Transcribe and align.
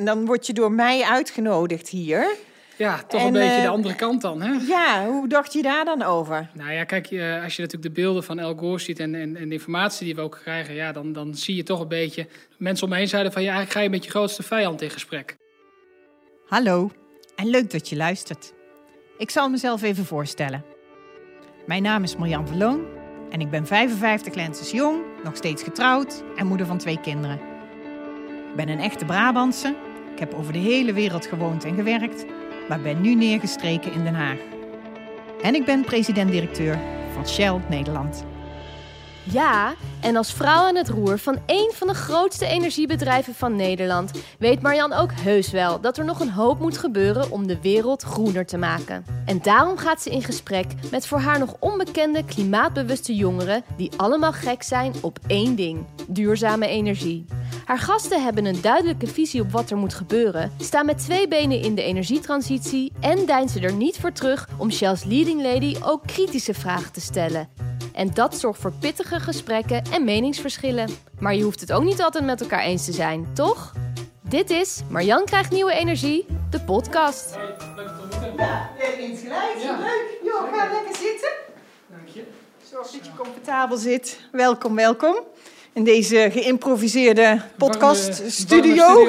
En 0.00 0.06
dan 0.06 0.26
word 0.26 0.46
je 0.46 0.52
door 0.52 0.72
mij 0.72 1.02
uitgenodigd 1.02 1.88
hier. 1.88 2.36
Ja, 2.76 3.02
toch 3.08 3.20
En, 3.20 3.26
een 3.26 3.32
beetje 3.32 3.56
eh, 3.56 3.62
de 3.62 3.68
andere 3.68 3.94
kant 3.94 4.20
dan, 4.20 4.42
hè? 4.42 4.52
Ja, 4.66 5.06
hoe 5.06 5.28
dacht 5.28 5.52
je 5.52 5.62
daar 5.62 5.84
dan 5.84 6.02
over? 6.02 6.50
Nou 6.54 6.72
ja, 6.72 6.84
kijk, 6.84 7.10
eh, 7.10 7.42
als 7.42 7.56
je 7.56 7.62
natuurlijk 7.62 7.94
de 7.94 8.00
beelden 8.00 8.24
van 8.24 8.38
El 8.38 8.54
Gore 8.54 8.78
ziet 8.78 8.98
en, 8.98 9.14
en, 9.14 9.36
en 9.36 9.48
de 9.48 9.54
informatie 9.54 10.04
die 10.06 10.14
we 10.14 10.20
ook 10.20 10.38
krijgen, 10.42 10.74
ja, 10.74 10.92
dan, 10.92 11.12
dan 11.12 11.34
zie 11.34 11.56
je 11.56 11.62
toch 11.62 11.80
een 11.80 11.88
beetje... 11.88 12.26
Mensen 12.58 12.84
om 12.84 12.92
me 12.92 12.98
heen 12.98 13.08
zeiden 13.08 13.32
van, 13.32 13.42
ja, 13.42 13.48
eigenlijk 13.48 13.78
ga 13.78 13.82
je 13.84 13.90
met 13.90 14.04
je 14.04 14.10
grootste 14.10 14.42
vijand 14.42 14.82
in 14.82 14.90
gesprek. 14.90 15.36
Hallo 16.46 16.90
en 17.36 17.46
leuk 17.46 17.70
dat 17.70 17.88
je 17.88 17.96
luistert. 17.96 18.52
Ik 19.18 19.30
zal 19.30 19.48
mezelf 19.48 19.82
even 19.82 20.04
voorstellen. 20.04 20.64
Mijn 21.66 21.82
naam 21.82 22.02
is 22.02 22.16
Marjan 22.16 22.46
Verloon 22.46 22.84
en 23.30 23.40
ik 23.40 23.50
ben 23.50 23.66
55 23.66 24.34
lenses 24.34 24.70
jong, 24.70 25.02
nog 25.24 25.36
steeds 25.36 25.62
getrouwd 25.62 26.22
en 26.36 26.46
moeder 26.46 26.66
van 26.66 26.78
twee 26.78 27.00
kinderen. 27.00 27.40
Ik 28.50 28.56
ben 28.56 28.68
een 28.68 28.80
echte 28.80 29.04
Brabantse. 29.04 29.88
Ik 30.12 30.18
heb 30.18 30.34
over 30.34 30.52
de 30.52 30.58
hele 30.58 30.92
wereld 30.92 31.26
gewoond 31.26 31.64
en 31.64 31.74
gewerkt, 31.74 32.24
maar 32.68 32.80
ben 32.80 33.00
nu 33.00 33.14
neergestreken 33.14 33.92
in 33.92 34.04
Den 34.04 34.14
Haag. 34.14 34.38
En 35.42 35.54
ik 35.54 35.64
ben 35.64 35.84
president-directeur 35.84 36.78
van 37.12 37.28
Shell 37.28 37.60
Nederland. 37.68 38.24
Ja, 39.32 39.74
en 40.00 40.16
als 40.16 40.32
vrouw 40.32 40.66
aan 40.66 40.76
het 40.76 40.88
roer 40.88 41.18
van 41.18 41.38
één 41.46 41.72
van 41.72 41.86
de 41.86 41.94
grootste 41.94 42.46
energiebedrijven 42.46 43.34
van 43.34 43.56
Nederland 43.56 44.10
weet 44.38 44.62
Marjan 44.62 44.92
ook 44.92 45.12
heus 45.12 45.50
wel 45.50 45.80
dat 45.80 45.98
er 45.98 46.04
nog 46.04 46.20
een 46.20 46.30
hoop 46.30 46.60
moet 46.60 46.78
gebeuren 46.78 47.30
om 47.30 47.46
de 47.46 47.60
wereld 47.60 48.02
groener 48.02 48.46
te 48.46 48.58
maken. 48.58 49.04
En 49.26 49.38
daarom 49.42 49.76
gaat 49.76 50.02
ze 50.02 50.10
in 50.10 50.22
gesprek 50.22 50.66
met 50.90 51.06
voor 51.06 51.18
haar 51.18 51.38
nog 51.38 51.56
onbekende 51.58 52.24
klimaatbewuste 52.24 53.14
jongeren 53.14 53.64
die 53.76 53.90
allemaal 53.96 54.32
gek 54.32 54.62
zijn 54.62 54.92
op 55.00 55.18
één 55.26 55.56
ding: 55.56 55.86
duurzame 56.08 56.66
energie. 56.66 57.24
Haar 57.64 57.78
gasten 57.78 58.22
hebben 58.22 58.44
een 58.44 58.60
duidelijke 58.60 59.06
visie 59.06 59.40
op 59.40 59.50
wat 59.50 59.70
er 59.70 59.76
moet 59.76 59.94
gebeuren, 59.94 60.52
staan 60.58 60.86
met 60.86 60.98
twee 60.98 61.28
benen 61.28 61.62
in 61.62 61.74
de 61.74 61.82
energietransitie 61.82 62.92
en 63.00 63.26
deinzen 63.26 63.62
er 63.62 63.72
niet 63.72 63.98
voor 63.98 64.12
terug 64.12 64.48
om 64.56 64.70
Shell's 64.70 65.04
leading 65.04 65.42
lady 65.42 65.76
ook 65.82 66.06
kritische 66.06 66.54
vragen 66.54 66.92
te 66.92 67.00
stellen. 67.00 67.69
En 67.92 68.10
dat 68.14 68.36
zorgt 68.36 68.60
voor 68.60 68.72
pittige 68.80 69.20
gesprekken 69.20 69.82
en 69.92 70.04
meningsverschillen. 70.04 70.88
Maar 71.18 71.34
je 71.34 71.42
hoeft 71.42 71.60
het 71.60 71.72
ook 71.72 71.84
niet 71.84 72.02
altijd 72.02 72.24
met 72.24 72.40
elkaar 72.40 72.62
eens 72.62 72.84
te 72.84 72.92
zijn, 72.92 73.26
toch? 73.34 73.72
Dit 74.20 74.50
is 74.50 74.80
Marjan 74.88 75.24
krijgt 75.24 75.50
nieuwe 75.50 75.72
energie, 75.72 76.26
de 76.50 76.60
podcast. 76.60 77.34
Ja, 78.36 78.70
eens 78.98 79.20
gelijk. 79.20 79.56
Ja. 79.62 79.78
Leuk. 79.78 80.18
Jo, 80.22 80.32
ga 80.52 80.68
lekker 80.72 80.96
zitten. 80.96 81.30
Dank 81.86 82.08
je. 82.08 82.22
Zorg 82.70 82.90
dat 82.90 83.04
je 83.04 83.10
comfortabel 83.16 83.76
zit. 83.76 84.20
Welkom, 84.32 84.74
welkom. 84.74 85.16
In 85.72 85.84
deze 85.84 86.28
geïmproviseerde 86.32 87.42
podcaststudio. 87.56 89.08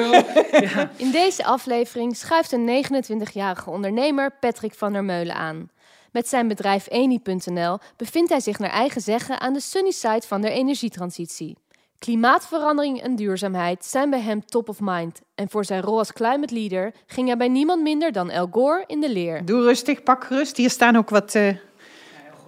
Ja. 0.52 0.90
In 0.96 1.10
deze 1.10 1.44
aflevering 1.44 2.16
schuift 2.16 2.52
een 2.52 2.84
29-jarige 2.84 3.70
ondernemer 3.70 4.30
Patrick 4.40 4.74
van 4.74 4.92
der 4.92 5.04
Meulen 5.04 5.34
aan. 5.34 5.70
Met 6.12 6.28
zijn 6.28 6.48
bedrijf 6.48 6.86
Eni.nl 6.90 7.78
bevindt 7.96 8.30
hij 8.30 8.40
zich 8.40 8.58
naar 8.58 8.70
eigen 8.70 9.00
zeggen 9.00 9.40
aan 9.40 9.52
de 9.52 9.60
sunny 9.60 9.90
side 9.90 10.22
van 10.26 10.40
de 10.40 10.50
energietransitie. 10.50 11.56
Klimaatverandering 11.98 13.02
en 13.02 13.16
duurzaamheid 13.16 13.84
zijn 13.84 14.10
bij 14.10 14.20
hem 14.20 14.44
top 14.46 14.68
of 14.68 14.80
mind. 14.80 15.20
En 15.34 15.50
voor 15.50 15.64
zijn 15.64 15.82
rol 15.82 15.98
als 15.98 16.12
climate 16.12 16.54
leader 16.54 16.94
ging 17.06 17.26
hij 17.26 17.36
bij 17.36 17.48
niemand 17.48 17.82
minder 17.82 18.12
dan 18.12 18.30
El 18.30 18.48
Gore 18.50 18.84
in 18.86 19.00
de 19.00 19.10
leer. 19.10 19.44
Doe 19.44 19.62
rustig, 19.62 20.02
pak 20.02 20.24
gerust. 20.24 20.56
Hier 20.56 20.70
staan 20.70 20.96
ook 20.96 21.10
wat 21.10 21.34
eh, 21.34 21.56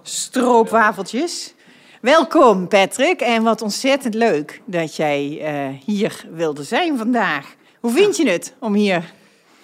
stroopwafeltjes. 0.01 1.53
Welkom 2.01 2.67
Patrick 2.67 3.21
en 3.21 3.43
wat 3.43 3.61
ontzettend 3.61 4.13
leuk 4.13 4.61
dat 4.65 4.95
jij 4.95 5.41
eh, 5.41 5.81
hier 5.85 6.25
wilde 6.31 6.63
zijn 6.63 6.97
vandaag. 6.97 7.55
Hoe 7.79 7.91
vind 7.91 8.17
je 8.17 8.29
het 8.29 8.53
om 8.59 8.73
hier? 8.73 9.13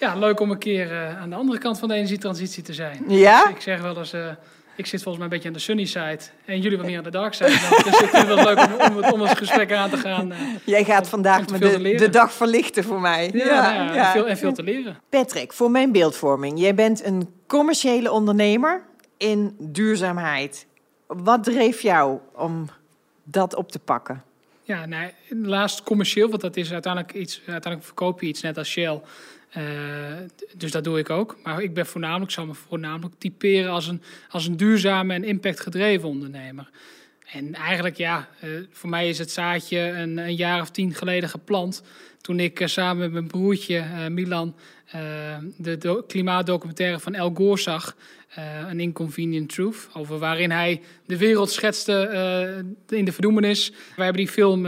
Ja, 0.02 0.14
leuk 0.14 0.40
om 0.40 0.50
een 0.50 0.58
keer 0.58 0.92
eh, 0.92 1.20
aan 1.20 1.30
de 1.30 1.36
andere 1.36 1.58
kant 1.58 1.78
van 1.78 1.88
de 1.88 1.94
energietransitie 1.94 2.62
te 2.62 2.72
zijn. 2.72 3.04
Ja? 3.08 3.48
Ik 3.48 3.60
zeg 3.60 3.80
wel 3.80 3.98
eens, 3.98 4.12
eh, 4.12 4.28
ik 4.76 4.86
zit 4.86 5.02
volgens 5.02 5.14
mij 5.16 5.24
een 5.24 5.30
beetje 5.30 5.48
aan 5.48 5.54
de 5.54 5.60
sunny 5.60 5.84
side 5.84 6.18
en 6.44 6.60
jullie 6.60 6.76
wat 6.78 6.86
meer 6.86 6.96
aan 6.98 7.04
de 7.04 7.10
dark 7.10 7.34
side. 7.34 7.50
Nou, 7.50 7.82
dus 7.82 8.00
ik 8.00 8.08
vind 8.08 8.26
het 8.28 8.34
wel 8.34 8.44
leuk 8.44 8.58
om, 8.58 8.96
om, 8.96 9.04
om 9.12 9.20
het 9.20 9.38
gesprek 9.38 9.72
aan 9.72 9.90
te 9.90 9.96
gaan. 9.96 10.32
eh. 10.32 10.38
Jij 10.64 10.84
gaat 10.84 11.08
vandaag 11.08 11.38
om 11.38 11.46
te 11.46 11.52
me 11.52 11.58
veel 11.58 11.70
te 11.76 11.82
de, 11.82 11.94
de 11.94 12.08
dag 12.10 12.32
verlichten 12.32 12.84
voor 12.84 13.00
mij. 13.00 13.30
ja, 13.34 13.44
nou 13.74 13.94
ja, 13.94 14.06
En, 14.06 14.12
veel, 14.12 14.28
en 14.28 14.36
veel 14.36 14.52
te 14.52 14.62
leren. 14.62 14.96
Patrick, 15.08 15.52
voor 15.52 15.70
mijn 15.70 15.92
beeldvorming. 15.92 16.60
Jij 16.60 16.74
bent 16.74 17.04
een 17.04 17.28
commerciële 17.46 18.10
ondernemer 18.10 18.82
in 19.16 19.56
duurzaamheid. 19.58 20.66
Wat 21.06 21.44
dreef 21.44 21.82
jou 21.82 22.18
om 22.34 22.68
dat 23.24 23.54
op 23.54 23.72
te 23.72 23.78
pakken? 23.78 24.22
Ja, 24.62 24.86
nou, 24.86 25.10
laatst 25.28 25.82
commercieel, 25.82 26.28
want 26.28 26.40
dat 26.40 26.56
is 26.56 26.72
uiteindelijk 26.72 27.14
iets, 27.14 27.36
uiteindelijk 27.36 27.84
verkoop 27.84 28.20
je 28.20 28.26
iets 28.26 28.42
net 28.42 28.58
als 28.58 28.68
Shell. 28.68 29.00
Eh, 29.52 29.62
dus 30.56 30.70
dat 30.70 30.84
doe 30.84 30.98
ik 30.98 31.10
ook. 31.10 31.36
Maar 31.42 31.62
ik 31.62 31.74
ben 31.74 31.86
voornamelijk, 31.86 32.30
zou 32.30 32.46
me 32.46 32.54
voornamelijk 32.54 33.14
typeren 33.18 33.70
als 33.70 33.86
een, 33.86 34.02
als 34.28 34.46
een 34.46 34.56
duurzame 34.56 35.14
en 35.14 35.24
impactgedreven 35.24 36.08
ondernemer. 36.08 36.70
En 37.32 37.54
eigenlijk, 37.54 37.96
ja, 37.96 38.28
eh, 38.40 38.50
voor 38.70 38.88
mij 38.88 39.08
is 39.08 39.18
het 39.18 39.30
zaadje 39.30 39.78
een, 39.78 40.18
een 40.18 40.34
jaar 40.34 40.60
of 40.60 40.70
tien 40.70 40.94
geleden 40.94 41.28
geplant. 41.28 41.82
Toen 42.20 42.40
ik 42.40 42.60
eh, 42.60 42.66
samen 42.66 42.98
met 42.98 43.12
mijn 43.12 43.26
broertje 43.26 43.76
eh, 43.76 44.06
Milan 44.06 44.54
de 45.56 45.78
do- 45.78 46.02
klimaatdocumentaire 46.02 47.00
van 47.00 47.14
El 47.14 47.30
Gore 47.34 47.60
zag. 47.60 47.96
An 48.68 48.80
Inconvenient 48.80 49.48
Truth. 49.48 49.88
Over 49.94 50.18
waarin 50.18 50.50
hij 50.50 50.80
de 51.06 51.16
wereld 51.16 51.50
schetste 51.50 52.64
in 52.88 53.04
de 53.04 53.12
verdoemenis. 53.12 53.70
Wij 53.70 54.04
hebben 54.04 54.22
die 54.24 54.32
film, 54.32 54.62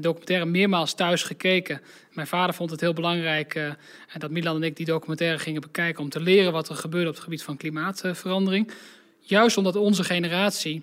documentaire, 0.00 0.44
meermaals 0.44 0.94
thuis 0.94 1.22
gekeken. 1.22 1.80
Mijn 2.12 2.26
vader 2.26 2.54
vond 2.54 2.70
het 2.70 2.80
heel 2.80 2.92
belangrijk 2.92 3.74
dat 4.18 4.30
Milan 4.30 4.56
en 4.56 4.62
ik 4.62 4.76
die 4.76 4.86
documentaire 4.86 5.38
gingen 5.38 5.60
bekijken. 5.60 6.02
om 6.02 6.08
te 6.08 6.20
leren 6.20 6.52
wat 6.52 6.68
er 6.68 6.76
gebeurde 6.76 7.08
op 7.08 7.14
het 7.14 7.24
gebied 7.24 7.42
van 7.42 7.56
klimaatverandering. 7.56 8.70
Juist 9.20 9.56
omdat 9.56 9.76
onze 9.76 10.04
generatie 10.04 10.82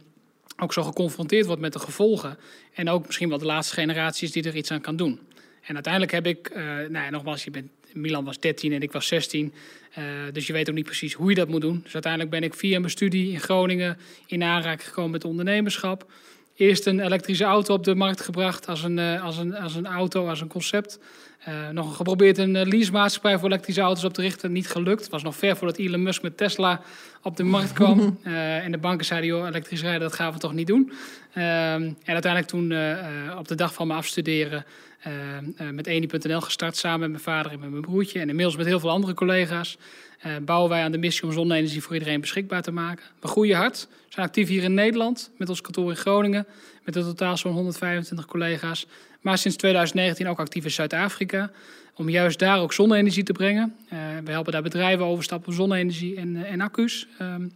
ook 0.62 0.74
zo 0.74 0.84
geconfronteerd 0.84 1.46
wordt 1.46 1.62
met 1.62 1.74
de 1.74 1.80
gevolgen. 1.80 2.38
En 2.74 2.90
ook 2.90 3.06
misschien 3.06 3.30
wel 3.30 3.38
de 3.38 3.46
laatste 3.46 3.74
generaties 3.74 4.32
die 4.32 4.44
er 4.44 4.56
iets 4.56 4.72
aan 4.72 4.82
kan 4.82 4.96
doen. 4.96 5.20
En 5.62 5.74
uiteindelijk 5.74 6.14
heb 6.14 6.26
ik, 6.26 6.48
eh, 6.48 6.64
nou 6.66 6.92
ja, 6.92 7.10
nogmaals, 7.10 7.44
je 7.44 7.52
bent, 7.52 7.70
Milan 7.94 8.26
was 8.26 8.40
13 8.40 8.74
en 8.74 8.82
ik 8.82 8.92
was 8.92 9.08
16. 9.08 9.54
eh, 9.92 10.04
dus 10.32 10.48
je 10.48 10.54
weet 10.54 10.70
ook 10.70 10.76
niet 10.76 10.86
precies 10.86 11.14
hoe 11.14 11.30
je 11.30 11.36
dat 11.36 11.48
moet 11.48 11.62
doen. 11.62 11.80
Dus 11.84 11.94
uiteindelijk 11.94 12.32
ben 12.32 12.44
ik 12.44 12.54
via 12.54 12.80
mijn 12.80 12.92
studie 12.92 13.32
in 13.32 13.40
Groningen 13.40 13.98
in 14.26 14.44
aanraking 14.44 14.88
gekomen 14.88 15.12
met 15.12 15.26
ondernemerschap. 15.26 16.12
Eerst 16.56 16.86
een 16.86 17.00
elektrische 17.00 17.44
auto 17.44 17.74
op 17.74 17.84
de 17.84 17.96
markt 17.96 18.22
gebracht 18.22 18.68
als 18.68 18.84
een, 18.84 19.00
eh, 19.00 19.24
als 19.24 19.38
een, 19.38 19.56
als 19.56 19.76
een 19.76 19.86
auto, 19.86 20.28
als 20.28 20.42
een 20.42 20.48
concept. 20.48 21.00
Eh, 21.40 21.70
nog 21.70 21.96
geprobeerd 21.96 22.38
een 22.38 22.56
uh, 22.56 22.64
leasemaatschappij 22.64 23.40
voor 23.40 23.48
elektrische 23.48 23.82
auto's 23.82 24.04
op 24.04 24.14
te 24.14 24.22
richten. 24.22 24.52
Niet 24.52 24.70
gelukt. 24.70 25.02
Het 25.02 25.12
was 25.12 25.24
nog 25.24 25.36
ver 25.36 25.58
voordat 25.58 25.78
Elon 25.78 26.04
Musk 26.04 26.22
met 26.22 26.38
Tesla 26.38 26.82
op 27.22 27.38
de 27.38 27.44
markt 27.44 27.74
kwam. 27.74 28.00
Eh, 28.24 28.66
en 28.66 28.72
de 28.72 28.78
banken 28.78 29.06
zeiden, 29.06 29.30
joh, 29.30 29.48
elektrisch 29.48 29.82
rijden, 29.82 30.02
dat 30.02 30.14
gaan 30.14 30.34
we 30.34 30.40
toch 30.40 30.54
niet 30.54 30.68
doen. 30.68 30.92
Ehm, 31.34 31.82
en 31.82 31.96
uiteindelijk 32.06 32.48
toen 32.48 32.72
eh, 32.72 32.92
eh, 32.92 33.38
op 33.38 33.48
de 33.48 33.56
dag 33.56 33.74
van 33.74 33.88
mijn 33.88 34.00
afstuderen 34.00 34.66
eh, 35.02 35.38
eh, 35.38 35.74
met 35.74 35.88
Eni.nl 35.88 36.42
gestart. 36.42 36.78
Samen 36.78 37.00
met 37.00 37.10
mijn 37.10 37.22
vader 37.22 37.52
en 37.52 37.60
met 37.60 37.70
mijn 37.70 37.82
broertje. 37.82 38.20
En 38.20 38.30
inmiddels 38.30 38.58
met 38.58 38.66
heel 38.66 38.80
veel 38.80 38.90
andere 38.90 39.14
collega's. 39.14 39.78
Eh, 40.22 40.32
bouwen 40.42 40.70
wij 40.70 40.84
aan 40.84 40.92
de 40.92 40.98
missie 40.98 41.24
om 41.24 41.32
zonne-energie 41.32 41.82
voor 41.82 41.94
iedereen 41.94 42.22
beschikbaar 42.22 42.62
te 42.62 42.72
maken. 42.72 43.06
We 43.20 43.28
groeien 43.28 43.58
hard. 43.58 43.88
Zijn 44.10 44.26
actief 44.26 44.48
hier 44.48 44.64
in 44.64 44.74
Nederland 44.74 45.32
met 45.38 45.50
ons 45.50 45.62
kantoor 45.62 45.90
in 45.90 45.96
Groningen. 45.96 46.46
Met 46.84 46.96
in 46.96 47.02
totaal 47.02 47.38
zo'n 47.38 47.54
125 47.54 48.26
collega's. 48.26 48.88
Maar 49.22 49.38
sinds 49.38 49.58
2019 49.58 50.28
ook 50.28 50.40
actief 50.40 50.64
in 50.64 50.72
Zuid-Afrika. 50.72 51.52
Om 51.96 52.10
juist 52.10 52.40
daar 52.40 52.60
ook 52.60 52.74
zonne-energie 52.74 53.24
te 53.24 53.32
brengen. 53.32 53.76
Eh, 53.90 53.98
we 54.24 54.32
helpen 54.32 54.52
daar 54.52 54.62
bedrijven 54.62 55.06
overstappen 55.06 55.50
op 55.50 55.54
zonne-energie 55.54 56.16
en, 56.16 56.36
eh, 56.36 56.52
en 56.52 56.62
accu's. 56.62 57.08
Ehm, 57.18 57.48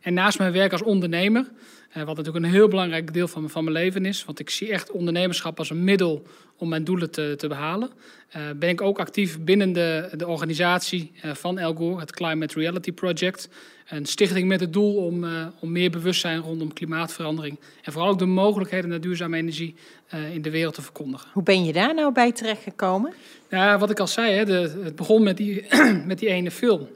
en 0.00 0.14
naast 0.14 0.38
mijn 0.38 0.52
werk 0.52 0.72
als 0.72 0.82
ondernemer, 0.82 1.46
wat 1.92 2.16
natuurlijk 2.16 2.44
een 2.44 2.50
heel 2.50 2.68
belangrijk 2.68 3.12
deel 3.12 3.28
van, 3.28 3.50
van 3.50 3.64
mijn 3.64 3.76
leven 3.76 4.04
is, 4.04 4.24
want 4.24 4.38
ik 4.38 4.50
zie 4.50 4.70
echt 4.70 4.90
ondernemerschap 4.90 5.58
als 5.58 5.70
een 5.70 5.84
middel 5.84 6.22
om 6.56 6.68
mijn 6.68 6.84
doelen 6.84 7.10
te, 7.10 7.34
te 7.36 7.48
behalen, 7.48 7.90
eh, 8.28 8.42
ben 8.56 8.68
ik 8.68 8.80
ook 8.80 8.98
actief 8.98 9.40
binnen 9.40 9.72
de, 9.72 10.10
de 10.16 10.26
organisatie 10.26 11.12
eh, 11.20 11.34
van 11.34 11.58
El 11.58 11.74
Gore, 11.74 12.00
het 12.00 12.12
Climate 12.12 12.58
Reality 12.58 12.92
Project. 12.92 13.48
Een 13.90 14.06
stichting 14.06 14.48
met 14.48 14.60
het 14.60 14.72
doel 14.72 14.94
om, 14.96 15.24
eh, 15.24 15.46
om 15.60 15.72
meer 15.72 15.90
bewustzijn 15.90 16.40
rondom 16.40 16.72
klimaatverandering 16.72 17.58
en 17.82 17.92
vooral 17.92 18.10
ook 18.10 18.18
de 18.18 18.26
mogelijkheden 18.26 18.90
naar 18.90 19.00
duurzame 19.00 19.36
energie 19.36 19.74
eh, 20.08 20.34
in 20.34 20.42
de 20.42 20.50
wereld 20.50 20.74
te 20.74 20.82
verkondigen. 20.82 21.28
Hoe 21.32 21.42
ben 21.42 21.64
je 21.64 21.72
daar 21.72 21.94
nou 21.94 22.12
bij 22.12 22.32
terechtgekomen? 22.32 23.12
Ja, 23.48 23.78
wat 23.78 23.90
ik 23.90 24.00
al 24.00 24.06
zei, 24.06 24.32
hè, 24.32 24.44
de, 24.44 24.80
het 24.82 24.96
begon 24.96 25.22
met 25.22 25.36
die, 25.36 25.66
met 26.06 26.18
die 26.18 26.28
ene 26.28 26.50
film. 26.50 26.88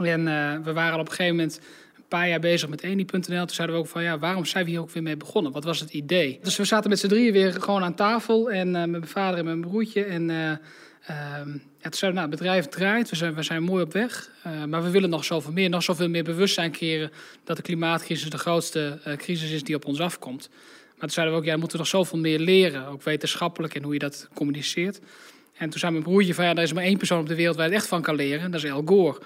En 0.00 0.28
eh, 0.28 0.64
we 0.64 0.72
waren 0.72 1.00
op 1.00 1.06
een 1.06 1.12
gegeven 1.12 1.36
moment 1.36 1.60
paar 2.18 2.28
jaar 2.28 2.40
bezig 2.40 2.68
met 2.68 2.82
Eni.nl. 2.82 3.20
Toen 3.22 3.48
zeiden 3.48 3.76
we 3.76 3.82
ook 3.82 3.88
van, 3.88 4.02
ja, 4.02 4.18
waarom 4.18 4.44
zijn 4.44 4.64
we 4.64 4.70
hier 4.70 4.80
ook 4.80 4.90
weer 4.90 5.02
mee 5.02 5.16
begonnen? 5.16 5.52
Wat 5.52 5.64
was 5.64 5.80
het 5.80 5.92
idee? 5.92 6.38
Dus 6.42 6.56
we 6.56 6.64
zaten 6.64 6.90
met 6.90 6.98
z'n 6.98 7.08
drieën 7.08 7.32
weer 7.32 7.52
gewoon 7.52 7.82
aan 7.82 7.94
tafel. 7.94 8.50
En 8.50 8.74
eh, 8.74 8.80
met 8.80 8.90
mijn 8.90 9.06
vader 9.06 9.38
en 9.38 9.44
mijn 9.44 9.60
broertje. 9.60 10.04
En 10.04 10.30
eh, 10.30 10.50
ehm, 10.50 11.50
ja, 11.78 11.88
toen 11.88 11.92
zeiden 11.92 12.08
we, 12.08 12.12
nou, 12.12 12.30
het 12.30 12.38
bedrijf 12.38 12.66
draait. 12.66 13.10
We 13.10 13.16
zijn, 13.16 13.34
we 13.34 13.42
zijn 13.42 13.62
mooi 13.62 13.82
op 13.82 13.92
weg. 13.92 14.30
Eh, 14.42 14.64
maar 14.64 14.82
we 14.82 14.90
willen 14.90 15.10
nog 15.10 15.24
zoveel 15.24 15.52
meer. 15.52 15.68
Nog 15.68 15.82
zoveel 15.82 16.08
meer 16.08 16.24
bewustzijn 16.24 16.72
creëren 16.72 17.10
dat 17.44 17.56
de 17.56 17.62
klimaatcrisis 17.62 18.30
de 18.30 18.38
grootste 18.38 18.98
crisis 19.16 19.50
is 19.50 19.62
die 19.62 19.74
op 19.74 19.84
ons 19.84 20.00
afkomt. 20.00 20.48
Maar 20.88 20.98
toen 20.98 21.10
zeiden 21.10 21.34
we 21.34 21.40
ook, 21.40 21.46
ja, 21.46 21.54
we 21.54 21.60
moeten 21.60 21.78
nog 21.78 21.86
zoveel 21.86 22.18
meer 22.18 22.38
leren. 22.38 22.86
Ook 22.86 23.02
wetenschappelijk 23.02 23.74
en 23.74 23.82
hoe 23.82 23.92
je 23.92 23.98
dat 23.98 24.28
communiceert. 24.34 25.00
En 25.56 25.70
toen 25.70 25.80
zei 25.80 25.92
mijn 25.92 26.04
broertje 26.04 26.34
van 26.34 26.44
ja, 26.44 26.54
er 26.54 26.62
is 26.62 26.72
maar 26.72 26.84
één 26.84 26.98
persoon 26.98 27.20
op 27.20 27.28
de 27.28 27.34
wereld 27.34 27.56
waar 27.56 27.64
het 27.64 27.74
echt 27.74 27.86
van 27.86 28.02
kan 28.02 28.14
leren. 28.14 28.50
Dat 28.50 28.64
is 28.64 28.70
El 28.70 28.82
Gore. 28.84 29.18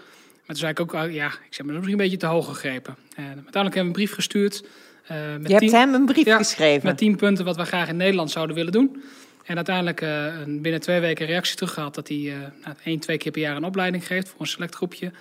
Maar 0.46 0.56
toen 0.56 0.56
zei 0.56 0.70
ik 0.70 0.80
ook, 0.80 0.92
oh, 0.92 1.12
ja, 1.12 1.26
ik 1.26 1.54
zeg 1.54 1.66
maar, 1.66 1.74
misschien 1.74 1.92
een 1.92 2.04
beetje 2.04 2.16
te 2.16 2.26
hoog 2.26 2.46
gegrepen. 2.46 2.96
En 3.16 3.24
uiteindelijk 3.24 3.54
hebben 3.54 3.72
we 3.74 3.80
een 3.80 3.92
brief 3.92 4.12
gestuurd. 4.12 4.62
Met 5.38 5.48
Je 5.48 5.54
hebt 5.54 5.72
hem 5.72 5.94
een 5.94 6.06
brief 6.06 6.24
ja, 6.24 6.36
geschreven? 6.36 6.86
Met 6.86 6.98
tien 6.98 7.16
punten 7.16 7.44
wat 7.44 7.56
we 7.56 7.64
graag 7.64 7.88
in 7.88 7.96
Nederland 7.96 8.30
zouden 8.30 8.56
willen 8.56 8.72
doen. 8.72 9.02
En 9.44 9.56
uiteindelijk 9.56 10.00
uh, 10.00 10.34
binnen 10.46 10.80
twee 10.80 11.00
weken 11.00 11.24
een 11.24 11.30
reactie 11.30 11.56
terug 11.56 11.72
gehad 11.72 11.94
dat 11.94 12.08
hij 12.08 12.16
uh, 12.16 12.34
één, 12.84 12.98
twee 12.98 13.16
keer 13.16 13.32
per 13.32 13.40
jaar 13.40 13.56
een 13.56 13.64
opleiding 13.64 14.06
geeft 14.06 14.28
voor 14.28 14.40
een 14.40 14.46
select 14.46 14.74
groepje. 14.74 15.12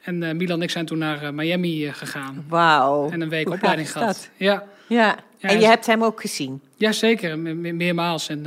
En 0.00 0.22
uh, 0.22 0.32
Milan 0.32 0.56
en 0.56 0.62
ik 0.62 0.70
zijn 0.70 0.86
toen 0.86 0.98
naar 0.98 1.34
Miami 1.34 1.92
gegaan. 1.92 2.44
Wauw. 2.48 3.10
En 3.10 3.20
een 3.20 3.28
week 3.28 3.50
opleiding 3.50 3.92
gehad. 3.92 4.30
Ja. 4.36 4.64
ja. 4.86 5.16
En 5.40 5.60
je 5.60 5.66
hebt 5.66 5.86
hem 5.86 6.04
ook 6.04 6.20
gezien? 6.20 6.60
Ja, 6.76 6.92
zeker. 6.92 7.38
Me 7.38 7.72
meermaals. 7.72 8.28
En 8.28 8.42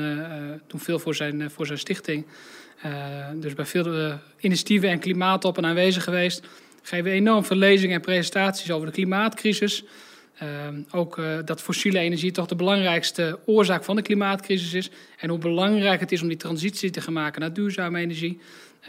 toen 0.67 0.79
veel 0.79 0.99
voor 0.99 1.15
zijn, 1.15 1.51
voor 1.51 1.65
zijn 1.65 1.79
stichting. 1.79 2.25
Dus 3.35 3.53
bij 3.53 3.65
veel 3.65 4.19
initiatieven 4.39 4.89
en 4.89 4.99
klimaattoppen 4.99 5.65
aanwezig 5.65 6.03
geweest. 6.03 6.47
Geven 6.81 7.05
we 7.05 7.11
enorm 7.11 7.43
veel 7.43 7.57
lezingen 7.57 7.95
en 7.95 8.01
presentaties 8.01 8.71
over 8.71 8.87
de 8.87 8.93
klimaatcrisis. 8.93 9.83
Uh, 10.43 10.47
ook 10.91 11.21
dat 11.45 11.61
fossiele 11.61 11.99
energie 11.99 12.31
toch 12.31 12.45
de 12.45 12.55
belangrijkste 12.55 13.39
oorzaak 13.45 13.83
van 13.83 13.95
de 13.95 14.01
klimaatcrisis 14.01 14.73
is. 14.73 14.89
En 15.17 15.29
hoe 15.29 15.37
belangrijk 15.37 15.99
het 15.99 16.11
is 16.11 16.21
om 16.21 16.27
die 16.27 16.37
transitie 16.37 16.89
te 16.89 17.01
gaan 17.01 17.13
maken 17.13 17.41
naar 17.41 17.53
duurzame 17.53 17.99
energie. 17.99 18.39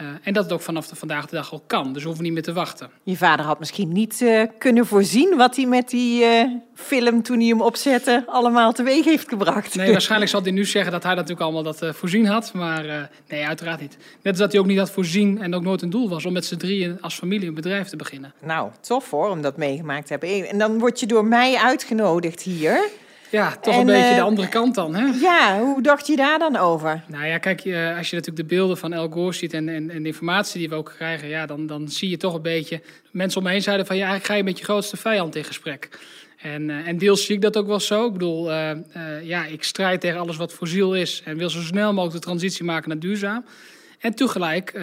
Uh, 0.01 0.07
en 0.23 0.33
dat 0.33 0.43
het 0.43 0.53
ook 0.53 0.61
vanaf 0.61 0.87
de 0.87 0.95
vandaag 0.95 1.25
de 1.25 1.35
dag 1.35 1.51
al 1.51 1.63
kan. 1.67 1.93
Dus 1.93 2.01
we 2.01 2.07
hoeven 2.07 2.23
niet 2.23 2.33
meer 2.33 2.43
te 2.43 2.53
wachten. 2.53 2.89
Je 3.03 3.17
vader 3.17 3.45
had 3.45 3.59
misschien 3.59 3.91
niet 3.91 4.21
uh, 4.21 4.43
kunnen 4.57 4.85
voorzien 4.85 5.37
wat 5.37 5.55
hij 5.55 5.65
met 5.65 5.89
die 5.89 6.23
uh, 6.23 6.43
film, 6.75 7.23
toen 7.23 7.39
hij 7.39 7.47
hem 7.47 7.61
opzette, 7.61 8.23
allemaal 8.27 8.71
teweeg 8.71 9.05
heeft 9.05 9.29
gebracht. 9.29 9.75
Nee, 9.75 9.91
waarschijnlijk 9.91 10.31
zal 10.31 10.41
hij 10.41 10.51
nu 10.51 10.65
zeggen 10.65 10.91
dat 10.91 11.03
hij 11.03 11.13
natuurlijk 11.13 11.41
allemaal 11.41 11.63
dat 11.63 11.85
voorzien 11.95 12.25
had. 12.25 12.53
Maar 12.53 13.09
nee, 13.27 13.45
uiteraard 13.45 13.81
niet. 13.81 13.97
Net 13.97 14.33
als 14.33 14.37
dat 14.37 14.51
hij 14.51 14.61
ook 14.61 14.67
niet 14.67 14.77
had 14.77 14.91
voorzien 14.91 15.41
en 15.41 15.55
ook 15.55 15.63
nooit 15.63 15.81
een 15.81 15.89
doel 15.89 16.09
was 16.09 16.25
om 16.25 16.33
met 16.33 16.45
z'n 16.45 16.57
drieën 16.57 16.97
als 17.01 17.15
familie 17.15 17.47
een 17.47 17.53
bedrijf 17.53 17.87
te 17.87 17.95
beginnen. 17.95 18.33
Nou, 18.43 18.71
tof 18.81 19.09
hoor, 19.09 19.29
om 19.29 19.41
dat 19.41 19.57
meegemaakt 19.57 20.07
te 20.07 20.11
hebben. 20.11 20.49
En 20.49 20.57
dan 20.57 20.79
word 20.79 20.99
je 20.99 21.05
door 21.05 21.25
mij 21.25 21.55
uitgenodigd 21.55 22.41
hier. 22.41 22.89
Ja, 23.31 23.55
toch 23.61 23.77
een 23.77 23.85
beetje 23.85 24.09
de 24.09 24.15
eh, 24.15 24.23
andere 24.23 24.47
kant 24.47 24.75
dan. 24.75 24.95
Hè? 24.95 25.05
Ja, 25.05 25.59
hoe 25.59 25.81
dacht 25.81 26.07
je 26.07 26.15
daar 26.15 26.39
dan 26.39 26.57
over? 26.57 27.03
Nou 27.07 27.25
ja, 27.25 27.37
kijk, 27.37 27.65
eh, 27.65 27.97
als 27.97 28.09
je 28.09 28.15
natuurlijk 28.15 28.49
de 28.49 28.55
beelden 28.55 28.77
van 28.77 28.93
El 28.93 29.09
Gore 29.09 29.33
ziet 29.33 29.53
en, 29.53 29.69
en, 29.69 29.89
en, 29.89 30.01
de 30.01 30.07
informatie 30.07 30.59
die 30.59 30.69
we 30.69 30.75
ook 30.75 30.93
krijgen, 30.95 31.27
ja, 31.27 31.45
dan, 31.45 31.67
dan 31.67 31.89
zie 31.89 32.09
je 32.09 32.17
toch 32.17 32.33
een 32.33 32.41
beetje. 32.41 32.81
Mensen 33.11 33.39
om 33.39 33.45
me 33.45 33.51
heen 33.51 33.61
zeiden 33.61 33.85
van 33.85 33.95
ja, 33.95 34.01
eigenlijk 34.01 34.31
ga 34.31 34.37
je 34.37 34.43
met 34.43 34.57
je 34.57 34.63
grootste 34.63 34.97
vijand 34.97 35.35
in 35.35 35.43
gesprek. 35.43 35.89
En, 36.37 36.69
uh, 36.69 36.87
en 36.87 36.97
deels 36.97 37.25
zie 37.25 37.35
ik 37.35 37.41
dat 37.41 37.57
ook 37.57 37.67
wel 37.67 37.79
zo. 37.79 38.05
Ik 38.05 38.13
bedoel, 38.13 38.51
uh, 38.51 38.71
uh, 38.97 39.23
ja, 39.23 39.45
ik 39.45 39.63
strijd 39.63 40.01
tegen 40.01 40.19
alles 40.19 40.37
wat 40.37 40.53
fossiel 40.53 40.95
is 40.95 41.21
en 41.25 41.37
wil 41.37 41.49
zo 41.49 41.61
snel 41.61 41.93
mogelijk 41.93 42.19
de 42.19 42.25
transitie 42.25 42.63
maken 42.63 42.89
naar 42.89 42.99
duurzaam. 42.99 43.45
En 43.99 44.15
tegelijk 44.15 44.79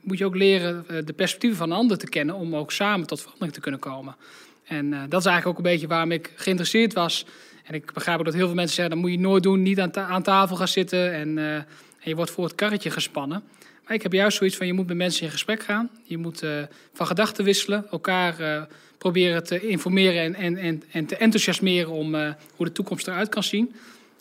moet 0.00 0.18
je 0.18 0.24
ook 0.24 0.36
leren 0.36 0.84
de 1.04 1.12
perspectieven 1.12 1.58
van 1.58 1.72
anderen 1.72 1.98
te 1.98 2.08
kennen 2.08 2.34
om 2.34 2.56
ook 2.56 2.72
samen 2.72 3.06
tot 3.06 3.20
verandering 3.20 3.52
te 3.52 3.60
kunnen 3.60 3.80
komen. 3.80 4.16
En 4.64 4.92
uh, 4.92 5.00
dat 5.08 5.20
is 5.20 5.26
eigenlijk 5.26 5.46
ook 5.46 5.64
een 5.64 5.72
beetje 5.72 5.86
waarom 5.86 6.10
ik 6.10 6.32
geïnteresseerd 6.34 6.92
was. 6.92 7.26
En 7.64 7.74
ik 7.74 7.92
begrijp 7.92 8.18
ook 8.18 8.24
dat 8.24 8.34
heel 8.34 8.46
veel 8.46 8.54
mensen 8.54 8.74
zeggen, 8.74 8.94
dat 8.94 9.04
moet 9.04 9.12
je 9.12 9.18
nooit 9.18 9.42
doen, 9.42 9.62
niet 9.62 9.80
aan, 9.80 9.90
ta 9.90 10.06
aan 10.06 10.22
tafel 10.22 10.56
gaan 10.56 10.68
zitten 10.68 11.12
en, 11.12 11.36
uh, 11.36 11.54
en, 11.54 11.66
je 12.00 12.14
wordt 12.14 12.30
voor 12.30 12.44
het 12.44 12.54
karretje 12.54 12.90
gespannen. 12.90 13.42
Maar 13.84 13.94
ik 13.94 14.02
heb 14.02 14.12
juist 14.12 14.36
zoiets 14.36 14.56
van, 14.56 14.66
je 14.66 14.72
moet 14.72 14.86
met 14.86 14.96
mensen 14.96 15.24
in 15.24 15.30
gesprek 15.30 15.62
gaan. 15.62 15.90
Je 16.02 16.18
moet 16.18 16.42
uh, 16.42 16.50
van 16.92 17.06
gedachten 17.06 17.44
wisselen, 17.44 17.86
elkaar 17.90 18.66
proberen 18.98 19.44
te 19.44 19.68
informeren 19.68 20.22
en, 20.22 20.34
en, 20.34 20.56
en, 20.56 20.82
en 20.92 21.06
te 21.06 21.16
enthousiasmeren 21.16 21.90
om 21.90 22.14
hoe 22.56 22.66
de 22.66 22.72
toekomst 22.72 23.08
eruit 23.08 23.28
kan 23.28 23.42
zien. 23.42 23.74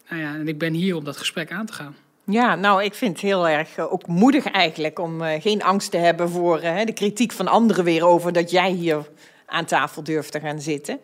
Nou 0.09 0.21
ja, 0.21 0.35
en 0.35 0.47
ik 0.47 0.57
ben 0.57 0.73
hier 0.73 0.95
om 0.95 1.03
dat 1.03 1.17
gesprek 1.17 1.51
aan 1.51 1.65
te 1.65 1.73
gaan. 1.73 1.95
Ja, 2.23 2.55
nou, 2.55 2.83
ik 2.83 2.93
vind 2.93 3.11
het 3.11 3.21
heel 3.21 3.47
erg 3.47 3.79
ook 3.79 4.07
moedig 4.07 4.45
eigenlijk 4.45 4.99
om 4.99 5.21
geen 5.21 5.63
angst 5.63 5.91
te 5.91 5.97
hebben 5.97 6.29
voor 6.29 6.59
de 6.61 6.93
kritiek 6.93 7.31
van 7.31 7.47
anderen 7.47 7.83
weer 7.83 8.05
over 8.05 8.33
dat 8.33 8.51
jij 8.51 8.71
hier 8.71 9.05
aan 9.53 9.65
tafel 9.65 10.03
durft 10.03 10.31
te 10.31 10.39
gaan 10.39 10.61
zitten. 10.61 11.00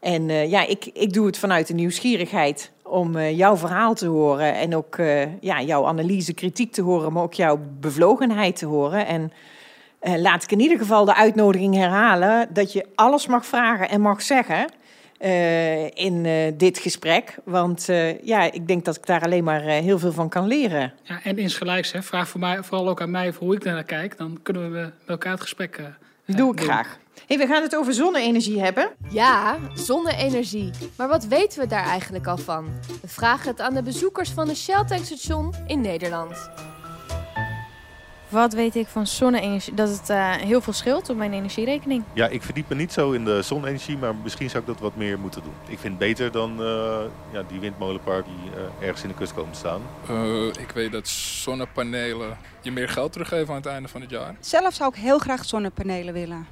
En 0.00 0.28
uh, 0.28 0.50
ja, 0.50 0.66
ik, 0.66 0.90
ik 0.92 1.12
doe 1.12 1.26
het 1.26 1.38
vanuit 1.38 1.66
de 1.66 1.74
nieuwsgierigheid 1.74 2.70
om 2.82 3.16
uh, 3.16 3.36
jouw 3.36 3.56
verhaal 3.56 3.94
te 3.94 4.06
horen 4.06 4.54
en 4.54 4.76
ook 4.76 4.96
uh, 4.96 5.40
ja, 5.40 5.62
jouw 5.62 5.86
analyse, 5.86 6.34
kritiek 6.34 6.72
te 6.72 6.82
horen, 6.82 7.12
maar 7.12 7.22
ook 7.22 7.34
jouw 7.34 7.60
bevlogenheid 7.80 8.56
te 8.56 8.66
horen. 8.66 9.06
En 9.06 9.32
laat 10.02 10.42
ik 10.42 10.52
in 10.52 10.60
ieder 10.60 10.78
geval 10.78 11.04
de 11.04 11.14
uitnodiging 11.14 11.74
herhalen 11.74 12.48
dat 12.52 12.72
je 12.72 12.86
alles 12.94 13.26
mag 13.26 13.46
vragen 13.46 13.88
en 13.88 14.00
mag 14.00 14.22
zeggen 14.22 14.66
in 15.94 16.26
dit 16.56 16.78
gesprek. 16.78 17.38
Want 17.44 17.88
ja, 18.22 18.52
ik 18.52 18.66
denk 18.66 18.84
dat 18.84 18.96
ik 18.96 19.06
daar 19.06 19.22
alleen 19.22 19.44
maar 19.44 19.60
heel 19.60 19.98
veel 19.98 20.12
van 20.12 20.28
kan 20.28 20.46
leren. 20.46 20.92
Ja, 21.02 21.20
en 21.22 21.38
insgelijks, 21.38 21.92
hè, 21.92 22.02
vraag 22.02 22.28
voor 22.28 22.40
mij, 22.40 22.62
vooral 22.62 22.88
ook 22.88 23.00
aan 23.00 23.10
mij 23.10 23.32
hoe 23.38 23.54
ik 23.54 23.64
naar 23.64 23.84
kijk. 23.84 24.18
Dan 24.18 24.38
kunnen 24.42 24.72
we 24.72 24.78
met 24.78 24.92
elkaar 25.06 25.32
het 25.32 25.40
gesprek 25.40 25.80
Doe 26.36 26.52
ik 26.52 26.60
graag. 26.60 26.98
Hey, 27.26 27.38
we 27.38 27.46
gaan 27.46 27.62
het 27.62 27.76
over 27.76 27.92
zonne-energie 27.92 28.60
hebben. 28.60 28.90
Ja, 29.08 29.58
zonne-energie. 29.74 30.70
Maar 30.96 31.08
wat 31.08 31.24
weten 31.24 31.60
we 31.60 31.66
daar 31.66 31.84
eigenlijk 31.84 32.26
al 32.26 32.36
van? 32.36 32.68
We 33.00 33.08
vragen 33.08 33.50
het 33.50 33.60
aan 33.60 33.74
de 33.74 33.82
bezoekers 33.82 34.30
van 34.30 34.46
de 34.46 34.54
Shell 34.54 34.84
tankstation 34.84 35.54
in 35.66 35.80
Nederland. 35.80 36.50
Wat 38.30 38.52
weet 38.52 38.76
ik 38.76 38.86
van 38.86 39.06
zonne-energie? 39.06 39.74
Dat 39.74 39.88
het 39.88 40.10
uh, 40.10 40.32
heel 40.32 40.60
veel 40.60 40.72
scheelt 40.72 41.08
op 41.08 41.16
mijn 41.16 41.32
energierekening. 41.32 42.04
Ja, 42.12 42.26
ik 42.26 42.42
verdiep 42.42 42.68
me 42.68 42.74
niet 42.74 42.92
zo 42.92 43.10
in 43.10 43.24
de 43.24 43.42
zonne-energie, 43.42 43.98
maar 43.98 44.14
misschien 44.14 44.50
zou 44.50 44.62
ik 44.62 44.68
dat 44.68 44.80
wat 44.80 44.96
meer 44.96 45.18
moeten 45.18 45.42
doen. 45.42 45.52
Ik 45.68 45.78
vind 45.78 45.92
het 45.92 45.98
beter 45.98 46.32
dan 46.32 46.52
uh, 46.60 46.98
ja, 47.32 47.42
die 47.48 47.60
windmolenpark 47.60 48.24
die 48.24 48.50
uh, 48.54 48.86
ergens 48.86 49.02
in 49.02 49.08
de 49.08 49.14
kust 49.14 49.34
komen 49.34 49.54
staan. 49.54 49.80
ik 50.60 50.70
weet 50.70 50.92
dat 50.92 51.08
zonnepanelen 51.08 52.38
je 52.62 52.72
meer 52.72 52.88
geld 52.88 53.12
teruggeven 53.12 53.48
aan 53.48 53.60
het 53.60 53.66
einde 53.66 53.88
van 53.88 54.00
het 54.00 54.10
jaar. 54.10 54.34
Zelf 54.40 54.74
zou 54.74 54.90
ik 54.94 55.00
heel 55.00 55.18
graag 55.18 55.44
zonnepanelen 55.44 56.14
willen. 56.14 56.46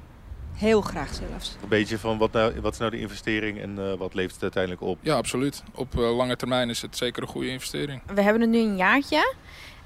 Heel 0.53 0.81
graag 0.81 1.13
zelfs. 1.13 1.55
Een 1.61 1.69
beetje 1.69 1.97
van 1.97 2.17
wat, 2.17 2.31
nou, 2.31 2.61
wat 2.61 2.73
is 2.73 2.79
nou 2.79 2.91
de 2.91 2.99
investering 2.99 3.61
en 3.61 3.75
uh, 3.79 3.93
wat 3.93 4.13
levert 4.13 4.33
het 4.33 4.41
uiteindelijk 4.41 4.81
op? 4.83 4.97
Ja, 5.01 5.15
absoluut. 5.15 5.63
Op 5.75 5.95
uh, 5.95 6.15
lange 6.15 6.35
termijn 6.35 6.69
is 6.69 6.81
het 6.81 6.97
zeker 6.97 7.21
een 7.21 7.27
goede 7.27 7.49
investering. 7.49 8.01
We 8.13 8.21
hebben 8.21 8.41
het 8.41 8.49
nu 8.49 8.59
een 8.59 8.77
jaartje. 8.77 9.33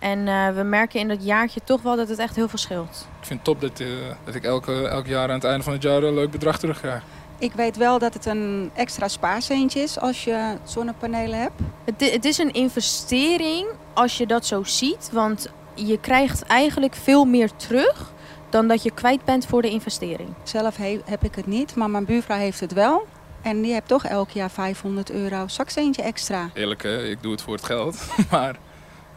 En 0.04 0.28
uh, 0.28 0.50
we 0.50 0.64
merken 0.64 1.00
in 1.00 1.08
dat 1.08 1.26
jaartje 1.26 1.60
toch 1.64 1.82
wel 1.82 1.96
dat 1.96 2.10
het 2.10 2.20
echt 2.20 2.36
heel 2.36 2.48
veel 2.48 2.60
scheelt. 2.60 3.08
Ik 3.20 3.26
vind 3.26 3.40
het 3.40 3.44
top 3.44 3.62
dat, 3.62 3.84
dat 4.24 4.36
ik 4.36 4.44
elke, 4.44 4.88
elk 4.88 5.06
jaar 5.06 5.28
aan 5.28 5.36
het 5.36 5.44
einde 5.44 5.64
van 5.64 5.74
het 5.74 5.82
jaar 5.82 6.04
een 6.04 6.14
leuk 6.14 6.32
bedrag 6.32 6.60
terugkrijg. 6.60 7.04
Ik 7.38 7.54
weet 7.54 7.78
wel 7.78 8.00
dat 8.00 8.14
het 8.14 8.26
een 8.26 8.72
extra 8.74 9.08
spaarcentje 9.08 9.80
is 9.80 10.00
als 10.00 10.24
je 10.24 10.58
zonnepanelen 10.64 11.40
hebt. 11.40 11.62
Het, 11.86 12.12
het 12.12 12.26
is 12.26 12.38
een 12.38 12.52
investering 12.52 13.68
als 13.94 14.18
je 14.18 14.26
dat 14.26 14.46
zo 14.46 14.64
ziet. 14.64 15.10
Want 15.12 15.50
je 15.74 16.00
krijgt 16.00 16.44
eigenlijk 16.44 16.96
veel 16.96 17.26
meer 17.26 17.50
terug 17.56 18.12
dan 18.50 18.68
dat 18.68 18.84
je 18.84 18.92
kwijt 18.92 19.26
bent 19.26 19.46
voor 19.46 19.62
de 19.62 19.70
investering. 19.70 20.30
Zelf 20.44 20.78
heb 21.06 21.24
ik 21.24 21.36
het 21.36 21.48
niet, 21.48 21.76
maar 21.76 21.90
mijn 21.90 22.06
buurvrouw 22.06 22.38
heeft 22.38 22.60
het 22.60 22.74
wel. 22.74 23.08
En 23.42 23.62
die 23.62 23.74
heeft 23.74 23.88
toch 23.88 24.06
elk 24.06 24.30
jaar 24.30 24.52
500 24.52 25.12
euro 25.12 25.48
zakcentje 25.48 26.02
extra. 26.02 26.50
Eerlijk, 26.54 26.84
hè? 26.84 27.04
ik 27.04 27.22
doe 27.22 27.32
het 27.32 27.42
voor 27.42 27.54
het 27.54 27.66
geld. 27.66 28.08
maar 28.32 28.56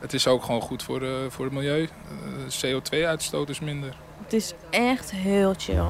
het 0.07 0.15
is 0.15 0.27
ook 0.27 0.43
gewoon 0.43 0.61
goed 0.61 0.83
voor, 0.83 1.03
uh, 1.03 1.11
voor 1.29 1.45
het 1.45 1.55
milieu. 1.55 1.83
Uh, 1.83 2.75
CO2-uitstoot 2.81 3.49
is 3.49 3.61
minder. 3.61 3.97
Het 4.25 4.33
is 4.33 4.55
echt 4.71 5.11
heel 5.11 5.55
chill. 5.57 5.87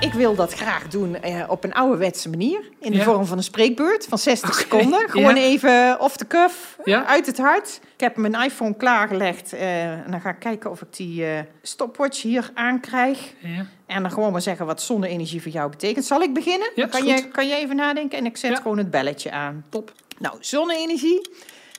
Ik 0.00 0.12
wil 0.12 0.34
dat 0.34 0.54
graag 0.54 0.88
doen 0.88 1.22
eh, 1.22 1.44
op 1.48 1.64
een 1.64 1.72
ouderwetse 1.74 2.28
manier. 2.28 2.60
In 2.80 2.92
de 2.92 3.02
vorm 3.02 3.26
van 3.26 3.36
een 3.36 3.44
spreekbeurt 3.44 4.06
van 4.06 4.18
60 4.18 4.48
okay. 4.48 4.62
seconden. 4.62 5.08
Gewoon 5.10 5.36
ja. 5.36 5.42
even 5.42 6.00
off 6.00 6.16
the 6.16 6.26
cuff, 6.26 6.78
ja. 6.84 7.06
uit 7.06 7.26
het 7.26 7.38
hart. 7.38 7.80
Ik 7.94 8.00
heb 8.00 8.16
mijn 8.16 8.34
iPhone 8.34 8.76
klaargelegd. 8.76 9.54
Uh, 9.54 9.92
en 9.92 10.10
dan 10.10 10.20
ga 10.20 10.30
ik 10.30 10.38
kijken 10.38 10.70
of 10.70 10.82
ik 10.82 10.96
die 10.96 11.22
uh, 11.22 11.38
stopwatch 11.62 12.22
hier 12.22 12.50
aankrijg. 12.54 13.32
Ja. 13.38 13.66
En 13.86 14.02
dan 14.02 14.10
gewoon 14.10 14.32
maar 14.32 14.42
zeggen 14.42 14.66
wat 14.66 14.82
zonne-energie 14.82 15.42
voor 15.42 15.52
jou 15.52 15.70
betekent. 15.70 16.04
Zal 16.04 16.22
ik 16.22 16.34
beginnen? 16.34 16.70
kan, 16.90 17.04
je, 17.04 17.28
kan 17.28 17.48
je 17.48 17.54
even 17.54 17.76
nadenken? 17.76 18.18
En 18.18 18.26
ik 18.26 18.36
zet 18.36 18.56
gewoon 18.56 18.78
het 18.78 18.90
belletje 18.90 19.30
aan. 19.30 19.64
Top. 19.68 19.92
Nou, 20.18 20.36
zonne-energie 20.40 21.30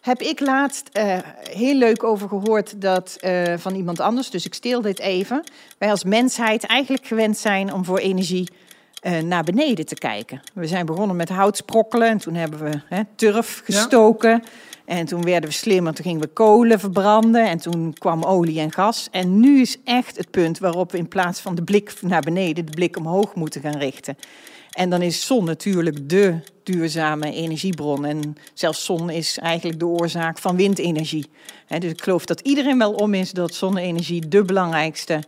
heb 0.05 0.21
ik 0.21 0.39
laatst 0.39 0.89
uh, 0.93 1.17
heel 1.51 1.75
leuk 1.75 2.03
over 2.03 2.27
gehoord 2.27 2.81
dat, 2.81 3.17
uh, 3.19 3.53
van 3.57 3.75
iemand 3.75 3.99
anders. 3.99 4.29
Dus 4.29 4.45
ik 4.45 4.53
steel 4.53 4.81
dit 4.81 4.99
even. 4.99 5.43
Wij 5.77 5.89
als 5.89 6.03
mensheid 6.03 6.65
eigenlijk 6.65 7.07
gewend 7.07 7.37
zijn 7.37 7.73
om 7.73 7.85
voor 7.85 7.97
energie 7.97 8.49
uh, 9.01 9.19
naar 9.19 9.43
beneden 9.43 9.85
te 9.85 9.95
kijken. 9.95 10.41
We 10.53 10.67
zijn 10.67 10.85
begonnen 10.85 11.15
met 11.15 11.29
hout 11.29 11.57
sprokkelen 11.57 12.07
en 12.07 12.17
toen 12.17 12.33
hebben 12.33 12.59
we 12.59 12.81
hè, 12.87 13.01
turf 13.15 13.61
gestoken. 13.65 14.29
Ja. 14.29 14.49
En 14.85 15.05
toen 15.05 15.21
werden 15.23 15.49
we 15.49 15.55
slimmer, 15.55 15.93
toen 15.93 16.05
gingen 16.05 16.21
we 16.21 16.27
kolen 16.27 16.79
verbranden 16.79 17.47
en 17.47 17.57
toen 17.57 17.93
kwam 17.93 18.23
olie 18.23 18.59
en 18.59 18.71
gas. 18.71 19.07
En 19.11 19.39
nu 19.39 19.61
is 19.61 19.77
echt 19.83 20.17
het 20.17 20.31
punt 20.31 20.59
waarop 20.59 20.91
we 20.91 20.97
in 20.97 21.07
plaats 21.07 21.39
van 21.39 21.55
de 21.55 21.63
blik 21.63 21.93
naar 22.01 22.21
beneden, 22.21 22.65
de 22.65 22.71
blik 22.71 22.97
omhoog 22.97 23.35
moeten 23.35 23.61
gaan 23.61 23.77
richten. 23.77 24.17
En 24.75 24.89
dan 24.89 25.01
is 25.01 25.25
zon 25.25 25.45
natuurlijk 25.45 26.09
de 26.09 26.35
duurzame 26.63 27.31
energiebron. 27.31 28.05
En 28.05 28.37
zelfs 28.53 28.85
zon 28.85 29.09
is 29.09 29.37
eigenlijk 29.37 29.79
de 29.79 29.85
oorzaak 29.85 30.37
van 30.37 30.55
windenergie. 30.55 31.29
dus 31.67 31.91
ik 31.91 32.01
geloof 32.01 32.25
dat 32.25 32.39
iedereen 32.39 32.77
wel 32.77 32.93
om 32.93 33.13
is 33.13 33.31
dat 33.31 33.53
zonne-energie 33.53 34.27
de 34.27 34.43
belangrijkste 34.43 35.23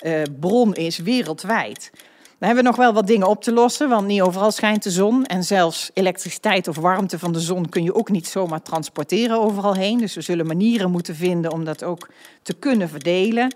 uh, 0.00 0.22
bron 0.40 0.74
is 0.74 0.98
wereldwijd. 0.98 1.90
We 2.38 2.46
hebben 2.46 2.64
nog 2.64 2.76
wel 2.76 2.92
wat 2.92 3.06
dingen 3.06 3.28
op 3.28 3.42
te 3.42 3.52
lossen, 3.52 3.88
want 3.88 4.06
niet 4.06 4.20
overal 4.20 4.50
schijnt 4.50 4.82
de 4.82 4.90
zon. 4.90 5.24
En 5.24 5.44
zelfs 5.44 5.90
elektriciteit 5.94 6.68
of 6.68 6.76
warmte 6.76 7.18
van 7.18 7.32
de 7.32 7.40
zon 7.40 7.68
kun 7.68 7.82
je 7.82 7.94
ook 7.94 8.10
niet 8.10 8.26
zomaar 8.26 8.62
transporteren 8.62 9.40
overal 9.40 9.74
heen. 9.74 9.98
Dus 9.98 10.14
we 10.14 10.20
zullen 10.20 10.46
manieren 10.46 10.90
moeten 10.90 11.14
vinden 11.14 11.52
om 11.52 11.64
dat 11.64 11.84
ook 11.84 12.08
te 12.42 12.54
kunnen 12.54 12.88
verdelen. 12.88 13.54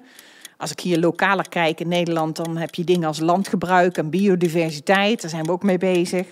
Als 0.56 0.70
ik 0.70 0.80
hier 0.80 0.98
lokaler 0.98 1.48
kijk 1.48 1.80
in 1.80 1.88
Nederland, 1.88 2.36
dan 2.36 2.56
heb 2.56 2.74
je 2.74 2.84
dingen 2.84 3.08
als 3.08 3.18
landgebruik 3.18 3.96
en 3.96 4.10
biodiversiteit. 4.10 5.20
Daar 5.20 5.30
zijn 5.30 5.44
we 5.44 5.52
ook 5.52 5.62
mee 5.62 5.78
bezig. 5.78 6.26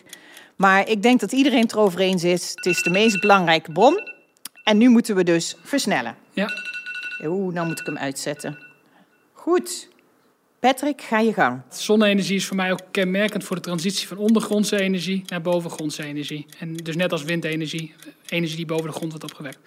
Maar 0.56 0.88
ik 0.88 1.02
denk 1.02 1.20
dat 1.20 1.32
iedereen 1.32 1.62
het 1.62 1.72
erover 1.72 2.00
eens 2.00 2.24
is. 2.24 2.52
Het 2.54 2.66
is 2.66 2.82
de 2.82 2.90
meest 2.90 3.20
belangrijke 3.20 3.72
bron. 3.72 4.12
En 4.64 4.78
nu 4.78 4.88
moeten 4.88 5.16
we 5.16 5.24
dus 5.24 5.56
versnellen. 5.62 6.16
Ja. 6.32 6.50
Oeh, 7.24 7.54
nou 7.54 7.66
moet 7.66 7.80
ik 7.80 7.86
hem 7.86 7.98
uitzetten. 7.98 8.58
Goed. 9.32 9.88
Patrick, 10.60 11.02
ga 11.02 11.18
je 11.18 11.32
gang. 11.32 11.60
Zonne-energie 11.68 12.36
is 12.36 12.46
voor 12.46 12.56
mij 12.56 12.72
ook 12.72 12.80
kenmerkend 12.90 13.44
voor 13.44 13.56
de 13.56 13.62
transitie 13.62 14.08
van 14.08 14.16
ondergrondse 14.16 14.80
energie 14.80 15.22
naar 15.26 15.40
bovengrondse 15.40 16.04
energie. 16.04 16.46
En 16.58 16.76
dus 16.76 16.96
net 16.96 17.12
als 17.12 17.22
windenergie, 17.22 17.94
energie 18.28 18.56
die 18.56 18.66
boven 18.66 18.86
de 18.86 18.92
grond 18.92 19.10
wordt 19.10 19.24
opgewekt. 19.24 19.58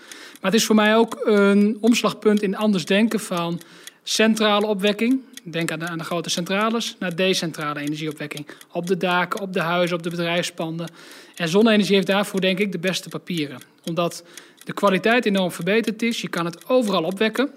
Maar 0.41 0.51
het 0.51 0.53
is 0.53 0.65
voor 0.65 0.75
mij 0.75 0.95
ook 0.95 1.21
een 1.23 1.77
omslagpunt 1.81 2.41
in 2.41 2.55
anders 2.55 2.85
denken 2.85 3.19
van 3.19 3.61
centrale 4.09 4.65
opwekking. 4.65 5.21
Denk 5.43 5.71
aan 5.71 5.79
de, 5.79 5.87
aan 5.87 5.97
de 5.97 6.03
grote 6.03 6.29
centrales, 6.29 6.95
naar 6.99 7.15
decentrale 7.15 7.79
energieopwekking. 7.79 8.47
Op 8.71 8.87
de 8.87 8.97
daken, 8.97 9.39
op 9.39 9.53
de 9.53 9.59
huizen, 9.59 9.97
op 9.97 10.03
de 10.03 10.09
bedrijfspanden. 10.09 10.87
En 11.35 11.47
zonne-energie 11.47 11.95
heeft 11.95 12.07
daarvoor 12.07 12.41
denk 12.41 12.59
ik 12.59 12.71
de 12.71 12.79
beste 12.79 13.09
papieren. 13.09 13.59
Omdat 13.85 14.23
de 14.63 14.73
kwaliteit 14.73 15.25
enorm 15.25 15.51
verbeterd 15.51 16.01
is. 16.01 16.21
Je 16.21 16.27
kan 16.27 16.45
het 16.45 16.69
overal 16.69 17.03
opwekken. 17.03 17.49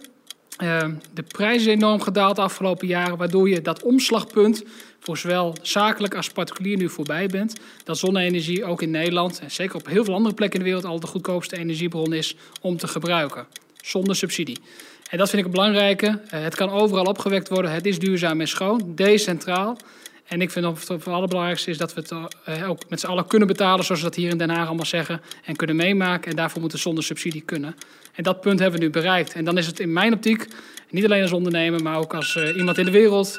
Uh, 0.62 0.84
de 1.14 1.22
prijs 1.22 1.60
is 1.60 1.66
enorm 1.66 2.00
gedaald 2.00 2.36
de 2.36 2.42
afgelopen 2.42 2.86
jaren, 2.86 3.16
waardoor 3.16 3.48
je 3.48 3.62
dat 3.62 3.82
omslagpunt 3.82 4.62
voor 5.00 5.18
zowel 5.18 5.54
zakelijk 5.62 6.14
als 6.14 6.28
particulier 6.28 6.76
nu 6.76 6.88
voorbij 6.88 7.26
bent. 7.26 7.60
Dat 7.84 7.98
zonne-energie 7.98 8.64
ook 8.64 8.82
in 8.82 8.90
Nederland 8.90 9.40
en 9.40 9.50
zeker 9.50 9.76
op 9.76 9.86
heel 9.86 10.04
veel 10.04 10.14
andere 10.14 10.34
plekken 10.34 10.58
in 10.58 10.64
de 10.64 10.70
wereld 10.70 10.90
al 10.90 11.00
de 11.00 11.06
goedkoopste 11.06 11.58
energiebron 11.58 12.12
is 12.12 12.36
om 12.60 12.76
te 12.76 12.88
gebruiken. 12.88 13.46
Zonder 13.82 14.16
subsidie. 14.16 14.58
En 15.10 15.18
dat 15.18 15.30
vind 15.30 15.38
ik 15.38 15.44
het 15.44 15.56
belangrijke. 15.56 16.06
Uh, 16.06 16.20
het 16.30 16.54
kan 16.54 16.70
overal 16.70 17.04
opgewekt 17.04 17.48
worden. 17.48 17.72
Het 17.72 17.86
is 17.86 17.98
duurzaam 17.98 18.40
en 18.40 18.48
schoon, 18.48 18.92
decentraal. 18.94 19.76
En 20.26 20.40
ik 20.40 20.50
vind 20.50 20.64
dat 20.64 20.88
het 20.88 21.08
allerbelangrijkste 21.08 21.70
is 21.70 21.78
dat 21.78 21.94
we 21.94 22.00
het 22.00 22.10
uh, 22.10 22.68
ook 22.70 22.82
met 22.88 23.00
z'n 23.00 23.06
allen 23.06 23.26
kunnen 23.26 23.48
betalen, 23.48 23.84
zoals 23.84 24.00
we 24.00 24.06
dat 24.06 24.16
hier 24.16 24.30
in 24.30 24.38
Den 24.38 24.50
Haag 24.50 24.66
allemaal 24.66 24.86
zeggen, 24.86 25.20
en 25.44 25.56
kunnen 25.56 25.76
meemaken. 25.76 26.30
En 26.30 26.36
daarvoor 26.36 26.60
moeten 26.60 26.78
we 26.78 26.84
zonder 26.84 27.04
subsidie 27.04 27.42
kunnen. 27.42 27.76
En 28.14 28.22
dat 28.22 28.40
punt 28.40 28.58
hebben 28.58 28.78
we 28.78 28.86
nu 28.86 28.92
bereikt. 28.92 29.32
En 29.32 29.44
dan 29.44 29.58
is 29.58 29.66
het 29.66 29.80
in 29.80 29.92
mijn 29.92 30.12
optiek, 30.12 30.46
niet 30.90 31.04
alleen 31.04 31.22
als 31.22 31.32
ondernemer, 31.32 31.82
maar 31.82 31.98
ook 31.98 32.14
als 32.14 32.34
uh, 32.34 32.56
iemand 32.56 32.78
in 32.78 32.84
de 32.84 32.90
wereld, 32.90 33.38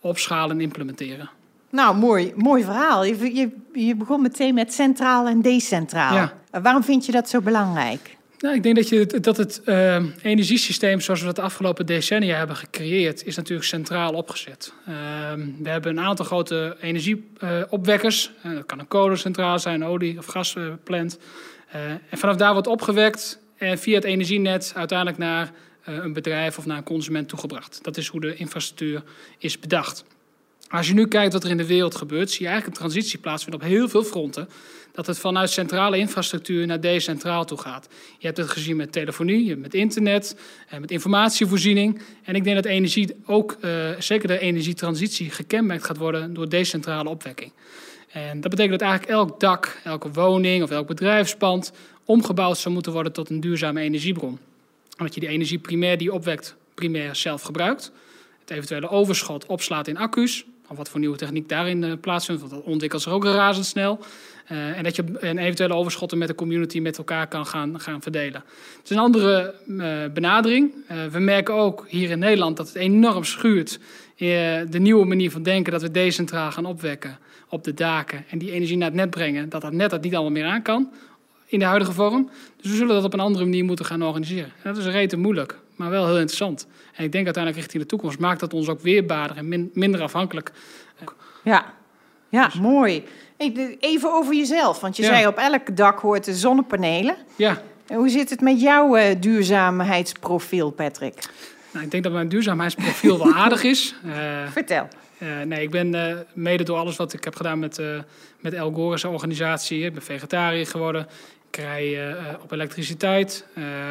opschalen 0.00 0.56
en 0.56 0.62
implementeren. 0.62 1.30
Nou, 1.70 1.96
mooi, 1.96 2.32
mooi 2.36 2.64
verhaal. 2.64 3.04
Je, 3.04 3.34
je, 3.34 3.48
je 3.72 3.94
begon 3.94 4.22
meteen 4.22 4.54
met 4.54 4.72
centraal 4.72 5.26
en 5.26 5.42
decentraal. 5.42 6.14
Ja. 6.14 6.32
Waarom 6.62 6.82
vind 6.82 7.06
je 7.06 7.12
dat 7.12 7.28
zo 7.28 7.40
belangrijk? 7.40 8.18
Nou, 8.40 8.54
ik 8.54 8.62
denk 8.62 8.76
dat, 8.76 8.88
je, 8.88 9.06
dat 9.20 9.36
het 9.36 9.62
uh, 9.64 10.04
energiesysteem 10.22 11.00
zoals 11.00 11.20
we 11.20 11.26
dat 11.26 11.36
de 11.36 11.42
afgelopen 11.42 11.86
decennia 11.86 12.36
hebben 12.36 12.56
gecreëerd, 12.56 13.26
is 13.26 13.36
natuurlijk 13.36 13.68
centraal 13.68 14.12
opgezet. 14.12 14.72
Uh, 14.88 14.94
we 15.62 15.68
hebben 15.68 15.96
een 15.96 16.04
aantal 16.04 16.24
grote 16.24 16.76
energieopwekkers. 16.80 18.30
Uh, 18.46 18.54
dat 18.54 18.66
kan 18.66 18.78
een 18.78 18.88
kolencentrale 18.88 19.58
zijn, 19.58 19.84
olie- 19.84 20.18
of 20.18 20.26
gasplant. 20.26 21.18
en 22.10 22.18
vanaf 22.18 22.36
daar 22.36 22.52
wordt 22.52 22.68
opgewekt 22.68 23.38
en 23.56 23.78
via 23.78 23.94
het 23.94 24.04
energienet 24.04 24.72
uiteindelijk 24.76 25.18
naar 25.18 25.52
een 25.84 26.12
bedrijf 26.12 26.58
of 26.58 26.66
naar 26.66 26.76
een 26.76 26.82
consument 26.82 27.28
toegebracht. 27.28 27.78
Dat 27.82 27.96
is 27.96 28.06
hoe 28.06 28.20
de 28.20 28.34
infrastructuur 28.34 29.02
is 29.38 29.58
bedacht. 29.58 30.04
Als 30.68 30.88
je 30.88 30.94
nu 30.94 31.08
kijkt 31.08 31.32
wat 31.32 31.44
er 31.44 31.50
in 31.50 31.56
de 31.56 31.66
wereld 31.66 31.94
gebeurt, 31.94 32.30
zie 32.30 32.42
je 32.42 32.48
eigenlijk 32.48 32.76
een 32.76 32.88
transitie 32.88 33.18
plaatsvinden 33.18 33.60
op 33.60 33.66
heel 33.66 33.88
veel 33.88 34.04
fronten. 34.04 34.48
Dat 34.92 35.06
het 35.06 35.18
vanuit 35.18 35.50
centrale 35.50 35.98
infrastructuur 35.98 36.66
naar 36.66 36.80
decentraal 36.80 37.44
toe 37.44 37.58
gaat. 37.58 37.88
Je 38.18 38.26
hebt 38.26 38.38
het 38.38 38.50
gezien 38.50 38.76
met 38.76 38.92
telefonie, 38.92 39.56
met 39.56 39.74
internet, 39.74 40.36
met 40.80 40.90
informatievoorziening. 40.90 42.00
En 42.22 42.34
ik 42.34 42.44
denk 42.44 42.56
dat 42.56 42.64
energie 42.64 43.16
ook, 43.26 43.56
uh, 43.60 43.90
zeker 43.98 44.28
de 44.28 44.38
energietransitie, 44.38 45.30
gekenmerkt 45.30 45.84
gaat 45.84 45.96
worden 45.96 46.34
door 46.34 46.48
decentrale 46.48 47.08
opwekking. 47.08 47.52
En 48.12 48.40
dat 48.40 48.50
betekent 48.50 48.78
dat 48.78 48.88
eigenlijk 48.88 49.18
elk 49.18 49.40
dak, 49.40 49.80
elke 49.84 50.10
woning 50.10 50.62
of 50.62 50.70
elk 50.70 50.86
bedrijfspand 50.86 51.72
omgebouwd 52.04 52.58
zou 52.58 52.74
moeten 52.74 52.92
worden 52.92 53.12
tot 53.12 53.30
een 53.30 53.40
duurzame 53.40 53.80
energiebron. 53.80 54.38
Omdat 54.98 55.14
je 55.14 55.20
die 55.20 55.28
energie 55.28 55.58
primair 55.58 55.98
die 55.98 56.12
opwekt, 56.12 56.56
primair 56.74 57.16
zelf 57.16 57.42
gebruikt. 57.42 57.92
Het 58.40 58.50
eventuele 58.50 58.88
overschot 58.88 59.46
opslaat 59.46 59.88
in 59.88 59.96
accu's 59.96 60.44
of 60.70 60.76
wat 60.76 60.88
voor 60.88 61.00
nieuwe 61.00 61.16
techniek 61.16 61.48
daarin 61.48 61.82
uh, 61.82 61.92
plaatsvindt, 62.00 62.40
want 62.40 62.52
dat 62.52 62.62
ontwikkelt 62.62 63.02
zich 63.02 63.12
ook 63.12 63.24
razendsnel. 63.24 63.98
Uh, 64.52 64.76
en 64.78 64.84
dat 64.84 64.96
je 64.96 65.04
een 65.18 65.38
eventuele 65.38 65.74
overschotten 65.74 66.18
met 66.18 66.28
de 66.28 66.34
community 66.34 66.80
met 66.80 66.98
elkaar 66.98 67.26
kan 67.26 67.46
gaan, 67.46 67.80
gaan 67.80 68.02
verdelen. 68.02 68.44
Het 68.76 68.90
is 68.90 68.90
een 68.90 69.02
andere 69.02 69.54
uh, 69.66 69.98
benadering. 70.12 70.74
we 71.10 71.18
merken 71.18 71.54
ook 71.54 71.84
hier 71.88 72.10
in 72.10 72.18
Nederland 72.18 72.56
dat 72.56 72.66
het 72.66 72.76
enorm 72.76 73.24
schuurt. 73.24 73.78
de 74.16 74.78
nieuwe 74.78 75.06
manier 75.06 75.30
van 75.30 75.42
denken, 75.42 75.72
dat 75.72 75.82
we 75.82 75.90
decentraal 75.90 76.52
gaan 76.52 76.66
opwekken 76.66 77.18
op 77.48 77.64
de 77.64 77.74
daken 77.74 78.24
en 78.28 78.38
die 78.38 78.52
energie 78.52 78.76
naar 78.76 78.88
het 78.88 78.96
net 78.96 79.10
brengen, 79.10 79.48
dat 79.48 79.62
dat 79.62 79.72
net 79.72 79.90
dat 79.90 80.02
niet 80.02 80.14
allemaal 80.14 80.32
meer 80.32 80.44
aan 80.44 80.62
kan 80.62 80.90
in 81.50 81.58
de 81.58 81.64
huidige 81.64 81.92
vorm. 81.92 82.30
Dus 82.56 82.70
we 82.70 82.76
zullen 82.76 82.94
dat 82.94 83.04
op 83.04 83.12
een 83.12 83.20
andere 83.20 83.44
manier 83.44 83.64
moeten 83.64 83.84
gaan 83.84 84.02
organiseren. 84.02 84.52
En 84.62 84.74
dat 84.74 84.76
is 84.76 84.92
rete 84.92 85.16
moeilijk, 85.16 85.58
maar 85.76 85.90
wel 85.90 86.06
heel 86.06 86.18
interessant. 86.18 86.66
En 86.94 87.04
ik 87.04 87.12
denk 87.12 87.24
uiteindelijk 87.24 87.62
richting 87.62 87.82
de 87.82 87.88
toekomst 87.88 88.18
maakt 88.18 88.40
dat 88.40 88.54
ons 88.54 88.68
ook 88.68 88.80
weerbaarder 88.80 89.36
en 89.36 89.48
min, 89.48 89.70
minder 89.74 90.02
afhankelijk. 90.02 90.52
Ja, 91.44 91.74
ja 92.28 92.50
mooi. 92.60 93.04
Even 93.80 94.12
over 94.12 94.34
jezelf, 94.34 94.80
want 94.80 94.96
je 94.96 95.02
ja. 95.02 95.08
zei 95.08 95.26
op 95.26 95.36
elk 95.36 95.76
dak 95.76 95.98
hoort 95.98 96.24
de 96.24 96.34
zonnepanelen. 96.34 97.16
Ja. 97.36 97.62
Hoe 97.86 98.08
zit 98.08 98.30
het 98.30 98.40
met 98.40 98.60
jouw 98.60 98.96
uh, 98.96 99.04
duurzaamheidsprofiel, 99.20 100.70
Patrick? 100.70 101.14
Nou, 101.72 101.84
ik 101.84 101.90
denk 101.90 102.02
dat 102.02 102.12
mijn 102.12 102.28
duurzaamheidsprofiel 102.28 103.18
wel 103.18 103.32
aardig 103.32 103.62
is. 103.62 103.94
Uh, 104.04 104.14
Vertel. 104.52 104.88
Uh, 105.18 105.40
nee, 105.40 105.62
ik 105.62 105.70
ben 105.70 105.94
uh, 105.94 106.16
mede 106.32 106.64
door 106.64 106.76
alles 106.76 106.96
wat 106.96 107.12
ik 107.12 107.24
heb 107.24 107.36
gedaan 107.36 107.58
met, 107.58 107.78
uh, 107.78 107.98
met 108.40 108.52
El 108.52 108.72
Gore's 108.72 109.04
organisatie. 109.04 109.84
Ik 109.84 109.92
ben 109.92 110.02
vegetariër 110.02 110.66
geworden. 110.66 111.06
Ik 111.50 111.56
rij 111.56 112.16
op 112.42 112.52
elektriciteit. 112.52 113.44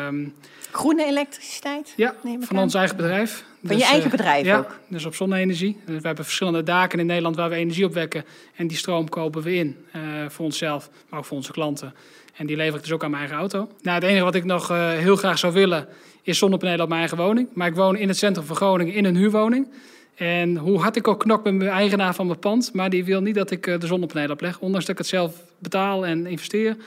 Um, 0.07 0.33
Groene 0.71 1.05
elektriciteit? 1.05 1.93
Ja, 1.95 2.15
van 2.39 2.57
ons 2.57 2.73
eigen 2.73 2.95
bedrijf. 2.97 3.43
Van 3.65 3.69
dus, 3.69 3.77
je 3.77 3.91
eigen 3.91 4.09
bedrijf 4.09 4.45
ja, 4.45 4.57
ook? 4.57 4.79
dus 4.87 5.05
op 5.05 5.15
zonne-energie. 5.15 5.77
We 5.85 5.99
hebben 6.01 6.25
verschillende 6.25 6.63
daken 6.63 6.99
in 6.99 7.05
Nederland 7.05 7.35
waar 7.35 7.49
we 7.49 7.55
energie 7.55 7.85
opwekken. 7.85 8.25
En 8.55 8.67
die 8.67 8.77
stroom 8.77 9.09
kopen 9.09 9.41
we 9.41 9.53
in 9.53 9.85
voor 10.27 10.45
onszelf, 10.45 10.89
maar 11.09 11.19
ook 11.19 11.25
voor 11.25 11.37
onze 11.37 11.51
klanten. 11.51 11.93
En 12.35 12.45
die 12.45 12.55
lever 12.55 12.75
ik 12.75 12.81
dus 12.81 12.91
ook 12.91 13.03
aan 13.03 13.09
mijn 13.09 13.21
eigen 13.21 13.39
auto. 13.39 13.69
Nou, 13.81 13.95
het 13.95 14.03
enige 14.03 14.23
wat 14.23 14.35
ik 14.35 14.43
nog 14.43 14.67
heel 14.77 15.15
graag 15.15 15.37
zou 15.37 15.53
willen 15.53 15.87
is 16.21 16.37
zonnepanelen 16.37 16.81
op 16.81 16.87
mijn 16.87 16.99
eigen 16.99 17.17
woning. 17.17 17.47
Maar 17.53 17.67
ik 17.67 17.75
woon 17.75 17.97
in 17.97 18.07
het 18.07 18.17
centrum 18.17 18.45
van 18.45 18.55
Groningen 18.55 18.93
in 18.93 19.05
een 19.05 19.15
huurwoning. 19.15 19.67
En 20.15 20.57
hoe 20.57 20.79
hard 20.79 20.95
ik 20.95 21.07
ook 21.07 21.19
knok 21.19 21.43
met 21.43 21.53
mijn 21.53 21.69
eigenaar 21.69 22.15
van 22.15 22.27
mijn 22.27 22.39
pand, 22.39 22.73
maar 22.73 22.89
die 22.89 23.05
wil 23.05 23.21
niet 23.21 23.35
dat 23.35 23.51
ik 23.51 23.63
de 23.63 23.87
zonnepanelen 23.87 24.31
opleg. 24.31 24.59
Ondanks 24.59 24.85
dat 24.85 24.95
ik 24.95 25.01
het 25.01 25.07
zelf 25.07 25.33
betaal 25.57 26.05
en 26.05 26.25
investeer. 26.25 26.77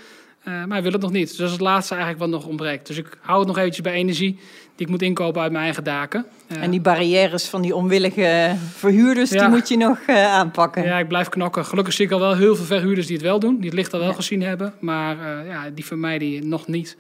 Uh, 0.49 0.55
maar 0.55 0.69
hij 0.69 0.83
wil 0.83 0.93
het 0.93 1.01
nog 1.01 1.13
niet. 1.13 1.29
Dus 1.29 1.37
dat 1.37 1.47
is 1.47 1.53
het 1.53 1.61
laatste 1.61 1.95
eigenlijk 1.95 2.25
wat 2.25 2.41
nog 2.41 2.49
ontbreekt. 2.49 2.87
Dus 2.87 2.97
ik 2.97 3.19
hou 3.21 3.39
het 3.39 3.49
nog 3.49 3.59
eventjes 3.59 3.85
bij 3.85 3.93
energie 3.93 4.39
die 4.77 4.87
ik 4.87 4.89
moet 4.89 5.03
inkopen 5.03 5.43
uit 5.43 5.53
mijn 5.53 5.65
eigen 5.65 5.85
daken. 5.85 6.27
Uh, 6.49 6.63
en 6.63 6.71
die 6.71 6.81
barrières 6.81 7.47
van 7.47 7.63
die 7.63 7.75
onwillige 7.75 8.57
verhuurders, 8.73 9.31
ja. 9.31 9.41
die 9.41 9.49
moet 9.49 9.69
je 9.69 9.77
nog 9.77 9.99
uh, 10.07 10.25
aanpakken. 10.25 10.85
Ja, 10.85 10.99
ik 10.99 11.09
blijf 11.09 11.29
knokken. 11.29 11.65
Gelukkig 11.65 11.95
zie 11.95 12.05
ik 12.05 12.13
al 12.13 12.21
wel 12.21 12.37
heel 12.37 12.57
veel 12.57 12.65
verhuurders 12.65 13.07
die 13.07 13.17
het 13.17 13.25
wel 13.25 13.39
doen. 13.39 13.57
Die 13.57 13.65
het 13.65 13.75
licht 13.75 13.93
al 13.93 13.99
wel 13.99 14.09
ja. 14.09 14.15
gezien 14.15 14.43
hebben. 14.43 14.75
Maar 14.79 15.47
ja, 15.47 15.71
die 15.75 15.87
van 15.87 16.01
mij 16.01 16.19
die 16.19 16.45
nog 16.45 16.67
niet. 16.67 16.97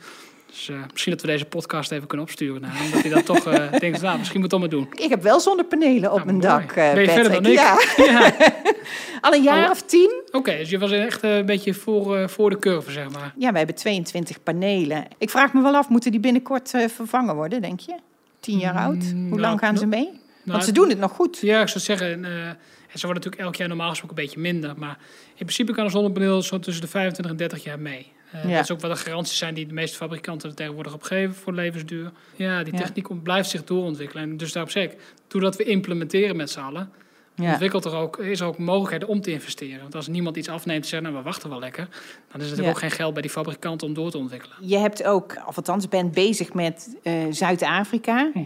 Dus 0.52 0.68
uh, 0.68 0.76
misschien 0.90 1.12
dat 1.12 1.20
we 1.20 1.26
deze 1.26 1.44
podcast 1.44 1.90
even 1.92 2.06
kunnen 2.06 2.26
opsturen 2.26 2.60
naar 2.60 2.70
hem. 2.74 2.90
Dat 2.90 3.00
hij 3.02 3.10
dat 3.10 3.26
toch 3.26 3.46
uh, 3.52 3.72
denkt, 3.78 4.00
nou, 4.02 4.18
misschien 4.18 4.40
moet 4.40 4.50
dat 4.50 4.60
maar 4.60 4.68
doen. 4.68 4.88
Ik 4.94 5.08
heb 5.08 5.22
wel 5.22 5.40
zonnepanelen 5.40 6.12
op 6.12 6.18
Ja, 6.18 6.24
mijn 6.24 6.36
mooi. 6.36 6.48
dak, 6.48 6.68
uh, 6.68 6.74
Ben 6.92 7.02
je 7.02 7.08
verder 7.10 7.32
dan 7.32 7.46
ik? 7.46 7.52
Ja. 7.52 7.78
Ja. 7.96 8.32
Al 9.20 9.34
een 9.34 9.42
jaar 9.42 9.64
Oh. 9.64 9.70
of 9.70 9.82
tien. 9.82 10.22
Oké, 10.32 10.56
dus 10.56 10.70
je 10.70 10.78
was 10.78 10.90
echt 10.92 11.22
eh, 11.22 11.36
een 11.36 11.46
beetje 11.46 11.74
voor, 11.74 12.16
eh, 12.16 12.28
voor 12.28 12.50
de 12.50 12.58
curve, 12.58 12.90
zeg 12.90 13.10
maar. 13.10 13.34
Ja, 13.38 13.52
we 13.52 13.58
hebben 13.58 13.76
22 13.76 14.42
panelen. 14.42 15.04
Ik 15.18 15.30
vraag 15.30 15.52
me 15.52 15.62
wel 15.62 15.74
af, 15.74 15.88
moeten 15.88 16.10
die 16.10 16.20
binnenkort 16.20 16.74
eh, 16.74 16.88
vervangen 16.88 17.34
worden, 17.34 17.60
denk 17.60 17.80
je? 17.80 17.94
Tien 18.40 18.58
jaar 18.58 18.74
oud? 18.74 19.02
Hoe 19.04 19.14
nou, 19.14 19.40
lang 19.40 19.58
gaan 19.58 19.78
ze 19.78 19.86
mee? 19.86 20.04
Nou, 20.04 20.18
Want 20.44 20.64
ze 20.64 20.72
doen 20.72 20.88
het 20.88 20.98
nog 20.98 21.12
goed. 21.12 21.38
Ja, 21.40 21.60
ik 21.60 21.68
zou 21.68 21.80
zeggen, 21.84 22.24
eh, 22.24 22.30
en 22.48 22.98
ze 22.98 23.06
worden 23.06 23.22
natuurlijk 23.22 23.42
elk 23.42 23.54
jaar 23.56 23.68
normaal 23.68 23.88
gesproken 23.90 24.16
een 24.18 24.24
beetje 24.24 24.40
minder. 24.40 24.72
Maar 24.76 24.98
in 25.28 25.34
principe 25.46 25.72
kan 25.72 25.84
een 25.84 25.90
zonnepaneel 25.90 26.42
zo 26.42 26.58
tussen 26.58 26.82
de 26.82 26.88
25 26.88 27.32
en 27.32 27.38
30 27.38 27.64
jaar 27.64 27.78
mee. 27.78 28.12
Eh, 28.32 28.44
Ja. 28.48 28.54
Dat 28.54 28.64
is 28.64 28.70
ook 28.70 28.80
wel 28.80 28.90
de 28.90 28.96
garanties 28.96 29.38
zijn 29.38 29.54
die 29.54 29.66
de 29.66 29.74
meeste 29.74 29.96
fabrikanten 29.96 30.54
tegenwoordig 30.54 30.94
op 30.94 31.02
geven 31.02 31.34
voor 31.34 31.52
levensduur. 31.52 32.10
Ja, 32.36 32.62
die 32.62 32.72
techniek 32.74 33.22
blijft 33.22 33.50
zich 33.50 33.64
doorontwikkelen. 33.64 34.22
En 34.22 34.36
dus 34.36 34.52
daarop 34.52 34.70
zeg 34.72 34.84
ik, 34.84 34.96
doordat 35.28 35.56
we 35.56 35.64
implementeren 35.64 36.36
met 36.36 36.50
z'n 36.50 36.60
allen, 36.60 36.90
Ja. 37.34 37.50
ontwikkelt 37.50 37.84
er 37.84 37.94
ook, 37.94 38.18
is 38.18 38.40
er 38.40 38.46
ook 38.46 38.58
mogelijkheden 38.58 39.08
om 39.08 39.20
te 39.20 39.30
investeren. 39.30 39.80
Want 39.80 39.94
als 39.94 40.06
niemand 40.08 40.36
iets 40.36 40.48
afneemt 40.48 40.82
en 40.82 40.88
zegt, 40.88 41.02
nou 41.02 41.14
we 41.14 41.22
wachten 41.22 41.50
wel 41.50 41.58
lekker, 41.58 41.88
dan 42.32 42.40
is 42.40 42.50
er 42.50 42.68
ook 42.68 42.78
geen 42.78 42.90
geld 42.90 43.12
bij 43.12 43.22
die 43.22 43.30
fabrikanten 43.30 43.86
om 43.86 43.94
door 43.94 44.10
te 44.10 44.18
ontwikkelen. 44.18 44.56
Je 44.60 44.76
hebt 44.78 45.04
ook, 45.04 45.42
of 45.46 45.56
althans 45.56 45.88
bent 45.88 46.12
bezig 46.12 46.52
met 46.52 46.96
eh, 47.02 47.12
Zuid-Afrika. 47.30 48.30
Hm. 48.32 48.38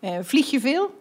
Eh, 0.00 0.18
vlieg 0.22 0.50
je 0.50 0.60
veel? 0.60 0.94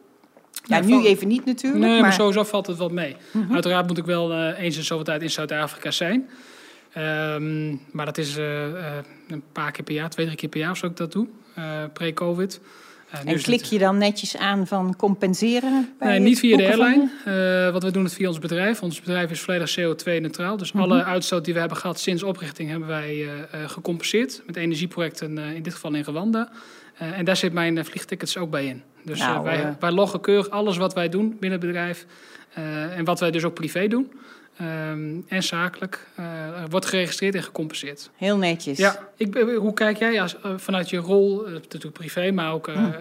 Ja, 0.64 0.78
Ja, 0.78 0.84
nu 0.84 1.06
even 1.06 1.28
niet 1.28 1.46
natuurlijk. 1.46 1.84
Nee, 1.84 1.92
maar, 1.92 2.02
maar 2.02 2.14
sowieso 2.14 2.44
valt 2.44 2.68
het 2.68 2.78
wel 2.78 2.90
mee. 2.90 3.16
Mhm. 3.32 3.54
Uiteraard 3.54 3.88
moet 3.88 3.98
ik 3.98 4.06
wel 4.06 4.52
eens 4.52 4.78
in 4.78 4.84
zoveel 4.84 5.04
tijd 5.06 5.22
in 5.22 5.30
Zuid-Afrika 5.30 5.92
zijn. 5.92 6.30
Ehm, 6.96 7.70
maar 7.92 8.06
dat 8.06 8.18
is 8.18 8.38
eh, 8.38 8.66
eh, 8.66 9.04
een 9.28 9.44
paar 9.52 9.72
keer 9.72 9.84
per 9.84 9.94
jaar, 9.94 10.10
twee, 10.10 10.26
drie 10.26 10.38
keer 10.38 10.50
per 10.50 10.60
jaar 10.60 10.72
of 10.72 10.78
zo 10.78 10.86
ik 10.86 10.98
dat 10.98 11.12
doe. 11.12 11.28
eh, 11.56 11.84
Pre-COVID. 11.94 12.60
En 13.26 13.42
klik 13.42 13.64
je 13.64 13.80
dan 13.80 13.98
netjes 13.98 14.38
aan 14.38 14.68
van 14.68 14.96
compenseren? 14.96 15.94
bij 16.00 16.10
Nee, 16.10 16.20
niet 16.20 16.40
via 16.40 16.58
de 16.58 16.64
airline. 16.68 17.10
Eh, 17.26 17.72
want 17.72 17.84
we 17.84 17.92
doen 17.92 18.04
het 18.04 18.14
via 18.14 18.28
ons 18.28 18.40
bedrijf. 18.40 18.82
Ons 18.84 19.00
bedrijf 19.00 19.32
is 19.32 19.42
volledig 19.42 19.76
CO2-neutraal. 19.80 20.58
Dus 20.58 20.72
Mhm. 20.72 20.84
alle 20.84 21.04
uitstoot 21.04 21.46
die 21.46 21.54
we 21.54 21.60
hebben 21.60 21.78
gehad 21.78 22.00
sinds 22.00 22.24
oprichting 22.24 22.70
hebben 22.70 22.88
wij 22.88 23.28
gecompenseerd. 23.66 24.42
Met 24.46 24.56
energieprojecten, 24.56 25.38
in 25.38 25.64
dit 25.64 25.74
geval 25.74 25.94
in 25.94 26.04
Rwanda. 26.04 26.50
En 26.98 27.26
daar 27.26 27.38
zit 27.38 27.54
mijn 27.54 27.86
vliegtickets 27.86 28.38
ook 28.38 28.50
bij 28.50 28.66
in. 28.66 28.84
Dus 29.04 29.20
Nou, 29.20 29.44
wij, 29.44 29.76
wij 29.80 29.92
loggen 29.92 30.22
keurig 30.22 30.50
alles 30.50 30.78
wat 30.78 30.94
wij 30.94 31.10
doen 31.10 31.30
binnen 31.40 31.60
het 31.60 31.68
bedrijf. 31.68 32.06
Eh, 32.56 32.98
en 32.98 33.04
wat 33.06 33.20
wij 33.20 33.32
dus 33.32 33.44
ook 33.44 33.54
privé 33.54 33.88
doen. 33.88 34.12
ehm, 34.58 35.22
en 35.28 35.44
zakelijk. 35.44 36.08
eh, 36.16 36.26
wordt 36.70 36.86
geregistreerd 36.86 37.36
en 37.36 37.44
gecompenseerd. 37.44 38.10
Heel 38.16 38.38
netjes. 38.38 38.78
Ja, 38.78 39.10
ik, 39.18 39.34
hoe 39.58 39.74
kijk 39.74 39.98
jij 39.98 40.22
als, 40.22 40.42
eh, 40.42 40.52
vanuit 40.58 40.90
je 40.90 40.98
rol, 40.98 41.44
natuurlijk 41.48 41.94
privé, 41.94 42.32
maar 42.32 42.52
ook 42.54 42.68
Hmm. 42.68 42.94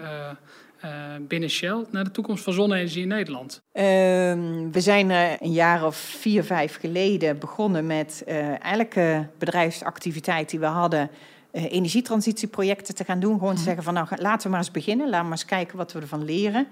binnen 1.27 1.49
Shell, 1.49 1.85
naar 1.91 2.03
de 2.03 2.11
toekomst 2.11 2.43
van 2.43 2.53
zonne-energie 2.53 3.01
in 3.01 3.07
Nederland? 3.07 3.61
Ehm, 3.71 4.71
we 4.71 4.81
zijn 4.81 5.09
een 5.09 5.51
jaar 5.51 5.85
of 5.85 5.95
vier, 5.95 6.43
vijf 6.43 6.77
geleden 6.79 7.39
begonnen 7.39 7.85
met 7.87 8.23
elke 8.61 9.27
bedrijfsactiviteit 9.39 10.49
die 10.49 10.59
we 10.59 10.65
hadden, 10.65 11.09
energietransitieprojecten 11.55 12.95
te 12.95 13.03
gaan 13.03 13.19
doen. 13.19 13.39
Gewoon 13.39 13.55
te 13.55 13.61
zeggen 13.61 13.83
van 13.83 13.93
nou 13.93 14.07
laten 14.15 14.43
we 14.43 14.49
maar 14.49 14.59
eens 14.59 14.71
beginnen, 14.71 15.05
laten 15.05 15.21
we 15.21 15.27
maar 15.29 15.37
eens 15.37 15.45
kijken 15.45 15.77
wat 15.77 15.91
we 15.91 15.99
ervan 15.99 16.23
leren. 16.25 16.67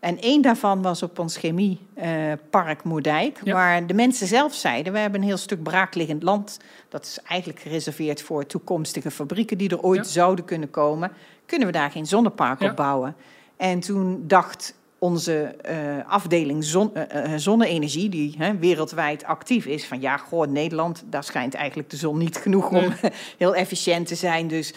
En 0.00 0.20
één 0.20 0.42
daarvan 0.42 0.82
was 0.82 1.02
op 1.02 1.18
ons 1.18 1.36
chemiepark 1.36 2.84
Moerdijk, 2.84 3.40
Ja. 3.44 3.52
waar 3.54 3.86
de 3.86 3.94
mensen 3.94 4.26
zelf 4.26 4.54
zeiden, 4.54 4.92
we 4.92 4.98
hebben 4.98 5.20
een 5.20 5.26
heel 5.26 5.36
stuk 5.36 5.62
braakliggend 5.62 6.22
land. 6.22 6.58
Dat 6.88 7.04
is 7.04 7.18
eigenlijk 7.28 7.60
gereserveerd 7.60 8.22
voor 8.22 8.46
toekomstige 8.46 9.10
fabrieken 9.10 9.58
die 9.58 9.68
er 9.70 9.80
ooit 9.82 10.04
Ja. 10.04 10.12
zouden 10.12 10.44
kunnen 10.44 10.70
komen. 10.70 11.10
Kunnen 11.46 11.66
we 11.66 11.72
daar 11.72 11.90
geen 11.90 12.06
zonnepark 12.06 12.60
Ja. 12.62 12.70
op 12.70 12.76
bouwen? 12.76 13.16
En 13.56 13.80
toen 13.80 14.24
dacht 14.26 14.74
onze 14.98 15.42
eh, 15.42 15.76
afdeling 16.06 16.64
zon, 16.64 16.94
eh, 16.94 17.24
eh, 17.24 17.38
zonne-energie, 17.40 18.08
die 18.08 18.34
hè, 18.38 18.56
wereldwijd 18.58 19.24
actief 19.24 19.66
is, 19.66 19.86
van 19.86 20.00
ja, 20.00 20.16
goh, 20.16 20.46
Nederland, 20.46 21.02
daar 21.06 21.24
schijnt 21.24 21.54
eigenlijk 21.54 21.90
de 21.90 21.96
zon 21.96 22.18
niet 22.18 22.36
genoeg 22.36 22.70
om 22.70 22.92
heel 23.38 23.54
efficiënt 23.54 24.06
te 24.06 24.14
zijn, 24.14 24.48
dus 24.48 24.72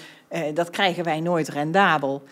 dat 0.53 0.69
krijgen 0.69 1.03
wij 1.03 1.19
nooit 1.19 1.49
rendabel. 1.49 2.23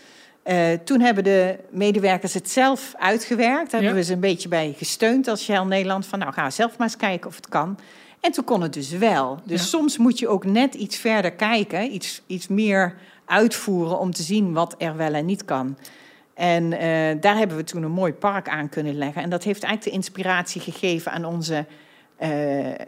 Toen 0.83 0.99
hebben 1.01 1.23
de 1.23 1.55
medewerkers 1.69 2.33
het 2.33 2.49
zelf 2.49 2.93
uitgewerkt. 2.97 3.71
Daar 3.71 3.79
Ja. 3.81 3.85
hebben 3.85 4.03
we 4.03 4.07
ze 4.07 4.13
een 4.13 4.19
beetje 4.19 4.49
bij 4.49 4.73
gesteund 4.77 5.27
als 5.27 5.43
Shell 5.43 5.63
Nederland. 5.63 6.05
Van 6.05 6.19
nou, 6.19 6.33
ga 6.33 6.49
zelf 6.49 6.77
maar 6.77 6.87
eens 6.87 6.97
kijken 6.97 7.29
of 7.29 7.35
het 7.35 7.49
kan. 7.49 7.77
En 8.19 8.31
toen 8.31 8.43
kon 8.43 8.61
het 8.61 8.73
dus 8.73 8.89
wel. 8.91 9.39
Dus 9.43 9.61
Ja. 9.61 9.67
soms 9.67 9.97
moet 9.97 10.19
je 10.19 10.27
ook 10.27 10.45
net 10.45 10.73
iets 10.73 10.97
verder 10.97 11.31
kijken. 11.31 11.93
Iets, 11.93 12.21
iets 12.27 12.47
meer 12.47 12.95
uitvoeren 13.25 13.99
om 13.99 14.11
te 14.13 14.23
zien 14.23 14.53
wat 14.53 14.75
er 14.77 14.95
wel 14.95 15.13
en 15.13 15.25
niet 15.25 15.45
kan. 15.45 15.77
En 16.39 16.73
eh, 16.73 17.21
daar 17.21 17.37
hebben 17.37 17.57
we 17.57 17.63
toen 17.63 17.83
een 17.83 17.91
mooi 17.91 18.13
park 18.13 18.49
aan 18.49 18.69
kunnen 18.69 18.97
leggen. 18.97 19.21
En 19.21 19.29
dat 19.29 19.43
heeft 19.43 19.63
eigenlijk 19.63 19.95
de 19.95 20.01
inspiratie 20.01 20.61
gegeven 20.61 21.11
aan 21.11 21.25
onze 21.25 21.65
eh, 22.15 22.29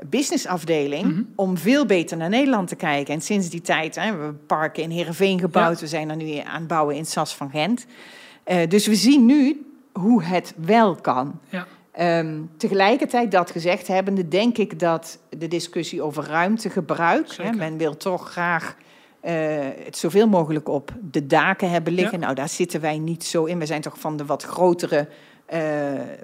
businessafdeling... 0.06 1.04
Mhm. 1.04 1.24
om 1.36 1.58
veel 1.58 1.86
beter 1.86 2.18
naar 2.18 2.30
Nederland 2.30 2.68
te 2.68 2.76
kijken. 2.76 3.14
En 3.14 3.22
sinds 3.22 3.50
die 3.50 3.62
tijd 3.62 3.96
hè, 3.96 4.02
hebben 4.02 4.28
we 4.28 4.34
parken 4.34 4.84
in 4.84 4.90
Heerenveen 4.90 5.40
gebouwd. 5.40 5.80
We 5.80 5.88
zijn 5.88 6.10
er 6.10 6.16
nu 6.16 6.36
aan 6.38 6.60
het 6.60 6.68
bouwen 6.68 6.96
in 6.96 7.06
Sas 7.06 7.36
van 7.36 7.50
Gent. 7.50 7.86
Eh, 8.44 8.70
dus 8.70 8.88
we 8.88 8.96
zien 8.96 9.26
nu 9.26 9.66
hoe 9.92 10.24
het 10.24 10.54
wel 10.58 10.96
kan. 10.96 11.40
Ja. 11.50 11.68
Ehm, 11.92 12.40
tegelijkertijd 12.58 13.32
dat 13.32 13.52
gezegd 13.52 13.88
hebbende, 13.88 14.28
denk 14.28 14.58
ik 14.58 14.80
dat 14.80 15.20
de 15.30 15.48
discussie 15.48 16.02
over 16.02 16.24
ruimtegebruik, 16.24 17.36
hè, 17.36 17.52
men 17.52 17.78
wil 17.78 17.98
toch 17.98 18.30
graag 18.30 18.76
het 19.84 19.98
zoveel 19.98 20.28
mogelijk 20.28 20.70
op 20.70 20.92
de 21.12 21.28
daken 21.28 21.70
hebben 21.70 21.94
liggen. 21.94 22.20
Nou, 22.20 22.36
daar 22.36 22.50
zitten 22.50 22.82
wij 22.82 22.98
niet 22.98 23.24
zo 23.24 23.44
in. 23.46 23.60
We 23.60 23.66
zijn 23.66 23.82
toch 23.82 24.00
van 24.00 24.18
de 24.18 24.26
wat 24.26 24.44
grotere 24.44 25.08
eh, 25.46 25.60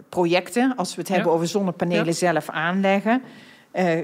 projecten, 0.09 0.73
als 0.75 0.95
we 0.95 0.99
het 1.01 1.09
Ja. 1.09 1.15
hebben 1.15 1.33
over 1.33 1.47
zonnepanelen 1.47 2.05
Ja. 2.05 2.11
zelf 2.11 2.49
aanleggen. 2.49 3.21
Eh, 3.71 3.99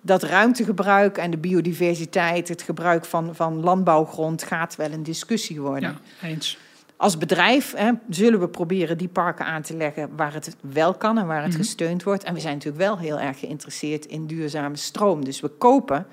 dat 0.00 0.22
ruimtegebruik 0.22 1.18
en 1.18 1.30
de 1.30 1.36
biodiversiteit, 1.38 2.48
het 2.48 2.62
gebruik 2.62 3.04
van, 3.04 3.34
van 3.34 3.60
landbouwgrond 3.60 4.42
gaat 4.42 4.76
wel 4.76 4.90
een 4.92 5.02
discussie 5.02 5.60
worden. 5.60 5.98
Ja, 6.20 6.28
eens. 6.28 6.58
Als 6.96 7.18
bedrijf 7.18 7.74
hè, 7.76 7.90
zullen 8.08 8.40
we 8.40 8.48
proberen 8.48 8.98
die 8.98 9.08
parken 9.08 9.44
aan 9.46 9.62
te 9.62 9.76
leggen 9.76 10.10
waar 10.16 10.32
het 10.34 10.56
wel 10.60 10.94
kan 10.94 11.18
en 11.18 11.26
waar 11.26 11.42
het 11.42 11.50
Mhm. 11.52 11.58
gesteund 11.60 12.02
wordt. 12.02 12.22
En 12.22 12.34
we 12.34 12.40
zijn 12.40 12.54
natuurlijk 12.54 12.82
wel 12.82 12.98
heel 12.98 13.18
erg 13.20 13.38
geïnteresseerd 13.38 14.06
in 14.06 14.26
duurzame 14.26 14.76
stroom. 14.76 15.24
Dus 15.24 15.40
we 15.40 15.48
kopen 15.48 16.06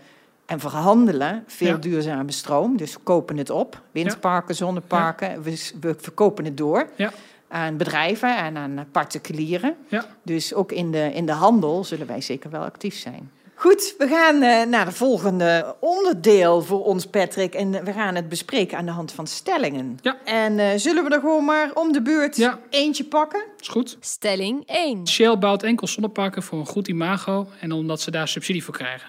en 0.50 0.60
verhandelen 0.60 1.44
veel 1.48 1.68
Ja. 1.68 1.76
duurzame 1.78 2.32
stroom. 2.32 2.78
Dus 2.78 2.94
we 2.94 3.00
kopen 3.04 3.38
het 3.38 3.50
op. 3.50 3.82
Windparken, 3.92 4.56
zonneparken. 4.56 5.42
We, 5.42 5.70
we 5.82 5.96
verkopen 5.98 6.46
het 6.46 6.58
door 6.58 6.90
Ja. 6.96 7.12
aan 7.48 7.78
bedrijven 7.78 8.38
en 8.38 8.58
aan 8.58 8.86
particulieren. 8.92 9.76
Ja. 9.88 10.06
Dus 10.24 10.54
ook 10.54 10.72
in 10.72 10.92
de, 10.92 11.12
in 11.14 11.26
de 11.26 11.32
handel 11.32 11.84
zullen 11.84 12.08
wij 12.08 12.22
zeker 12.22 12.50
wel 12.50 12.62
actief 12.62 12.96
zijn. 12.96 13.32
Goed, 13.56 13.96
we 13.98 14.08
gaan 14.08 14.42
eh, 14.42 14.66
naar 14.68 14.86
het 14.86 14.96
volgende 14.96 15.76
onderdeel 15.80 16.62
voor 16.62 16.84
ons, 16.86 17.06
Patrick. 17.06 17.54
En 17.54 17.72
we 17.84 17.94
gaan 17.94 18.16
het 18.16 18.30
bespreken 18.30 18.78
aan 18.78 18.86
de 18.86 18.92
hand 18.92 19.12
van 19.12 19.28
stellingen. 19.28 19.98
Ja. 20.02 20.18
En 20.26 20.60
eh, 20.60 20.68
zullen 20.76 21.04
we 21.04 21.10
er 21.10 21.20
gewoon 21.20 21.46
maar 21.46 21.72
om 21.74 21.92
de 21.92 22.02
beurt 22.02 22.36
Ja. 22.36 22.60
eentje 22.70 23.04
pakken? 23.04 23.44
Is 23.60 23.68
goed. 23.68 23.98
Stelling 24.00 24.64
1. 24.66 25.08
Shell 25.08 25.38
bouwt 25.38 25.64
enkel 25.64 25.88
zonneparken 25.88 26.44
voor 26.44 26.60
een 26.60 26.66
goed 26.66 26.88
imago 26.88 27.48
en 27.60 27.72
omdat 27.72 28.02
ze 28.02 28.12
daar 28.12 28.28
subsidie 28.28 28.64
voor 28.64 28.74
krijgen. 28.74 29.08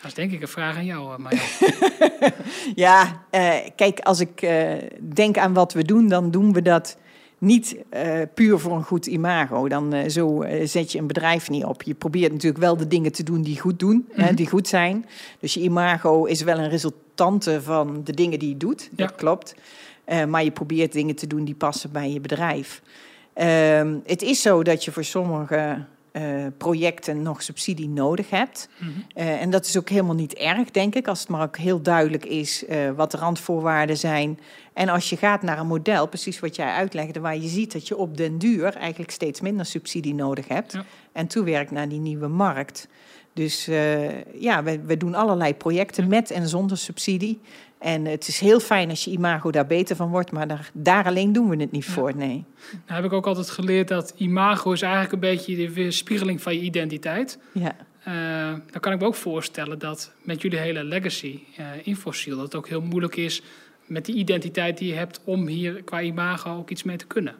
Dat 0.00 0.04
is 0.10 0.14
denk 0.14 0.32
ik 0.32 0.42
een 0.42 0.48
vraag 0.48 0.76
aan 0.76 0.84
jou, 0.84 1.12
eh, 1.12 1.18
Marjan. 1.18 1.44
Ja, 2.74 3.22
eh, 3.30 3.54
kijk, 3.76 4.00
als 4.00 4.20
ik 4.20 4.42
eh, 4.42 4.72
denk 5.00 5.38
aan 5.38 5.52
wat 5.52 5.72
we 5.72 5.82
doen, 5.84 6.08
dan 6.08 6.30
doen 6.30 6.52
we 6.52 6.62
dat 6.62 6.98
niet 7.38 7.76
puur 8.34 8.58
voor 8.58 8.72
een 8.72 8.82
goed 8.84 9.06
imago. 9.06 9.68
Dan 9.68 10.10
zo 10.10 10.44
zet 10.64 10.92
je 10.92 10.98
een 10.98 11.06
bedrijf 11.06 11.50
niet 11.50 11.64
op. 11.64 11.82
Je 11.82 11.94
probeert 11.94 12.32
natuurlijk 12.32 12.62
wel 12.62 12.76
de 12.76 12.86
dingen 12.86 13.12
te 13.12 13.22
doen 13.22 13.42
die 13.42 13.60
goed 13.60 13.78
doen, 13.78 14.08
hè, 14.12 14.24
Mhm. 14.24 14.34
die 14.34 14.48
goed 14.48 14.68
zijn. 14.68 15.06
Dus 15.40 15.54
je 15.54 15.60
imago 15.60 16.24
is 16.24 16.42
wel 16.42 16.58
een 16.58 16.68
resultante 16.68 17.62
van 17.62 18.00
de 18.04 18.12
dingen 18.12 18.38
die 18.38 18.48
je 18.48 18.56
doet. 18.56 18.88
Dat 18.92 19.08
Ja. 19.10 19.14
klopt. 19.16 19.54
Eh, 20.04 20.24
maar 20.24 20.44
je 20.44 20.50
probeert 20.50 20.92
dingen 20.92 21.14
te 21.16 21.26
doen 21.26 21.44
die 21.44 21.54
passen 21.54 21.92
bij 21.92 22.10
je 22.12 22.20
bedrijf. 22.20 22.82
Ehm, 23.32 23.96
het 24.06 24.22
is 24.22 24.42
zo 24.42 24.62
dat 24.62 24.84
je 24.84 24.92
voor 24.92 25.04
sommige 25.04 25.84
eh, 26.18 26.46
projecten 26.56 27.22
nog 27.22 27.42
subsidie 27.42 27.88
nodig 27.88 28.30
hebt. 28.30 28.68
Mhm. 28.78 28.90
Eh, 29.14 29.40
en 29.40 29.50
dat 29.50 29.66
is 29.66 29.76
ook 29.76 29.88
helemaal 29.88 30.14
niet 30.14 30.34
erg, 30.34 30.70
denk 30.70 30.94
ik, 30.94 31.08
als 31.08 31.20
het 31.20 31.28
maar 31.28 31.42
ook 31.42 31.56
heel 31.56 31.82
duidelijk 31.82 32.24
is 32.24 32.64
eh, 32.64 32.90
wat 32.96 33.10
de 33.10 33.16
randvoorwaarden 33.16 33.96
zijn. 33.96 34.38
En 34.72 34.88
als 34.88 35.10
je 35.10 35.16
gaat 35.16 35.42
naar 35.42 35.58
een 35.58 35.66
model, 35.66 36.08
precies 36.08 36.40
wat 36.40 36.56
jij 36.56 36.72
uitlegde, 36.72 37.20
waar 37.20 37.36
je 37.36 37.48
ziet 37.48 37.72
dat 37.72 37.88
je 37.88 37.96
op 37.96 38.16
den 38.16 38.38
duur 38.38 38.74
eigenlijk 38.74 39.10
steeds 39.10 39.40
minder 39.40 39.66
subsidie 39.66 40.14
nodig 40.14 40.48
hebt. 40.48 40.72
Ja. 40.72 40.84
En 41.12 41.26
toewerkt 41.26 41.70
naar 41.70 41.88
die 41.88 42.00
nieuwe 42.00 42.28
markt. 42.28 42.88
Dus 43.32 43.64
ja, 44.34 44.62
we, 44.62 44.80
we 44.80 44.96
doen 44.96 45.14
allerlei 45.14 45.54
projecten 45.54 46.08
met 46.08 46.30
en 46.30 46.48
zonder 46.48 46.78
subsidie. 46.78 47.40
En 47.78 48.04
het 48.04 48.28
is 48.28 48.40
heel 48.40 48.60
fijn 48.60 48.88
als 48.90 49.04
je 49.04 49.10
imago 49.10 49.50
daar 49.50 49.66
beter 49.66 49.96
van 49.96 50.10
wordt, 50.10 50.32
maar 50.32 50.48
daar, 50.48 50.70
daar 50.72 51.04
alleen 51.04 51.32
doen 51.32 51.48
we 51.48 51.56
het 51.56 51.70
niet 51.70 51.84
Ja. 51.84 51.92
voor, 51.92 52.16
nee. 52.16 52.44
Nou 52.70 52.80
heb 52.86 53.04
ik 53.04 53.12
ook 53.12 53.26
altijd 53.26 53.50
geleerd 53.50 53.88
dat 53.88 54.14
imago 54.16 54.72
is 54.72 54.82
eigenlijk 54.82 55.12
een 55.12 55.20
beetje 55.20 55.56
de 55.56 55.72
weerspiegeling 55.72 56.42
van 56.42 56.54
je 56.54 56.60
identiteit. 56.60 57.38
Ja. 57.52 57.76
Eh, 58.04 58.58
dan 58.70 58.80
kan 58.80 58.92
ik 58.92 59.00
me 59.00 59.06
ook 59.06 59.14
voorstellen 59.14 59.78
dat 59.78 60.12
met 60.22 60.42
jullie 60.42 60.58
hele 60.58 60.84
legacy, 60.84 61.38
eh 61.56 61.66
Infosiel, 61.82 62.34
dat 62.36 62.44
het 62.44 62.54
ook 62.54 62.68
heel 62.68 62.80
moeilijk 62.80 63.16
is 63.16 63.42
met 63.86 64.04
die 64.04 64.14
identiteit 64.14 64.78
die 64.78 64.88
je 64.88 64.94
hebt 64.94 65.20
om 65.24 65.46
hier 65.46 65.82
qua 65.82 66.02
imago 66.02 66.56
ook 66.56 66.70
iets 66.70 66.82
mee 66.82 66.96
te 66.96 67.06
kunnen. 67.06 67.34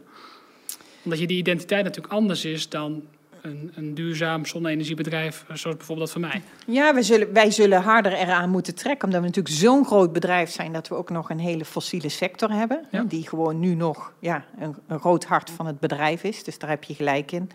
Omdat 1.05 1.19
je 1.21 1.27
die 1.27 1.39
identiteit 1.39 1.85
natuurlijk 1.85 2.13
anders 2.15 2.45
is 2.45 2.69
dan 2.69 3.03
een, 3.43 3.73
een 3.75 3.95
duurzaam 3.95 4.47
zonne-energiebedrijf, 4.47 5.45
eh, 5.49 5.57
zoals 5.57 5.77
bijvoorbeeld 5.77 6.13
dat 6.13 6.23
van 6.23 6.31
mij. 6.31 6.43
Ja, 6.67 6.95
wij 6.95 7.03
zullen, 7.03 7.33
wij 7.33 7.51
zullen 7.51 7.83
harder 7.83 8.13
eraan 8.13 8.51
moeten 8.51 8.75
trekken, 8.75 9.05
omdat 9.05 9.21
we 9.21 9.27
natuurlijk 9.27 9.55
zo'n 9.55 9.85
groot 9.85 10.13
bedrijf 10.13 10.51
zijn 10.51 10.73
dat 10.73 10.89
we 10.89 10.95
ook 10.95 11.11
nog 11.11 11.31
een 11.31 11.39
hele 11.39 11.65
fossiele 11.65 12.09
sector 12.09 12.51
hebben, 12.51 12.87
Ja. 12.91 13.03
die 13.03 13.29
gewoon 13.29 13.61
nu 13.61 13.75
nog 13.75 14.13
ja, 14.19 14.45
een, 14.59 14.77
een 14.87 15.01
groot 15.01 15.25
hart 15.25 15.51
van 15.51 15.67
het 15.67 15.81
bedrijf 15.81 16.25
is. 16.25 16.45
Dus 16.45 16.59
daar 16.59 16.71
heb 16.71 16.85
je 16.85 16.95
gelijk 16.95 17.33
in. 17.33 17.51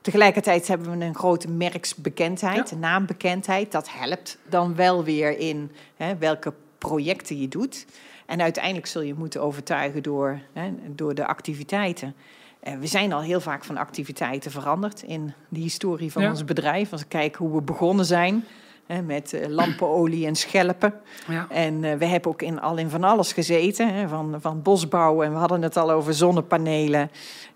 Tegelijkertijd 0.00 0.68
hebben 0.68 0.98
we 0.98 1.04
een 1.04 1.14
grote 1.14 1.50
merksbekendheid, 1.50 2.70
Ja. 2.70 2.76
naambekendheid. 2.76 3.72
Dat 3.72 3.88
helpt 3.92 4.38
dan 4.48 4.74
wel 4.74 5.04
weer 5.04 5.38
in 5.38 5.70
hè, 5.96 6.16
welke 6.16 6.52
projecten 6.78 7.40
je 7.40 7.48
doet. 7.48 7.86
En 8.26 8.40
uiteindelijk 8.40 8.86
zul 8.86 9.02
je 9.02 9.14
moeten 9.14 9.42
overtuigen 9.42 10.02
door, 10.02 10.40
hè, 10.52 10.72
door 10.94 11.14
de 11.14 11.26
activiteiten. 11.26 12.14
Eh, 12.60 12.74
we 12.78 12.86
zijn 12.86 13.12
al 13.12 13.20
heel 13.20 13.40
vaak 13.40 13.64
van 13.64 13.76
activiteiten 13.76 14.50
veranderd 14.50 15.02
in 15.02 15.32
de 15.48 15.60
historie 15.60 16.12
van 16.12 16.22
Ja. 16.22 16.30
ons 16.30 16.44
bedrijf. 16.44 16.92
Als 16.92 17.00
ik 17.00 17.08
kijk 17.08 17.34
hoe 17.36 17.54
we 17.54 17.62
begonnen 17.62 18.04
zijn 18.04 18.44
hè, 18.86 19.02
met 19.02 19.32
eh, 19.32 19.48
lampenolie 19.48 20.26
en 20.26 20.36
schelpen. 20.36 20.94
Ja. 21.28 21.46
En 21.50 21.84
eh, 21.84 21.96
we 21.96 22.04
hebben 22.04 22.30
ook 22.30 22.42
in, 22.42 22.60
al 22.60 22.76
in 22.76 22.90
van 22.90 23.04
alles 23.04 23.32
gezeten, 23.32 23.94
hè, 23.94 24.08
van, 24.08 24.36
van 24.40 24.62
bosbouw. 24.62 25.22
En 25.22 25.32
we 25.32 25.38
hadden 25.38 25.62
het 25.62 25.76
al 25.76 25.90
over 25.90 26.14
zonnepanelen. 26.14 27.10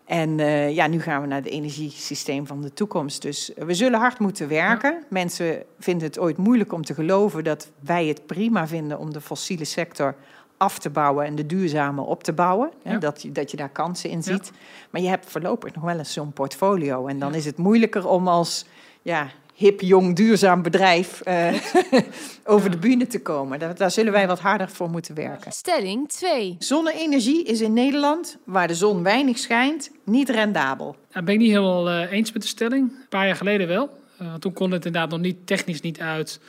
En 0.05 0.39
ja, 0.73 0.87
nu 0.87 1.01
gaan 1.01 1.21
we 1.21 1.27
naar 1.27 1.43
het 1.43 1.49
energiesysteem 1.51 2.47
van 2.47 2.61
de 2.63 2.73
toekomst. 2.73 3.23
Dus 3.23 3.53
we 3.57 3.75
zullen 3.75 3.99
hard 3.99 4.19
moeten 4.19 4.49
werken. 4.49 5.05
Mensen 5.09 5.63
vinden 5.79 6.07
het 6.07 6.19
ooit 6.19 6.37
moeilijk 6.37 6.73
om 6.73 6.85
te 6.85 6.95
geloven 6.95 7.45
dat 7.45 7.71
wij 7.81 8.07
het 8.07 8.27
prima 8.27 8.67
vinden 8.67 8.99
om 8.99 9.13
de 9.13 9.21
fossiele 9.21 9.65
sector 9.65 10.15
af 10.57 10.79
te 10.79 10.91
bouwen 10.91 11.25
en 11.27 11.35
de 11.35 11.47
duurzame 11.47 12.01
op 12.01 12.23
te 12.23 12.33
bouwen. 12.33 12.71
Hè, 12.83 12.99
dat, 12.99 13.23
je, 13.23 13.33
dat 13.33 13.51
je 13.51 13.57
daar 13.57 13.69
kansen 13.69 14.11
in 14.11 14.23
ziet. 14.23 14.53
Maar 14.91 15.01
je 15.01 15.09
hebt 15.09 15.31
voorlopig 15.31 15.75
nog 15.75 15.85
wel 15.85 15.99
eens 15.99 16.13
zo'n 16.13 16.33
portfolio. 16.33 17.07
En 17.07 17.19
dan 17.19 17.35
is 17.35 17.45
het 17.45 17.57
moeilijker 17.57 18.09
om 18.09 18.29
als 18.29 18.65
ja, 19.03 19.31
hip, 19.55 19.81
jong, 19.81 20.17
duurzaam 20.17 20.63
bedrijf 20.63 21.23
uh, 21.29 21.55
over 22.45 22.71
de 22.71 22.77
bühne 22.77 23.07
te 23.07 23.21
komen. 23.23 23.59
Daar, 23.59 23.75
daar, 23.75 23.91
zullen 23.91 24.13
wij 24.13 24.27
wat 24.27 24.41
harder 24.41 24.69
voor 24.69 24.91
moeten 24.91 25.15
werken. 25.15 25.53
Stelling 25.53 26.09
2. 26.09 26.57
Zonne-energie 26.59 27.45
is 27.45 27.61
in 27.61 27.73
Nederland, 27.73 28.37
waar 28.45 28.69
de 28.69 28.75
zon 28.75 29.03
weinig 29.03 29.39
schijnt, 29.39 29.91
niet 30.05 30.29
rendabel. 30.29 30.97
Daar 31.13 31.25
ben 31.25 31.35
ik 31.35 31.41
niet 31.41 31.51
helemaal 31.51 31.91
uh, 31.91 32.13
eens 32.13 32.33
met 32.33 32.43
de 32.43 32.49
stelling. 32.49 32.91
Een 32.91 33.09
paar 33.09 33.27
jaar 33.27 33.37
geleden 33.37 33.69
wel. 33.69 33.91
Uh, 34.23 34.35
toen 34.35 34.53
kon 34.53 34.71
het 34.71 34.87
inderdaad 34.87 35.11
nog 35.11 35.21
niet 35.21 35.47
technisch 35.47 35.81
niet 35.81 36.01
uit. 36.01 36.41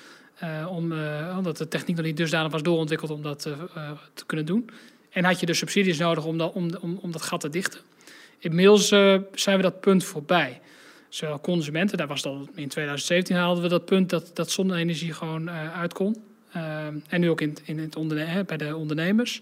Om, 0.69 0.93
omdat 1.37 1.57
de 1.57 1.67
techniek 1.67 1.95
nog 1.95 2.05
niet 2.05 2.17
dusdanig 2.17 2.51
was 2.51 2.63
doorontwikkeld 2.63 3.11
om 3.11 3.21
dat 3.21 3.39
te 4.13 4.25
kunnen 4.25 4.45
doen. 4.45 4.69
En 5.09 5.23
had 5.23 5.39
je 5.39 5.45
dus 5.45 5.57
subsidies 5.57 5.97
nodig 5.97 6.25
om 6.25 6.37
dat, 6.37 6.53
om, 6.53 6.69
om, 7.01 7.11
dat 7.11 7.21
gat 7.21 7.39
te 7.39 7.49
dichten. 7.49 7.79
Inmiddels 8.39 8.87
zijn 9.33 9.57
we 9.57 9.61
dat 9.61 9.79
punt 9.79 10.03
voorbij 10.03 10.61
zowel 11.15 11.41
consumenten, 11.41 11.97
daar 11.97 12.07
was 12.07 12.21
dat 12.21 12.33
in 12.55 12.67
2017 12.67 13.35
haalden 13.35 13.63
we 13.63 13.69
dat 13.69 13.85
punt 13.85 14.09
dat, 14.09 14.31
dat 14.33 14.51
zonne-energie 14.51 15.13
gewoon 15.13 15.47
uh, 15.47 15.79
uit 15.79 15.93
kon. 15.93 16.15
Uh, 16.55 16.85
en 17.07 17.21
nu 17.21 17.29
ook 17.29 17.41
in, 17.41 17.57
in 17.63 17.79
het 17.79 18.47
bij 18.47 18.57
de 18.57 18.75
ondernemers. 18.75 19.41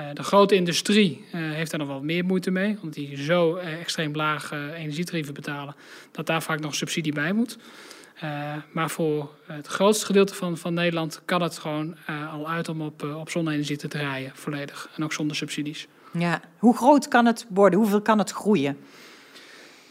Uh, 0.00 0.06
de 0.14 0.22
grote 0.22 0.54
industrie 0.54 1.24
heeft 1.30 1.70
daar 1.70 1.80
nog 1.80 1.88
wel 1.88 2.02
meer 2.02 2.24
moeite 2.24 2.50
mee, 2.50 2.76
omdat 2.76 2.94
die 2.94 3.22
zo 3.22 3.56
extreem 3.56 4.14
laag 4.14 4.52
energietarieven 4.52 5.34
betalen, 5.34 5.74
dat 6.10 6.26
daar 6.26 6.42
vaak 6.42 6.60
nog 6.60 6.74
subsidie 6.74 7.12
bij 7.12 7.32
moet. 7.32 7.58
Maar 8.72 8.90
voor 8.90 9.30
het 9.46 9.66
grootste 9.66 10.06
gedeelte 10.06 10.34
van, 10.34 10.58
van 10.58 10.74
Nederland 10.74 11.22
kan 11.24 11.42
het 11.42 11.58
gewoon 11.58 11.96
al 12.32 12.48
uit 12.48 12.68
om 12.68 12.80
op, 12.80 13.02
op 13.02 13.30
zonne-energie 13.30 13.76
te 13.76 13.88
draaien, 13.88 14.32
volledig. 14.34 14.88
En 14.96 15.04
ook 15.04 15.12
zonder 15.12 15.36
subsidies. 15.36 15.86
Ja, 16.18 16.40
hoe 16.58 16.76
groot 16.76 17.08
kan 17.08 17.26
het 17.26 17.46
worden? 17.48 17.78
Hoeveel 17.78 18.02
kan 18.02 18.18
het 18.18 18.30
groeien? 18.30 18.76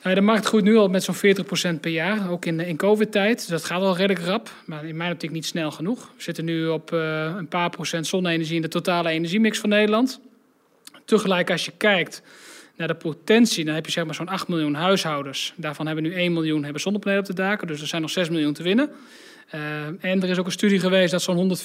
Nou, 0.03 0.15
de 0.15 0.21
markt 0.21 0.45
groeit 0.45 0.63
nu 0.63 0.77
al 0.77 0.87
met 0.87 1.03
zo'n 1.03 1.75
40% 1.75 1.79
per 1.79 1.91
jaar, 1.91 2.29
ook 2.29 2.45
in, 2.45 2.59
in 2.59 2.77
COVID-tijd. 2.77 3.37
Dus 3.37 3.47
dat 3.47 3.63
gaat 3.63 3.81
al 3.81 3.95
redelijk 3.95 4.25
rap, 4.25 4.53
maar 4.65 4.85
in 4.85 4.97
mijn 4.97 5.11
optiek 5.11 5.31
niet 5.31 5.45
snel 5.45 5.71
genoeg. 5.71 6.11
We 6.15 6.23
zitten 6.23 6.45
nu 6.45 6.67
op 6.67 6.91
een 6.91 7.47
paar 7.47 7.69
procent 7.69 8.07
zonne-energie 8.07 8.55
in 8.55 8.61
de 8.61 8.67
totale 8.67 9.09
energiemix 9.09 9.59
van 9.59 9.69
Nederland. 9.69 10.19
Tegelijk, 11.05 11.51
als 11.51 11.65
je 11.65 11.71
kijkt 11.77 12.21
naar 12.81 12.99
de 12.99 13.09
potentie, 13.09 13.65
dan 13.65 13.75
heb 13.75 13.85
je 13.85 13.91
zeg 13.91 14.05
maar 14.05 14.15
zo'n 14.15 14.27
8 14.27 14.47
miljoen 14.47 14.73
huishoudens. 14.73 15.53
Daarvan 15.55 15.85
hebben 15.85 16.03
nu 16.03 16.13
1 16.13 16.33
miljoen 16.33 16.63
hebben 16.63 16.81
zonnepanelen 16.81 17.23
op 17.23 17.27
de 17.29 17.41
daken, 17.41 17.67
dus 17.67 17.81
er 17.81 17.87
zijn 17.87 18.01
nog 18.01 18.11
6 18.11 18.29
miljoen 18.29 18.53
te 18.53 18.63
winnen. 18.63 18.89
Uh, 19.55 19.85
en 19.85 20.21
er 20.21 20.29
is 20.29 20.37
ook 20.37 20.45
een 20.45 20.51
studie 20.51 20.79
geweest 20.79 21.11
dat 21.11 21.21
zo'n 21.21 21.57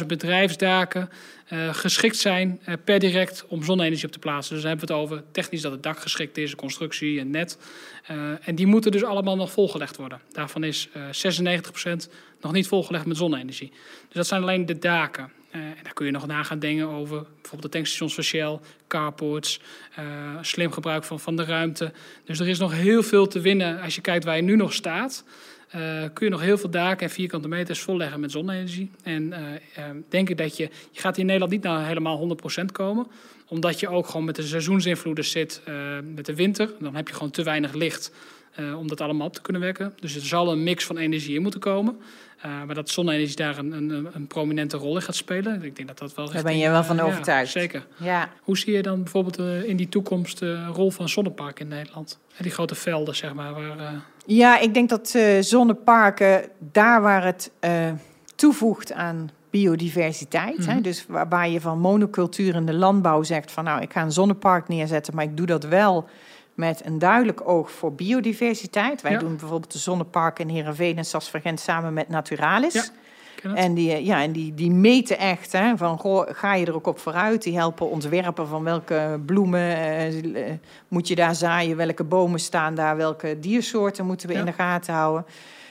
140.000 0.00 0.06
bedrijfsdaken 0.06 1.10
uh, 1.52 1.74
geschikt 1.74 2.16
zijn 2.16 2.60
uh, 2.68 2.74
per 2.84 2.98
direct 2.98 3.44
om 3.48 3.64
zonne-energie 3.64 4.06
op 4.06 4.12
te 4.12 4.18
plaatsen. 4.18 4.54
Dus 4.54 4.62
dan 4.62 4.70
hebben 4.70 4.88
we 4.88 4.94
het 4.94 5.02
over 5.02 5.22
technisch 5.32 5.60
dat 5.60 5.72
het 5.72 5.82
dak 5.82 6.00
geschikt 6.00 6.38
is, 6.38 6.54
constructie 6.54 7.20
en 7.20 7.30
net. 7.30 7.58
en 8.40 8.54
die 8.54 8.66
moeten 8.66 8.92
dus 8.92 9.04
allemaal 9.04 9.36
nog 9.36 9.50
volgelegd 9.50 9.96
worden. 9.96 10.20
Daarvan 10.32 10.64
is 10.64 10.88
96% 10.88 10.92
nog 12.40 12.52
niet 12.52 12.66
volgelegd 12.66 13.06
met 13.06 13.16
zonne-energie. 13.16 13.70
Dus 14.06 14.14
dat 14.14 14.26
zijn 14.26 14.42
alleen 14.42 14.66
de 14.66 14.78
daken. 14.78 15.30
En 15.50 15.76
daar 15.82 15.92
kun 15.92 16.06
je 16.06 16.12
nog 16.12 16.26
na 16.26 16.42
gaan 16.42 16.58
denken 16.58 16.88
over 16.88 17.22
bijvoorbeeld 17.22 17.62
de 17.62 17.68
tankstations 17.68 18.14
van 18.14 18.24
Shell, 18.24 18.58
carports, 18.88 19.60
slim 20.40 20.72
gebruik 20.72 21.04
van, 21.04 21.20
van 21.20 21.36
de 21.36 21.44
ruimte. 21.44 21.92
Dus 22.24 22.40
er 22.40 22.48
is 22.48 22.58
nog 22.58 22.72
heel 22.72 23.02
veel 23.02 23.26
te 23.26 23.40
winnen 23.40 23.80
als 23.80 23.94
je 23.94 24.00
kijkt 24.00 24.24
waar 24.24 24.36
je 24.36 24.42
nu 24.42 24.56
nog 24.56 24.72
staat. 24.72 25.24
Uh, 25.76 26.02
kun 26.12 26.26
je 26.26 26.32
nog 26.32 26.40
heel 26.40 26.58
veel 26.58 26.70
daken 26.70 27.06
en 27.06 27.12
vierkante 27.12 27.48
meters 27.48 27.80
volleggen 27.80 28.20
met 28.20 28.30
zonne-energie. 28.30 28.90
En 29.02 29.34
denk 30.08 30.28
ik 30.28 30.38
dat 30.38 30.56
je, 30.56 30.68
je 30.90 31.00
gaat 31.00 31.18
in 31.18 31.26
Nederland 31.26 31.52
niet 31.52 31.62
naar 31.62 31.86
helemaal 31.86 32.38
100% 32.60 32.64
komen. 32.72 33.06
Omdat 33.46 33.80
je 33.80 33.88
ook 33.88 34.06
gewoon 34.06 34.24
met 34.24 34.36
de 34.36 34.42
seizoensinvloeden 34.42 35.24
zit 35.24 35.62
met 36.14 36.26
de 36.26 36.34
winter. 36.34 36.70
Dan 36.80 36.94
heb 36.94 37.08
je 37.08 37.14
gewoon 37.14 37.30
te 37.30 37.42
weinig 37.42 37.72
licht 37.72 38.12
om 38.78 38.88
dat 38.88 39.00
allemaal 39.00 39.26
op 39.26 39.34
te 39.34 39.42
kunnen 39.42 39.62
wekken. 39.62 39.94
Dus 40.00 40.14
er 40.14 40.20
zal 40.20 40.52
een 40.52 40.62
mix 40.62 40.84
van 40.84 40.96
energie 40.96 41.34
in 41.34 41.42
moeten 41.42 41.60
komen. 41.60 42.00
maar 42.42 42.74
dat 42.74 42.90
zonne-energie 42.90 43.36
daar 43.36 43.58
een, 43.58 43.72
een, 43.72 44.08
een, 44.12 44.26
prominente 44.26 44.76
rol 44.76 44.96
in 44.96 45.02
gaat 45.02 45.14
spelen. 45.14 45.62
Ik 45.62 45.76
denk 45.76 45.88
dat 45.88 45.98
dat 45.98 46.14
wel... 46.14 46.30
Daar 46.30 46.42
ben 46.42 46.58
je 46.58 46.70
wel 46.70 46.84
van 46.84 47.00
overtuigd. 47.00 47.52
Ja, 47.52 47.60
zeker. 47.60 47.86
Ja. 47.96 48.28
Hoe 48.42 48.58
zie 48.58 48.72
je 48.72 48.82
dan 48.82 49.02
bijvoorbeeld 49.02 49.64
in 49.64 49.76
die 49.76 49.88
toekomst 49.88 50.38
de 50.38 50.66
rol 50.66 50.90
van 50.90 51.08
zonneparken 51.08 51.64
in 51.64 51.76
Nederland? 51.76 52.18
Die 52.38 52.50
grote 52.50 52.74
velden, 52.74 53.16
zeg 53.16 53.34
maar, 53.34 53.52
waar... 53.52 54.02
Ja, 54.26 54.58
ik 54.58 54.74
denk 54.74 54.88
dat 54.88 55.12
uh, 55.16 55.40
zonneparken, 55.40 56.48
daar 56.58 57.02
waar 57.02 57.24
het 57.24 57.50
uh, 57.64 57.92
toevoegt 58.34 58.92
aan 58.92 59.30
biodiversiteit, 59.50 60.56
mm 60.56 60.62
-hmm. 60.62 60.68
hè, 60.68 60.74
mhm. 60.74 60.82
dus 60.82 61.04
waar, 61.08 61.28
waar, 61.28 61.48
je 61.48 61.60
van 61.60 61.78
monocultuur 61.78 62.54
in 62.54 62.66
de 62.66 62.74
landbouw 62.74 63.22
zegt 63.22 63.52
van 63.52 63.64
nou, 63.64 63.80
ik 63.80 63.92
ga 63.92 64.02
een 64.02 64.12
zonnepark 64.12 64.68
neerzetten, 64.68 65.14
maar 65.14 65.24
ik 65.24 65.36
doe 65.36 65.46
dat 65.46 65.64
wel 65.64 66.08
met 66.60 66.84
een 66.84 66.98
duidelijk 66.98 67.48
oog 67.48 67.70
voor 67.70 67.92
biodiversiteit. 67.92 69.02
Wij 69.02 69.12
ja. 69.12 69.18
doen 69.18 69.36
bijvoorbeeld 69.36 69.72
de 69.72 69.78
zonneparken 69.78 70.48
in 70.48 70.54
Heerenveen 70.54 70.96
en 70.96 71.04
Sasvergent 71.04 71.60
samen 71.60 71.92
met 71.92 72.08
Naturalis. 72.08 72.74
Ja. 72.74 73.54
En, 73.54 73.74
die, 73.74 74.04
ja, 74.04 74.22
en 74.22 74.32
die, 74.32 74.54
die 74.54 74.70
meten 74.70 75.18
echt, 75.18 75.52
hè, 75.52 75.76
van 75.76 75.98
goh, 75.98 76.26
ga 76.32 76.54
je 76.54 76.66
er 76.66 76.74
ook 76.74 76.86
op 76.86 76.98
vooruit? 76.98 77.42
Die 77.42 77.56
helpen 77.56 77.90
ontwerpen 77.90 78.48
van 78.48 78.64
welke 78.64 79.20
bloemen 79.26 79.76
eh, 79.76 80.52
moet 80.88 81.08
je 81.08 81.14
daar 81.14 81.34
zaaien, 81.34 81.76
welke 81.76 82.04
bomen 82.04 82.40
staan 82.40 82.74
daar, 82.74 82.96
welke 82.96 83.38
diersoorten 83.40 84.06
moeten 84.06 84.28
we 84.28 84.34
ja. 84.34 84.40
in 84.40 84.46
de 84.46 84.52
gaten 84.52 84.94
houden. 84.94 85.26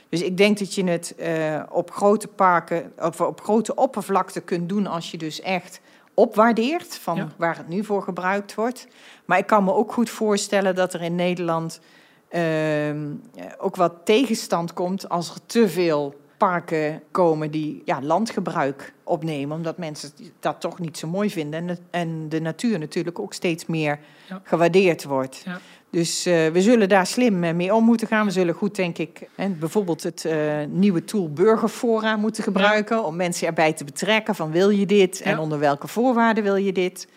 Dus 0.10 0.22
ik 0.22 0.38
denk 0.38 0.60
dat 0.60 0.76
je 0.76 0.84
het 0.84 1.16
uh, 1.20 1.64
op 1.70 1.92
grote 1.92 2.28
parken, 2.28 2.92
of 2.98 3.22
op 3.22 3.42
grote 3.42 3.76
oppervlakte 3.76 4.42
kunt 4.42 4.70
doen 4.70 4.88
als 4.88 5.12
je 5.12 5.18
dus 5.18 5.42
echt 5.42 5.82
opwaardeert 6.20 6.96
van 6.96 7.16
ja. 7.16 7.28
waar 7.38 7.58
het 7.58 7.68
nu 7.68 7.84
voor 7.84 8.04
gebruikt 8.04 8.56
wordt. 8.56 8.88
Maar 9.26 9.38
ik 9.38 9.46
kan 9.46 9.64
me 9.64 9.74
ook 9.74 9.94
goed 9.94 10.10
voorstellen 10.10 10.76
dat 10.76 10.94
er 10.94 11.02
in 11.02 11.16
Nederland 11.16 11.80
uh, 12.32 12.92
ook 13.58 13.76
wat 13.76 13.94
tegenstand 14.04 14.74
komt 14.74 15.10
als 15.10 15.30
er 15.30 15.46
te 15.46 15.70
veel 15.70 16.16
parken 16.38 17.04
komen 17.12 17.52
die 17.52 17.82
ja, 17.86 18.02
landgebruik 18.02 18.94
opnemen, 19.04 19.58
omdat 19.58 19.78
mensen 19.78 20.12
dat 20.40 20.62
toch 20.62 20.80
niet 20.80 20.98
zo 20.98 21.08
mooi 21.08 21.30
vinden. 21.30 21.60
En 21.60 21.68
de, 21.68 21.78
en 21.90 22.30
de 22.30 22.42
natuur 22.42 22.80
natuurlijk 22.80 23.20
ook 23.20 23.34
steeds 23.34 23.66
meer 23.66 24.00
ja. 24.30 24.42
gewaardeerd 24.44 25.04
wordt. 25.04 25.42
Ja. 25.46 25.60
Dus 25.90 26.28
uh, 26.28 26.48
we 26.48 26.62
zullen 26.62 26.90
daar 26.90 27.08
slim 27.08 27.40
mee 27.40 27.76
om 27.76 27.84
moeten 27.84 28.08
gaan. 28.08 28.26
We 28.26 28.32
zullen 28.32 28.54
goed, 28.54 28.76
denk 28.76 28.98
ik, 28.98 29.30
en 29.36 29.60
bijvoorbeeld 29.60 30.04
het 30.04 30.24
uh, 30.24 30.34
nieuwe 30.68 31.04
tool 31.04 31.34
Burgerfora 31.34 32.16
moeten 32.16 32.44
gebruiken 32.44 32.98
ja. 32.98 33.04
om 33.04 33.16
mensen 33.16 33.48
erbij 33.48 33.74
te 33.74 33.84
betrekken 33.84 34.36
van 34.36 34.52
wil 34.52 34.70
je 34.70 34.86
dit 34.86 35.22
en 35.22 35.40
onder 35.40 35.60
welke 35.60 35.88
voorwaarden 35.88 36.44
wil 36.44 36.56
je 36.56 36.72
dit. 36.72 37.08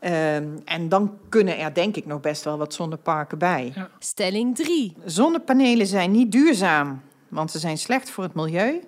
Um, 0.00 0.58
en 0.64 0.88
dan 0.88 1.18
kunnen 1.28 1.58
er 1.58 1.74
denk 1.74 1.96
ik 1.96 2.06
nog 2.06 2.20
best 2.20 2.44
wel 2.44 2.58
wat 2.58 2.74
zonneparken 2.74 3.38
bij. 3.38 3.72
Stelling 3.98 4.56
3. 4.56 4.94
Zonnepanelen 5.04 5.86
zijn 5.86 6.10
niet 6.10 6.32
duurzaam 6.32 7.02
want 7.28 7.50
ze 7.50 7.58
zijn 7.58 7.78
slecht 7.78 8.10
voor 8.10 8.24
het 8.24 8.34
milieu 8.34 8.80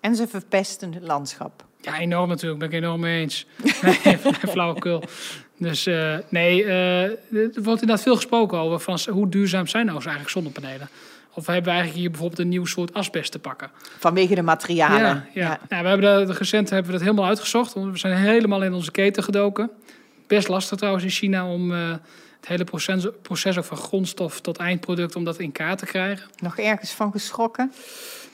en 0.00 0.16
ze 0.16 0.28
verpesten 0.28 0.92
het 0.92 1.02
landschap. 1.02 1.64
Ja, 1.84 1.98
enorm 1.98 2.28
natuurlijk. 2.28 2.60
Ben 2.60 2.68
ik 2.68 2.74
enorm 2.74 3.00
mee 3.00 3.20
eens. 3.20 3.46
nee, 3.82 4.18
flauwekul. 4.52 5.02
Dus 5.58 5.86
uh, 5.86 6.16
nee, 6.28 6.64
uh, 6.64 7.02
er 7.02 7.62
wordt 7.62 7.80
inderdaad 7.80 8.02
veel 8.02 8.16
gesproken 8.16 8.58
over 8.58 8.80
van 8.80 9.14
hoe 9.14 9.28
duurzaam 9.28 9.66
zijn 9.66 9.86
nou 9.86 9.98
eigenlijk 9.98 10.30
zonnepanelen. 10.30 10.88
Of 11.34 11.46
hebben 11.46 11.64
we 11.64 11.70
eigenlijk 11.70 12.00
hier 12.00 12.10
bijvoorbeeld 12.10 12.40
een 12.40 12.48
nieuw 12.48 12.64
soort 12.64 12.94
asbest 12.94 13.32
te 13.32 13.38
pakken? 13.38 13.70
Vanwege 13.98 14.34
de 14.34 14.42
materialen. 14.42 14.98
Ja, 14.98 15.24
ja. 15.34 15.42
ja. 15.42 15.60
ja 15.68 15.82
we 15.82 15.88
hebben 15.88 16.26
dat, 16.26 16.38
recent 16.38 16.70
hebben 16.70 16.86
we 16.86 16.92
dat 16.92 17.06
helemaal 17.06 17.28
uitgezocht. 17.28 17.74
We 17.74 17.98
zijn 17.98 18.16
helemaal 18.16 18.62
in 18.62 18.72
onze 18.72 18.90
keten 18.90 19.22
gedoken. 19.22 19.70
Best 20.26 20.48
lastig 20.48 20.78
trouwens 20.78 21.04
in 21.04 21.10
China 21.10 21.46
om 21.46 21.72
uh, 21.72 21.94
het 22.44 22.52
hele 22.52 22.64
proces, 22.64 23.06
proces 23.22 23.58
ook 23.58 23.64
van 23.64 23.76
grondstof 23.76 24.40
tot 24.40 24.56
eindproduct 24.56 25.16
om 25.16 25.24
dat 25.24 25.38
in 25.38 25.52
kaart 25.52 25.78
te 25.78 25.86
krijgen. 25.86 26.26
Nog 26.38 26.58
ergens 26.58 26.90
van 26.90 27.12
geschrokken? 27.12 27.72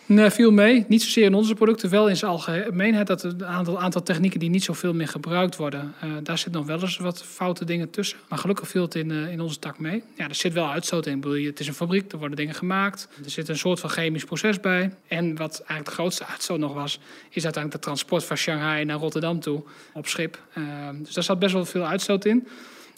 Nee, 0.06 0.30
viel 0.30 0.52
mee. 0.52 0.84
Niet 0.88 1.02
zozeer 1.02 1.24
in 1.24 1.34
onze 1.34 1.54
producten, 1.54 1.90
wel 1.90 2.08
in 2.08 2.16
zijn 2.16 2.30
algemeenheid. 2.30 3.06
Dat 3.06 3.22
een 3.22 3.44
aantal, 3.44 3.80
aantal 3.80 4.02
technieken 4.02 4.40
die 4.40 4.50
niet 4.50 4.64
zoveel 4.64 4.94
meer 4.94 5.08
gebruikt 5.08 5.56
worden, 5.56 5.94
uh, 6.04 6.10
daar 6.22 6.38
zit 6.38 6.52
nog 6.52 6.66
wel 6.66 6.80
eens 6.80 6.96
wat 6.96 7.24
foute 7.24 7.64
dingen 7.64 7.90
tussen. 7.90 8.18
Maar 8.28 8.38
gelukkig 8.38 8.68
viel 8.68 8.82
het 8.82 8.94
in, 8.94 9.10
uh, 9.10 9.32
in 9.32 9.40
onze 9.40 9.58
tak 9.58 9.78
mee. 9.78 10.02
Ja, 10.14 10.28
er 10.28 10.34
zit 10.34 10.52
wel 10.52 10.70
uitstoot 10.70 11.06
in. 11.06 11.20
Bedoel, 11.20 11.44
het 11.44 11.60
is 11.60 11.66
een 11.66 11.74
fabriek, 11.74 12.12
er 12.12 12.18
worden 12.18 12.36
dingen 12.36 12.54
gemaakt. 12.54 13.08
Er 13.24 13.30
zit 13.30 13.48
een 13.48 13.58
soort 13.58 13.80
van 13.80 13.90
chemisch 13.90 14.24
proces 14.24 14.60
bij. 14.60 14.92
En 15.08 15.36
wat 15.36 15.58
eigenlijk 15.58 15.84
de 15.84 15.94
grootste 15.94 16.26
uitstoot 16.26 16.58
nog 16.58 16.74
was, 16.74 17.00
is 17.30 17.44
uiteindelijk 17.44 17.72
het 17.72 17.82
transport 17.82 18.24
van 18.24 18.36
Shanghai 18.36 18.84
naar 18.84 18.98
Rotterdam 18.98 19.40
toe 19.40 19.62
op 19.92 20.06
schip. 20.06 20.38
Uh, 20.54 20.64
dus 21.02 21.14
daar 21.14 21.24
zat 21.24 21.38
best 21.38 21.52
wel 21.52 21.64
veel 21.64 21.86
uitstoot 21.86 22.24
in. 22.24 22.48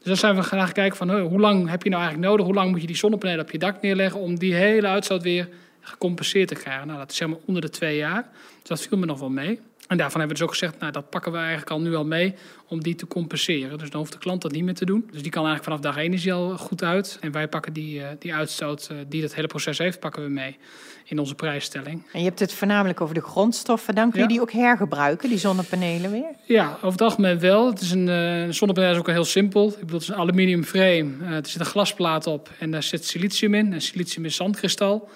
Dus 0.03 0.11
dan 0.11 0.17
zijn 0.17 0.37
we 0.37 0.43
gaan 0.43 0.73
kijken 0.73 0.97
van 0.97 1.21
hoe 1.21 1.41
lang 1.41 1.69
heb 1.69 1.83
je 1.83 1.91
nou 1.91 2.03
eigenlijk 2.03 2.31
nodig? 2.31 2.47
Hoe 2.47 2.55
lang 2.55 2.71
moet 2.71 2.81
je 2.81 2.87
die 2.87 2.97
zonnepanelen 2.97 3.45
op 3.45 3.51
je 3.51 3.59
dak 3.59 3.83
neerleggen 3.83 4.21
om 4.21 4.38
die 4.38 4.55
hele 4.55 4.87
uitstoot 4.87 5.23
weer 5.23 5.49
gecompenseerd 5.81 6.49
te 6.49 6.55
krijgen? 6.55 6.87
Nou, 6.87 6.99
dat 6.99 7.11
is 7.11 7.17
zeg 7.17 7.29
maar 7.29 7.38
onder 7.47 7.62
de 7.62 7.69
twee 7.69 7.97
jaar. 7.97 8.29
Dus 8.59 8.69
dat 8.69 8.81
viel 8.81 8.99
me 8.99 9.07
nog 9.07 9.19
wel 9.19 9.31
mee. 9.31 9.61
En 9.92 9.98
daarvan 9.98 10.20
hebben 10.20 10.38
we 10.38 10.42
dus 10.44 10.52
ook 10.52 10.59
gezegd, 10.59 10.81
nou, 10.81 10.92
dat 10.92 11.11
pakken 11.11 11.33
we 11.33 11.38
eigenlijk 11.38 11.70
al 11.70 11.81
nu 11.81 11.94
al 11.94 12.05
mee 12.05 12.35
om 12.68 12.83
die 12.83 12.94
te 12.94 13.07
compenseren. 13.07 13.78
Dus 13.78 13.90
dan 13.90 14.00
hoeft 14.00 14.12
de 14.12 14.18
klant 14.18 14.42
dat 14.42 14.52
niet 14.52 14.64
meer 14.64 14.74
te 14.74 14.85
doen. 14.85 15.09
Dus 15.11 15.22
die 15.22 15.31
kan 15.31 15.46
eigenlijk 15.46 15.64
vanaf 15.64 15.94
dag 15.94 16.02
één 16.02 16.12
is 16.12 16.22
die 16.22 16.33
al 16.33 16.59
goed 16.59 16.83
uit. 16.83 17.18
En 17.20 17.33
wij 17.33 17.48
pakken 17.48 17.72
die, 17.72 17.98
uh, 17.98 18.07
die 18.18 18.35
uitstoot 18.35 18.88
uh, 18.92 18.98
die 19.09 19.20
dat 19.20 19.35
hele 19.35 19.46
proces 19.46 19.78
heeft, 19.78 20.00
pakken 20.00 20.22
we 20.22 20.28
mee 20.28 20.57
in 21.05 21.18
onze 21.18 21.35
prijsstelling. 21.35 22.02
En 22.12 22.18
je 22.20 22.26
hebt 22.26 22.38
het 22.38 22.52
voornamelijk 22.52 23.00
over 23.00 23.14
de 23.14 23.20
grondstoffen. 23.20 23.94
Dan 23.94 24.11
kun 24.11 24.18
je 24.20 24.26
Ja. 24.26 24.33
die 24.33 24.40
ook 24.40 24.52
hergebruiken, 24.52 25.28
die 25.28 25.38
zonnepanelen 25.38 26.11
weer? 26.11 26.35
Ja, 26.46 26.68
over 26.76 26.90
het 26.90 27.00
algemeen 27.00 27.38
wel. 27.38 27.66
Het 27.66 27.81
is 27.81 27.90
een 27.90 28.09
uh, 28.09 28.50
zonnepaneel 28.50 28.90
is 28.92 28.98
ook 28.98 29.07
heel 29.07 29.24
simpel. 29.24 29.68
Ik 29.68 29.78
bedoel, 29.78 29.92
het 29.92 30.02
is 30.02 30.09
een 30.09 30.14
aluminium 30.20 30.64
frame. 30.64 31.11
Uh, 31.20 31.31
er 31.31 31.46
zit 31.46 31.61
een 31.61 31.66
glasplaat 31.66 32.26
op 32.26 32.50
en 32.59 32.70
daar 32.70 32.83
zit 32.83 33.07
silicium 33.07 33.55
in. 33.55 33.72
En 33.72 33.81
silicium 33.81 34.24
is 34.24 34.37
zandkristal. 34.37 35.09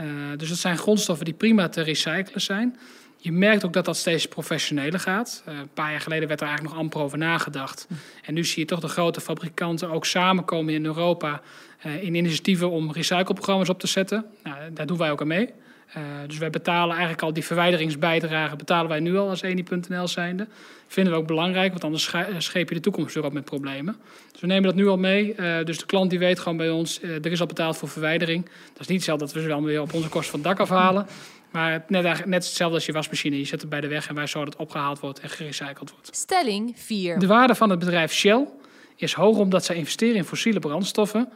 Uh, 0.00 0.06
dus 0.36 0.48
dat 0.48 0.58
zijn 0.58 0.78
grondstoffen 0.78 1.24
die 1.24 1.34
prima 1.34 1.68
te 1.68 1.82
recyclen 1.82 2.40
zijn. 2.40 2.76
Je 3.24 3.32
merkt 3.32 3.64
ook 3.64 3.72
dat 3.72 3.84
dat 3.84 3.96
steeds 3.96 4.28
professioneler 4.28 5.00
gaat. 5.00 5.44
Uh, 5.48 5.58
een 5.58 5.68
paar 5.74 5.90
jaar 5.90 6.00
geleden 6.00 6.28
werd 6.28 6.40
er 6.40 6.46
eigenlijk 6.46 6.76
nog 6.76 6.84
amper 6.84 7.00
over 7.00 7.18
nagedacht. 7.18 7.88
En 8.22 8.34
nu 8.34 8.44
zie 8.44 8.58
je 8.58 8.68
toch 8.68 8.80
de 8.80 8.88
grote 8.88 9.20
fabrikanten 9.20 9.90
ook 9.90 10.04
samenkomen 10.04 10.74
in 10.74 10.84
Europa 10.84 11.40
uh, 11.86 12.02
in 12.02 12.14
initiatieven 12.14 12.70
om 12.70 12.92
recycleprogramma's 12.92 13.68
op 13.68 13.80
te 13.80 13.86
zetten. 13.86 14.24
Nou, 14.42 14.56
daar 14.72 14.86
doen 14.86 14.98
wij 14.98 15.10
ook 15.10 15.20
aan 15.20 15.26
mee. 15.26 15.50
Uh, 15.96 16.02
dus 16.26 16.38
wij 16.38 16.50
betalen 16.50 16.90
eigenlijk 16.90 17.22
al 17.22 17.32
die 17.32 17.44
verwijderingsbijdrage 17.44 18.56
betalen 18.56 18.88
wij 18.88 19.00
nu 19.00 19.16
al 19.16 19.28
als 19.28 19.42
Eni.nl 19.42 20.08
zijnde. 20.08 20.46
Vinden 20.86 21.12
we 21.12 21.18
ook 21.18 21.26
belangrijk, 21.26 21.70
want 21.70 21.84
anders 21.84 22.10
scheep 22.38 22.68
je 22.68 22.74
de 22.74 22.80
toekomst 22.80 23.14
weer 23.14 23.24
op 23.24 23.32
met 23.32 23.44
problemen. 23.44 23.96
Dus 24.32 24.40
we 24.40 24.46
nemen 24.46 24.62
dat 24.62 24.74
nu 24.74 24.88
al 24.88 24.98
mee. 24.98 25.34
Uh, 25.36 25.64
dus 25.64 25.78
de 25.78 25.86
klant 25.86 26.10
die 26.10 26.18
weet 26.18 26.38
gewoon 26.38 26.56
bij 26.56 26.70
ons, 26.70 27.00
uh, 27.00 27.10
er 27.14 27.32
is 27.32 27.40
al 27.40 27.46
betaald 27.46 27.76
voor 27.76 27.88
verwijdering. 27.88 28.44
Dat 28.44 28.80
is 28.80 28.86
niet 28.86 28.96
hetzelfde 28.96 29.24
dat 29.24 29.34
we 29.34 29.40
ze 29.40 29.48
dan 29.48 29.64
weer 29.64 29.80
op 29.80 29.92
onze 29.92 30.08
kosten 30.08 30.30
van 30.30 30.40
het 30.40 30.48
dak 30.48 30.60
afhalen. 30.60 31.06
Maar 31.54 31.84
net, 31.86 32.26
net 32.26 32.44
hetzelfde 32.44 32.76
als 32.76 32.86
je 32.86 32.92
wasmachine. 32.92 33.38
Je 33.38 33.44
zet 33.44 33.60
het 33.60 33.70
bij 33.70 33.80
de 33.80 33.88
weg 33.88 34.08
en 34.08 34.14
wij 34.14 34.26
zorgen 34.26 34.50
dat 34.50 34.60
het 34.60 34.68
opgehaald 34.68 35.00
wordt 35.00 35.20
en 35.20 35.28
gerecycled 35.28 35.90
wordt. 35.90 36.16
Stelling 36.16 36.72
4. 36.76 37.18
De 37.18 37.26
waarde 37.26 37.54
van 37.54 37.70
het 37.70 37.78
bedrijf 37.78 38.12
Shell 38.12 38.48
is 38.96 39.12
hoog 39.12 39.38
omdat 39.38 39.64
zij 39.64 39.76
investeren 39.76 40.16
in 40.16 40.24
fossiele 40.24 40.58
brandstoffen 40.58 41.28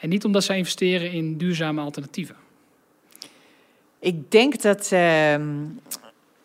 en 0.00 0.08
niet 0.08 0.24
omdat 0.24 0.44
zij 0.44 0.56
investeren 0.56 1.12
in 1.12 1.36
duurzame 1.36 1.80
alternatieven. 1.80 2.36
Ik 3.98 4.30
denk 4.30 4.62
dat 4.62 4.90
uh, 4.92 5.34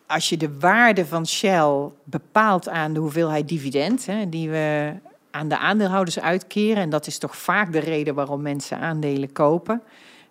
als 0.06 0.28
je 0.28 0.36
de 0.36 0.58
waarde 0.58 1.06
van 1.06 1.26
Shell 1.26 1.90
bepaalt 2.04 2.68
aan 2.68 2.92
de 2.92 3.00
hoeveelheid 3.00 3.48
dividend 3.48 4.06
hè, 4.06 4.28
die 4.28 4.50
we 4.50 4.92
aan 5.30 5.48
de 5.48 5.58
aandeelhouders 5.58 6.20
uitkeren, 6.20 6.82
en 6.82 6.90
dat 6.90 7.06
is 7.06 7.18
toch 7.18 7.36
vaak 7.36 7.72
de 7.72 7.78
reden 7.78 8.14
waarom 8.14 8.42
mensen 8.42 8.78
aandelen 8.78 9.32
kopen, 9.32 9.82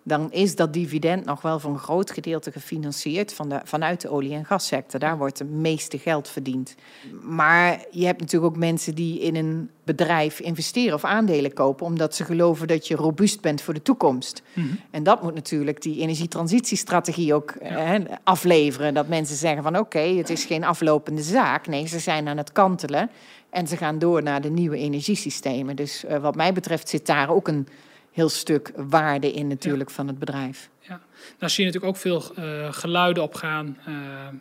dan 0.02 0.32
is 0.32 0.56
dat 0.56 0.72
dividend 0.72 1.24
nog 1.24 1.42
wel 1.42 1.58
voor 1.58 1.70
een 1.70 1.78
groot 1.78 2.10
gedeelte 2.10 2.52
gefinancierd 2.52 3.32
van 3.32 3.48
de, 3.48 3.60
vanuit 3.64 4.00
de 4.00 4.08
olie- 4.08 4.34
en 4.34 4.44
gassector. 4.44 5.00
Daar 5.00 5.18
wordt 5.18 5.38
het 5.38 5.50
meeste 5.50 5.98
geld 5.98 6.28
verdiend. 6.28 6.74
Maar 7.22 7.84
je 7.90 8.06
hebt 8.06 8.20
natuurlijk 8.20 8.52
ook 8.52 8.60
mensen 8.60 8.94
die 8.94 9.20
in 9.20 9.36
een 9.36 9.70
bedrijf 9.84 10.40
investeren 10.40 10.94
of 10.94 11.04
aandelen 11.04 11.52
kopen, 11.52 11.86
omdat 11.86 12.14
ze 12.14 12.24
geloven 12.24 12.68
dat 12.68 12.86
je 12.86 12.94
robuust 12.94 13.40
bent 13.40 13.62
voor 13.62 13.74
de 13.74 13.82
toekomst. 13.82 14.42
Mm-hmm. 14.52 14.78
En 14.90 15.02
dat 15.02 15.22
moet 15.22 15.34
natuurlijk 15.34 15.82
die 15.82 16.00
energietransitiestrategie 16.00 17.34
ook 17.34 17.54
ja. 17.60 17.68
hè, 17.68 17.98
afleveren. 18.24 18.94
Dat 18.94 19.08
mensen 19.08 19.36
zeggen 19.36 19.62
van 19.62 19.76
oké, 19.76 19.98
okay, 19.98 20.16
het 20.16 20.30
is 20.30 20.44
geen 20.44 20.64
aflopende 20.64 21.22
zaak. 21.22 21.66
Nee, 21.66 21.86
ze 21.86 21.98
zijn 21.98 22.28
aan 22.28 22.36
het 22.36 22.52
kantelen 22.52 23.10
en 23.50 23.66
ze 23.66 23.76
gaan 23.76 23.98
door 23.98 24.22
naar 24.22 24.40
de 24.40 24.50
nieuwe 24.50 24.76
energiesystemen. 24.76 25.76
Dus 25.76 26.04
uh, 26.04 26.16
wat 26.16 26.34
mij 26.34 26.52
betreft 26.52 26.88
zit 26.88 27.06
daar 27.06 27.30
ook 27.30 27.48
een 27.48 27.68
heel 28.12 28.28
stuk 28.28 28.72
waarde 28.76 29.32
in 29.32 29.46
natuurlijk 29.46 29.88
ja. 29.88 29.94
van 29.94 30.06
het 30.06 30.18
bedrijf. 30.18 30.70
Ja, 30.80 31.00
daar 31.38 31.50
zie 31.50 31.64
je 31.64 31.70
natuurlijk 31.70 31.96
ook 31.96 32.00
veel 32.00 32.24
uh, 32.38 32.72
geluiden 32.72 33.22
op 33.22 33.34
gaan. 33.34 33.78
Uh, 33.88 33.94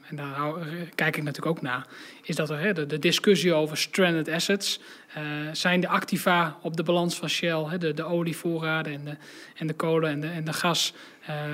en 0.10 0.16
daar 0.16 0.34
hou, 0.34 0.64
kijk 0.96 1.18
ik 1.18 1.24
natuurlijk 1.24 1.58
ook 1.58 1.62
naar. 1.62 1.88
Is 2.24 2.36
dat 2.36 2.50
er 2.50 2.60
hè, 2.60 2.74
de, 2.74 2.86
de, 2.86 3.00
discussie 3.00 3.54
over 3.54 3.78
stranded 3.78 4.30
assets. 4.30 4.80
Uh, 5.18 5.24
zijn 5.52 5.80
de 5.80 5.88
activa 5.88 6.58
op 6.62 6.78
de 6.78 6.84
balans 6.84 7.16
van 7.16 7.30
Shell, 7.30 7.64
hè, 7.64 7.78
de, 7.78 7.94
de 7.94 8.04
olievoorraden 8.04 8.94
en 8.94 9.06
de, 9.06 9.16
en 9.56 9.68
de 9.68 9.74
kolen 9.74 10.10
en 10.10 10.20
de, 10.20 10.28
en 10.28 10.44
de 10.44 10.54
gas, 10.54 10.94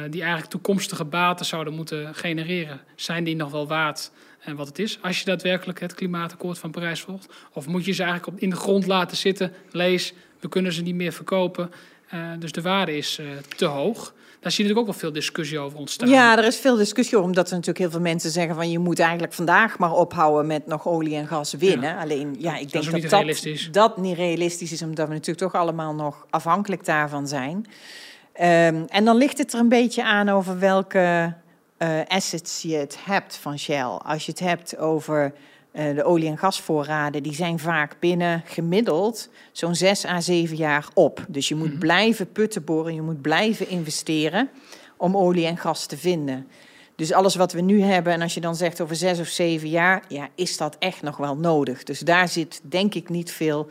die 0.09 0.21
eigenlijk 0.21 0.51
toekomstige 0.51 1.05
baten 1.05 1.45
zouden 1.45 1.73
moeten 1.73 2.15
genereren, 2.15 2.81
zijn 2.95 3.23
die 3.23 3.35
nog 3.35 3.51
wel 3.51 3.67
waard? 3.67 4.11
En 4.39 4.55
wat 4.55 4.67
het 4.67 4.79
is, 4.79 5.01
als 5.01 5.19
je 5.19 5.25
daadwerkelijk 5.25 5.79
het 5.79 5.93
klimaatakkoord 5.93 6.57
van 6.57 6.71
Parijs 6.71 7.01
volgt? 7.01 7.33
Of 7.53 7.67
moet 7.67 7.85
je 7.85 7.91
ze 7.91 8.03
eigenlijk 8.03 8.33
op, 8.33 8.41
in 8.41 8.49
de 8.49 8.55
grond 8.55 8.85
laten 8.85 9.17
zitten? 9.17 9.53
Lees, 9.71 10.13
we 10.39 10.49
kunnen 10.49 10.73
ze 10.73 10.81
niet 10.81 10.95
meer 10.95 11.11
verkopen. 11.11 11.71
Uh, 12.13 12.21
dus 12.39 12.51
de 12.51 12.61
waarde 12.61 12.97
is 12.97 13.19
uh, 13.21 13.27
te 13.55 13.65
hoog. 13.65 14.13
Daar 14.39 14.51
zie 14.51 14.63
je 14.63 14.69
natuurlijk 14.69 14.77
ook 14.77 15.01
wel 15.01 15.11
veel 15.11 15.21
discussie 15.21 15.59
over 15.59 15.79
ontstaan. 15.79 16.09
Ja, 16.09 16.37
er 16.37 16.43
is 16.43 16.57
veel 16.57 16.75
discussie 16.75 17.15
over, 17.15 17.29
omdat 17.29 17.45
er 17.47 17.51
natuurlijk 17.51 17.79
heel 17.79 17.89
veel 17.89 17.99
mensen 17.99 18.31
zeggen 18.31 18.55
van 18.55 18.71
je 18.71 18.79
moet 18.79 18.99
eigenlijk 18.99 19.33
vandaag 19.33 19.77
maar 19.77 19.91
ophouden 19.91 20.47
met 20.47 20.67
nog 20.67 20.87
olie 20.87 21.15
en 21.15 21.27
gas 21.27 21.53
winnen. 21.53 21.89
Ja. 21.89 22.01
Alleen, 22.01 22.35
ja, 22.39 22.57
ik 22.57 22.71
dat 22.71 22.83
denk 22.83 23.09
dat 23.09 23.11
dat 23.11 23.67
dat, 23.71 23.97
niet 23.97 24.17
realistisch 24.17 24.71
is, 24.71 24.81
omdat 24.81 25.07
we 25.07 25.13
natuurlijk 25.13 25.51
toch 25.51 25.61
allemaal 25.61 25.93
nog 25.93 26.25
afhankelijk 26.29 26.85
daarvan 26.85 27.27
zijn. 27.27 27.55
Um, 27.55 28.85
en 28.87 29.05
dan 29.05 29.15
ligt 29.15 29.37
het 29.37 29.53
er 29.53 29.59
een 29.59 29.69
beetje 29.69 30.03
aan 30.03 30.29
over 30.29 30.59
welke 30.59 31.33
uh, 31.77 31.99
assets 32.07 32.61
je 32.61 32.75
het 32.75 32.97
hebt 33.05 33.35
van 33.35 33.59
Shell. 33.59 33.83
Als 33.83 34.25
je 34.25 34.31
het 34.31 34.39
hebt 34.39 34.77
over 34.77 35.33
de 35.77 36.03
olie- 36.03 36.27
en 36.27 36.37
gasvoorraden, 36.37 37.23
die 37.23 37.33
zijn 37.33 37.59
vaak 37.59 37.95
binnen 37.99 38.43
gemiddeld 38.45 39.29
zo'n 39.51 39.75
zes 39.75 40.05
à 40.05 40.21
zeven 40.21 40.57
jaar 40.57 40.87
op. 40.93 41.25
Dus 41.27 41.47
je 41.47 41.55
moet 41.55 41.65
mm-hmm. 41.65 41.79
blijven 41.79 42.31
putten 42.31 42.63
boren, 42.63 42.93
je 42.93 43.01
moet 43.01 43.21
blijven 43.21 43.69
investeren 43.69 44.49
om 44.97 45.17
olie 45.17 45.45
en 45.45 45.57
gas 45.57 45.85
te 45.85 45.97
vinden. 45.97 46.47
Dus 46.95 47.13
alles 47.13 47.35
wat 47.35 47.51
we 47.51 47.61
nu 47.61 47.81
hebben, 47.81 48.13
en 48.13 48.21
als 48.21 48.33
je 48.33 48.41
dan 48.41 48.55
zegt 48.55 48.81
over 48.81 48.95
zes 48.95 49.19
of 49.19 49.27
zeven 49.27 49.69
jaar, 49.69 50.03
ja, 50.07 50.27
is 50.35 50.57
dat 50.57 50.75
echt 50.79 51.01
nog 51.01 51.17
wel 51.17 51.37
nodig. 51.37 51.83
Dus 51.83 51.99
daar 51.99 52.27
zit 52.27 52.61
denk 52.63 52.93
ik 52.93 53.09
niet 53.09 53.31
veel 53.31 53.67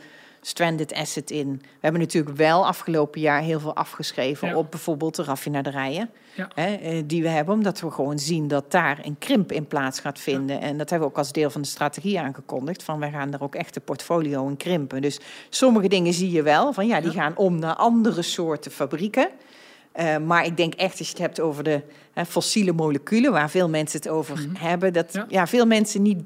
stranded 0.47 0.93
asset 0.93 1.31
in. 1.31 1.51
We 1.61 1.67
hebben 1.79 2.01
natuurlijk 2.01 2.37
wel 2.37 2.65
afgelopen 2.65 3.21
jaar 3.21 3.41
heel 3.41 3.59
veel 3.59 3.75
afgeschreven 3.75 4.47
ja. 4.47 4.55
op 4.55 4.71
bijvoorbeeld 4.71 5.15
de 5.15 5.23
raffinaderijen 5.23 6.09
ja. 6.35 6.47
hè, 6.55 7.05
die 7.05 7.21
we 7.21 7.27
hebben, 7.27 7.53
omdat 7.53 7.79
we 7.79 7.91
gewoon 7.91 8.19
zien 8.19 8.47
dat 8.47 8.71
daar 8.71 8.99
een 9.03 9.15
krimp 9.19 9.51
in 9.51 9.67
plaats 9.67 9.99
gaat 9.99 10.19
vinden. 10.19 10.55
Ja. 10.55 10.61
En 10.61 10.77
dat 10.77 10.89
hebben 10.89 11.07
we 11.07 11.13
ook 11.13 11.19
als 11.19 11.31
deel 11.31 11.49
van 11.49 11.61
de 11.61 11.67
strategie 11.67 12.19
aangekondigd, 12.19 12.83
van 12.83 12.99
wij 12.99 13.11
gaan 13.11 13.33
er 13.33 13.43
ook 13.43 13.55
echt 13.55 13.73
de 13.73 13.79
portfolio 13.79 14.47
in 14.47 14.57
krimpen. 14.57 15.01
Dus 15.01 15.19
sommige 15.49 15.87
dingen 15.87 16.13
zie 16.13 16.31
je 16.31 16.41
wel, 16.41 16.73
van 16.73 16.87
ja, 16.87 17.01
die 17.01 17.11
gaan 17.11 17.37
om 17.37 17.59
naar 17.59 17.75
andere 17.75 18.21
soorten 18.21 18.71
fabrieken. 18.71 19.29
Uh, 19.99 20.17
maar 20.17 20.45
ik 20.45 20.57
denk 20.57 20.73
echt, 20.73 20.99
als 20.99 21.07
je 21.07 21.13
het 21.13 21.21
hebt 21.21 21.39
over 21.39 21.63
de 21.63 21.81
hè, 22.13 22.25
fossiele 22.25 22.71
moleculen, 22.71 23.31
waar 23.31 23.49
veel 23.49 23.69
mensen 23.69 23.99
het 23.99 24.09
over 24.09 24.37
mm-hmm. 24.37 24.55
hebben, 24.55 24.93
dat 24.93 25.25
ja. 25.29 25.47
veel 25.47 25.65
mensen 25.65 26.01
niet 26.01 26.23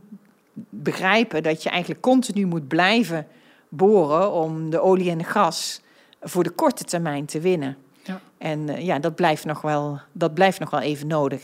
begrijpen 0.69 1.43
dat 1.43 1.63
je 1.63 1.69
eigenlijk 1.69 2.01
continu 2.01 2.45
moet 2.45 2.67
blijven 2.67 3.27
boren 3.71 4.31
om 4.31 4.69
de 4.69 4.79
olie 4.79 5.09
en 5.09 5.17
de 5.17 5.23
gas 5.23 5.81
voor 6.21 6.43
de 6.43 6.49
korte 6.49 6.83
termijn 6.83 7.25
te 7.25 7.39
winnen. 7.39 7.77
Ja. 8.03 8.21
En 8.37 8.67
uh, 8.67 8.81
ja, 8.85 8.99
dat 8.99 9.15
blijft, 9.15 9.45
nog 9.45 9.61
wel, 9.61 9.99
dat 10.11 10.33
blijft 10.33 10.59
nog 10.59 10.69
wel 10.69 10.79
even 10.79 11.07
nodig. 11.07 11.41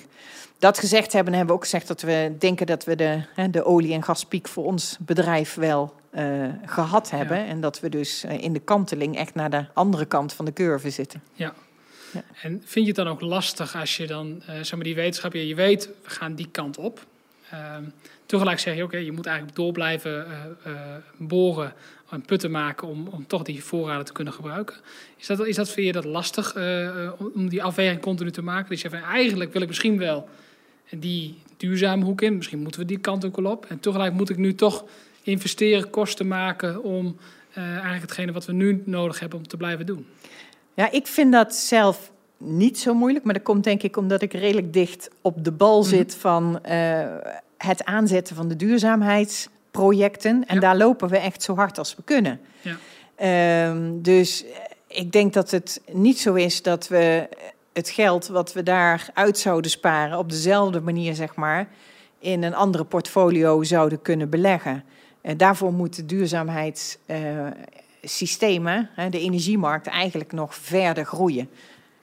Dat 0.59 0.79
gezegd 0.79 1.13
hebben, 1.13 1.33
hebben 1.33 1.51
we 1.55 1.57
ook 1.61 1.65
gezegd 1.65 1.87
dat 1.87 2.01
we 2.01 2.35
denken 2.39 2.65
dat 2.65 2.83
we 2.83 2.95
de, 2.95 3.21
hè, 3.35 3.49
de 3.49 3.65
olie- 3.65 3.93
en 3.93 4.03
gaspiek 4.03 4.47
voor 4.47 4.65
ons 4.65 4.97
bedrijf 4.99 5.53
wel 5.53 5.93
uh, 6.13 6.49
gehad 6.65 7.09
hebben. 7.09 7.37
Ja. 7.37 7.45
En 7.45 7.61
dat 7.61 7.79
we 7.79 7.89
dus 7.89 8.25
uh, 8.25 8.43
in 8.43 8.53
de 8.53 8.59
kanteling 8.59 9.17
echt 9.17 9.35
naar 9.35 9.49
de 9.49 9.65
andere 9.73 10.05
kant 10.05 10.33
van 10.33 10.45
de 10.45 10.53
curve 10.53 10.89
zitten. 10.89 11.23
Ja. 11.33 11.53
ja. 12.13 12.23
En 12.41 12.61
vind 12.65 12.85
je 12.85 12.91
het 12.91 12.95
dan 12.95 13.07
ook 13.07 13.21
lastig 13.21 13.75
als 13.75 13.97
je 13.97 14.07
dan, 14.07 14.41
zeg 14.45 14.71
maar 14.71 14.83
die 14.83 14.95
wetenschap, 14.95 15.33
je 15.33 15.55
weet, 15.55 15.89
we 16.03 16.09
gaan 16.09 16.35
die 16.35 16.49
kant 16.51 16.77
op. 16.77 17.05
Ehm, 17.51 17.83
tegelijk 18.25 18.59
zeg 18.59 18.75
je, 18.75 18.83
oké, 18.83 18.93
okay, 18.93 19.05
je 19.05 19.11
moet 19.11 19.25
eigenlijk 19.25 19.57
door 19.57 19.71
blijven 19.71 20.27
boren 21.17 21.73
en 22.09 22.21
putten 22.21 22.51
maken 22.51 22.87
om, 22.87 23.07
om 23.07 23.27
toch 23.27 23.43
die 23.43 23.63
voorraden 23.63 24.05
te 24.05 24.11
kunnen 24.11 24.33
gebruiken. 24.33 24.75
Is 25.17 25.27
dat, 25.27 25.45
is 25.45 25.55
dat 25.55 25.69
voor 25.69 25.83
je 25.83 25.91
dat 25.91 26.05
lastig 26.05 26.55
uh, 26.55 27.11
om 27.33 27.49
die 27.49 27.63
afweging 27.63 28.01
continu 28.01 28.31
te 28.31 28.41
maken? 28.41 28.69
Dus 28.69 28.81
je 28.81 28.89
van 28.89 28.99
eigenlijk 28.99 29.53
wil 29.53 29.61
ik 29.61 29.67
misschien 29.67 29.97
wel 29.97 30.29
die 30.89 31.37
duurzame 31.57 32.05
hoek 32.05 32.21
in, 32.21 32.35
misschien 32.35 32.59
moeten 32.59 32.79
we 32.79 32.85
die 32.85 32.99
kant 32.99 33.25
ook 33.25 33.35
wel 33.35 33.51
op. 33.51 33.65
En 33.65 33.79
tegelijk 33.79 34.13
moet 34.13 34.29
ik 34.29 34.37
nu 34.37 34.55
toch 34.55 34.85
investeren, 35.21 35.89
kosten 35.89 36.27
maken 36.27 36.83
om 36.83 37.17
uh, 37.57 37.63
eigenlijk 37.63 38.01
hetgene 38.01 38.31
wat 38.31 38.45
we 38.45 38.53
nu 38.53 38.81
nodig 38.85 39.19
hebben 39.19 39.39
om 39.39 39.47
te 39.47 39.57
blijven 39.57 39.85
doen. 39.85 40.05
Ja, 40.73 40.91
ik 40.91 41.07
vind 41.07 41.31
dat 41.31 41.55
zelf 41.55 42.11
niet 42.37 42.79
zo 42.79 42.93
moeilijk, 42.93 43.25
maar 43.25 43.33
dat 43.33 43.43
komt 43.43 43.63
denk 43.63 43.83
ik 43.83 43.97
omdat 43.97 44.21
ik 44.21 44.33
redelijk 44.33 44.73
dicht 44.73 45.09
op 45.21 45.43
de 45.43 45.51
bal 45.51 45.83
zit 45.83 46.15
mm-hmm. 46.15 46.19
van 46.19 46.59
het 47.57 47.83
aanzetten 47.83 48.35
van 48.35 48.47
de 48.47 48.55
duurzaamheids 48.55 49.47
projecten. 49.71 50.43
En 50.47 50.55
ja. 50.55 50.61
daar 50.61 50.77
lopen 50.77 51.09
we 51.09 51.17
echt 51.17 51.43
zo 51.43 51.55
hard 51.55 51.77
als 51.77 51.95
we 51.95 52.03
kunnen. 52.03 52.39
Ja. 52.61 52.77
Um, 53.69 54.01
dus 54.01 54.45
ik 54.87 55.11
denk 55.11 55.33
dat 55.33 55.51
het 55.51 55.81
niet 55.91 56.19
zo 56.19 56.33
is 56.33 56.61
dat 56.61 56.87
we 56.87 57.29
het 57.73 57.89
geld 57.89 58.27
wat 58.27 58.53
we 58.53 58.63
daar 58.63 59.09
uit 59.13 59.37
zouden 59.37 59.71
sparen... 59.71 60.17
op 60.17 60.29
dezelfde 60.29 60.81
manier, 60.81 61.15
zeg 61.15 61.35
maar, 61.35 61.67
in 62.19 62.43
een 62.43 62.55
andere 62.55 62.83
portfolio 62.83 63.63
zouden 63.63 64.01
kunnen 64.01 64.29
beleggen. 64.29 64.83
Uh, 65.21 65.31
daarvoor 65.37 65.73
moeten 65.73 66.07
duurzaamheidssystemen, 66.07 68.89
uh, 68.99 69.05
de 69.09 69.19
energiemarkt, 69.19 69.87
eigenlijk 69.87 70.31
nog 70.31 70.55
verder 70.55 71.05
groeien. 71.05 71.49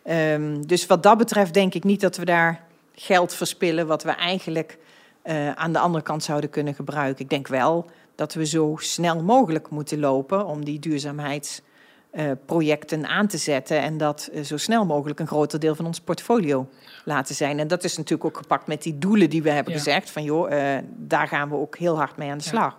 Um, 0.06 0.66
dus 0.66 0.86
wat 0.86 1.02
dat 1.02 1.18
betreft 1.18 1.54
denk 1.54 1.74
ik 1.74 1.84
niet 1.84 2.00
dat 2.00 2.16
we 2.16 2.24
daar 2.24 2.64
geld 2.94 3.34
verspillen... 3.34 3.86
wat 3.86 4.02
we 4.02 4.10
eigenlijk 4.10 4.78
eh, 5.24 5.52
aan 5.52 5.72
de 5.72 5.78
andere 5.78 6.04
kant 6.04 6.22
zouden 6.22 6.50
kunnen 6.50 6.74
gebruiken. 6.74 7.24
Ik 7.24 7.30
denk 7.30 7.48
wel 7.48 7.86
dat 8.14 8.34
we 8.34 8.46
zo 8.46 8.76
snel 8.78 9.22
mogelijk 9.22 9.70
moeten 9.70 10.00
lopen 10.00 10.46
om 10.46 10.64
die 10.64 10.78
duurzaamheidsprojecten 10.78 13.06
aan 13.06 13.26
te 13.26 13.38
zetten 13.38 13.80
en 13.80 13.98
dat 13.98 14.28
eh, 14.32 14.42
zo 14.42 14.56
snel 14.56 14.86
mogelijk 14.86 15.20
een 15.20 15.26
groter 15.26 15.60
deel 15.60 15.74
van 15.74 15.86
ons 15.86 16.00
portfolio 16.00 16.68
laten 17.04 17.34
zijn. 17.34 17.58
En 17.58 17.68
dat 17.68 17.84
is 17.84 17.96
natuurlijk 17.96 18.24
ook 18.24 18.36
gepakt 18.36 18.66
met 18.66 18.82
die 18.82 18.98
doelen 18.98 19.30
die 19.30 19.42
we 19.42 19.50
hebben 19.50 19.72
Ja. 19.72 19.78
gezegd 19.78 20.10
van 20.10 20.22
joh, 20.22 20.52
eh, 20.76 20.82
daar 20.96 21.28
gaan 21.28 21.48
we 21.48 21.54
ook 21.56 21.76
heel 21.78 21.96
hard 21.96 22.16
mee 22.16 22.30
aan 22.30 22.38
de 22.38 22.44
Ja. 22.44 22.50
slag. 22.50 22.78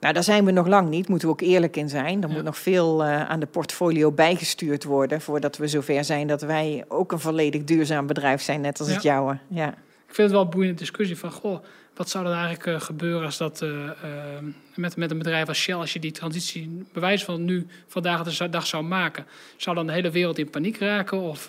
Nou, 0.00 0.14
daar 0.14 0.22
zijn 0.24 0.44
we 0.44 0.50
nog 0.50 0.66
lang 0.66 0.88
niet, 0.88 1.08
moeten 1.08 1.28
we 1.28 1.34
ook 1.34 1.40
eerlijk 1.40 1.76
in 1.76 1.88
zijn. 1.88 2.22
Er 2.22 2.28
Ja. 2.28 2.34
moet 2.34 2.44
nog 2.44 2.58
veel 2.58 3.04
eh, 3.04 3.28
aan 3.28 3.40
de 3.40 3.46
portfolio 3.46 4.12
bijgestuurd 4.12 4.84
worden 4.84 5.20
voordat 5.20 5.56
we 5.56 5.68
zover 5.68 6.04
zijn 6.04 6.26
dat 6.26 6.42
wij 6.42 6.84
ook 6.88 7.12
een 7.12 7.20
volledig 7.20 7.64
duurzaam 7.64 8.06
bedrijf 8.06 8.42
zijn, 8.42 8.60
net 8.60 8.78
als 8.80 8.90
het 8.92 9.02
jouwe. 9.02 9.38
Ja. 9.48 9.74
Ik 10.10 10.16
vind 10.16 10.28
het 10.28 10.36
wel 10.36 10.40
een 10.40 10.50
boeiende 10.50 10.78
discussie 10.78 11.16
van, 11.16 11.30
goh, 11.30 11.64
wat 11.94 12.08
zou 12.08 12.26
er 12.26 12.32
eigenlijk 12.32 12.66
eh, 12.66 12.80
gebeuren 12.80 13.24
als 13.24 13.36
dat 13.36 13.62
eh, 13.62 13.84
eh, 13.84 13.94
met, 14.74 14.96
met 14.96 15.10
een 15.10 15.18
bedrijf 15.18 15.48
als 15.48 15.58
Shell, 15.58 15.74
als 15.74 15.92
je 15.92 15.98
die 15.98 16.12
transitie 16.12 16.86
bewijs 16.92 17.24
van 17.24 17.44
nu 17.44 17.66
vandaag 17.86 18.22
de 18.22 18.48
dag 18.48 18.66
zou 18.66 18.82
maken, 18.82 19.26
zou 19.56 19.76
dan 19.76 19.86
de 19.86 19.92
hele 19.92 20.10
wereld 20.10 20.38
in 20.38 20.50
paniek 20.50 20.78
raken? 20.78 21.20
Of, 21.20 21.48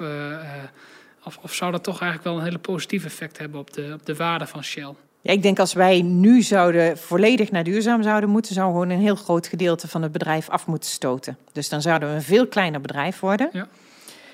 of, 1.23 1.37
of 1.41 1.53
zou 1.53 1.71
dat 1.71 1.83
toch 1.83 2.01
eigenlijk 2.01 2.23
wel 2.23 2.37
een 2.37 2.43
hele 2.43 2.59
positief 2.59 3.05
effect 3.05 3.37
hebben 3.37 3.59
op 3.59 3.73
de, 3.73 3.91
op 3.93 4.05
de 4.05 4.15
waarde 4.15 4.47
van 4.47 4.63
Shell? 4.63 4.93
Ja, 5.21 5.31
ik 5.31 5.41
denk 5.41 5.59
als 5.59 5.73
wij 5.73 6.01
nu 6.01 6.41
zouden 6.41 6.97
volledig 6.97 7.51
naar 7.51 7.63
duurzaam 7.63 8.03
zouden 8.03 8.29
moeten, 8.29 8.53
zou 8.53 8.71
gewoon 8.71 8.89
een 8.89 8.99
heel 8.99 9.15
groot 9.15 9.47
gedeelte 9.47 9.87
van 9.87 10.01
het 10.01 10.11
bedrijf 10.11 10.49
af 10.49 10.67
moeten 10.67 10.89
stoten. 10.89 11.37
Dus 11.51 11.69
dan 11.69 11.81
zouden 11.81 12.09
we 12.09 12.15
een 12.15 12.21
veel 12.21 12.47
kleiner 12.47 12.81
bedrijf 12.81 13.19
worden. 13.19 13.49
Ja. 13.53 13.67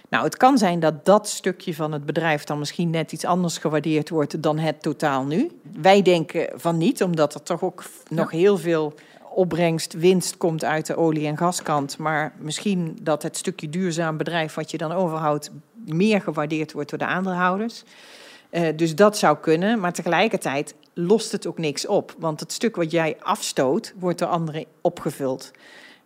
Nou, 0.09 0.23
het 0.23 0.37
kan 0.37 0.57
zijn 0.57 0.79
dat 0.79 1.05
dat 1.05 1.27
stukje 1.27 1.73
van 1.73 1.91
het 1.91 2.05
bedrijf 2.05 2.43
dan 2.43 2.59
misschien 2.59 2.89
net 2.89 3.11
iets 3.11 3.25
anders 3.25 3.57
gewaardeerd 3.57 4.09
wordt 4.09 4.41
dan 4.43 4.57
het 4.57 4.81
totaal 4.81 5.25
nu. 5.25 5.51
Wij 5.81 6.01
denken 6.01 6.49
van 6.55 6.77
niet, 6.77 7.03
omdat 7.03 7.33
er 7.33 7.43
toch 7.43 7.63
ook 7.63 7.83
nog 8.09 8.31
heel 8.31 8.57
veel 8.57 8.93
opbrengst, 9.29 9.93
winst 9.93 10.37
komt 10.37 10.63
uit 10.63 10.85
de 10.85 10.95
olie- 10.95 11.27
en 11.27 11.37
gaskant. 11.37 11.97
Maar 11.97 12.33
misschien 12.39 12.97
dat 13.01 13.23
het 13.23 13.37
stukje 13.37 13.69
duurzaam 13.69 14.17
bedrijf 14.17 14.53
wat 14.53 14.71
je 14.71 14.77
dan 14.77 14.91
overhoudt 14.91 15.51
meer 15.85 16.21
gewaardeerd 16.21 16.71
wordt 16.71 16.89
door 16.89 16.99
de 16.99 17.05
aandeelhouders. 17.05 17.83
Eh, 18.49 18.67
dus 18.75 18.95
dat 18.95 19.17
zou 19.17 19.37
kunnen, 19.37 19.79
maar 19.79 19.93
tegelijkertijd 19.93 20.75
lost 20.93 21.31
het 21.31 21.47
ook 21.47 21.57
niks 21.57 21.87
op. 21.87 22.15
Want 22.19 22.39
het 22.39 22.51
stuk 22.51 22.75
wat 22.75 22.91
jij 22.91 23.17
afstoot, 23.19 23.93
wordt 23.99 24.19
door 24.19 24.27
anderen 24.27 24.65
opgevuld. 24.81 25.51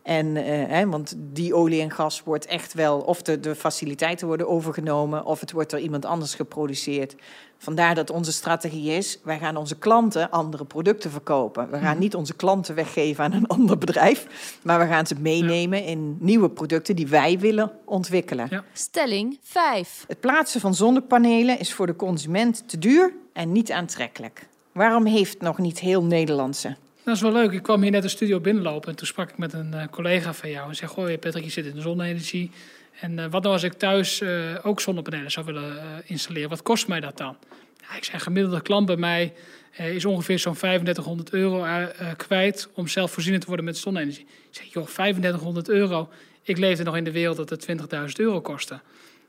En, 0.03 0.37
eh, 0.37 0.43
hè, 0.67 0.87
want 0.87 1.13
die 1.17 1.55
olie 1.55 1.81
en 1.81 1.91
gas 1.91 2.23
wordt 2.23 2.45
echt 2.45 2.73
wel, 2.73 2.99
of 2.99 3.21
de, 3.21 3.39
de 3.39 3.55
faciliteiten 3.55 4.27
worden 4.27 4.47
overgenomen, 4.47 5.25
of 5.25 5.39
het 5.39 5.51
wordt 5.51 5.69
door 5.69 5.79
iemand 5.79 6.05
anders 6.05 6.35
geproduceerd. 6.35 7.15
Vandaar 7.57 7.95
dat 7.95 8.09
onze 8.09 8.31
strategie 8.31 8.91
is, 8.91 9.19
wij 9.23 9.39
gaan 9.39 9.55
onze 9.55 9.77
klanten 9.77 10.31
andere 10.31 10.65
producten 10.65 11.11
verkopen. 11.11 11.69
We 11.69 11.77
gaan 11.77 11.99
niet 11.99 12.15
onze 12.15 12.35
klanten 12.35 12.75
weggeven 12.75 13.23
aan 13.23 13.33
een 13.33 13.47
ander 13.57 13.77
bedrijf, 13.77 14.27
maar 14.63 14.79
we 14.79 14.85
gaan 14.85 15.07
ze 15.07 15.15
meenemen 15.19 15.83
in 15.83 16.17
nieuwe 16.19 16.49
producten 16.49 16.95
die 16.95 17.07
wij 17.07 17.39
willen 17.39 17.71
ontwikkelen. 17.85 18.47
Ja. 18.49 18.63
Stelling 18.73 19.39
5. 19.41 20.05
Het 20.07 20.19
plaatsen 20.19 20.61
van 20.61 20.75
zonnepanelen 20.75 21.59
is 21.59 21.73
voor 21.73 21.87
de 21.87 21.95
consument 21.95 22.63
te 22.69 22.77
duur 22.77 23.13
en 23.33 23.51
niet 23.51 23.71
aantrekkelijk. 23.71 24.47
Waarom 24.71 25.05
heeft 25.05 25.41
nog 25.41 25.57
niet 25.57 25.79
heel 25.79 26.03
Nederlandse? 26.03 26.75
Dat 27.03 27.15
is 27.15 27.21
wel 27.21 27.31
leuk. 27.31 27.51
Ik 27.51 27.63
kwam 27.63 27.81
hier 27.81 27.91
net 27.91 28.01
de 28.01 28.07
studio 28.07 28.39
binnenlopen 28.39 28.89
en 28.89 28.95
toen 28.95 29.07
sprak 29.07 29.29
ik 29.29 29.37
met 29.37 29.53
een 29.53 29.73
eh, 29.73 29.87
collega 29.87 30.33
van 30.33 30.49
jou 30.49 30.69
en 30.69 30.75
zei: 30.75 30.91
Goh, 30.91 31.19
Patrick, 31.19 31.43
je 31.43 31.49
zit 31.49 31.65
in 31.65 31.75
de 31.75 31.81
zonne-energie. 31.81 32.51
En 32.99 33.19
eh, 33.19 33.25
wat 33.29 33.41
nou 33.41 33.53
als 33.53 33.63
ik 33.63 33.73
thuis 33.73 34.21
eh, 34.21 34.31
ook 34.63 34.81
zonnepanelen 34.81 35.31
zou 35.31 35.45
willen 35.45 35.73
installeren? 36.05 36.49
Wat 36.49 36.61
kost 36.61 36.87
mij 36.87 36.99
dat 36.99 37.17
dan? 37.17 37.37
Ja, 37.81 37.95
ik 37.95 38.03
zei: 38.03 38.19
gemiddelde 38.19 38.61
klant 38.61 38.85
bij 38.85 38.95
mij 38.95 39.33
is 39.77 40.05
ongeveer 40.05 40.39
zo'n 40.39 40.53
3500 40.53 41.33
euro 41.33 41.87
kwijt 42.17 42.69
om 42.73 42.87
zelfvoorzienend 42.87 43.41
te 43.41 43.47
worden 43.47 43.65
met 43.65 43.77
zonne-energie. 43.77 44.25
Ik 44.25 44.55
zeg: 44.55 44.65
Joh, 44.73 44.87
3500 44.87 45.69
euro. 45.69 46.09
Ik 46.43 46.57
leefde 46.57 46.83
nog 46.83 46.97
in 46.97 47.03
de 47.03 47.11
wereld 47.11 47.37
dat 47.37 47.49
het 47.49 47.67
20.000 47.67 47.77
euro 48.15 48.41
kostte. 48.41 48.79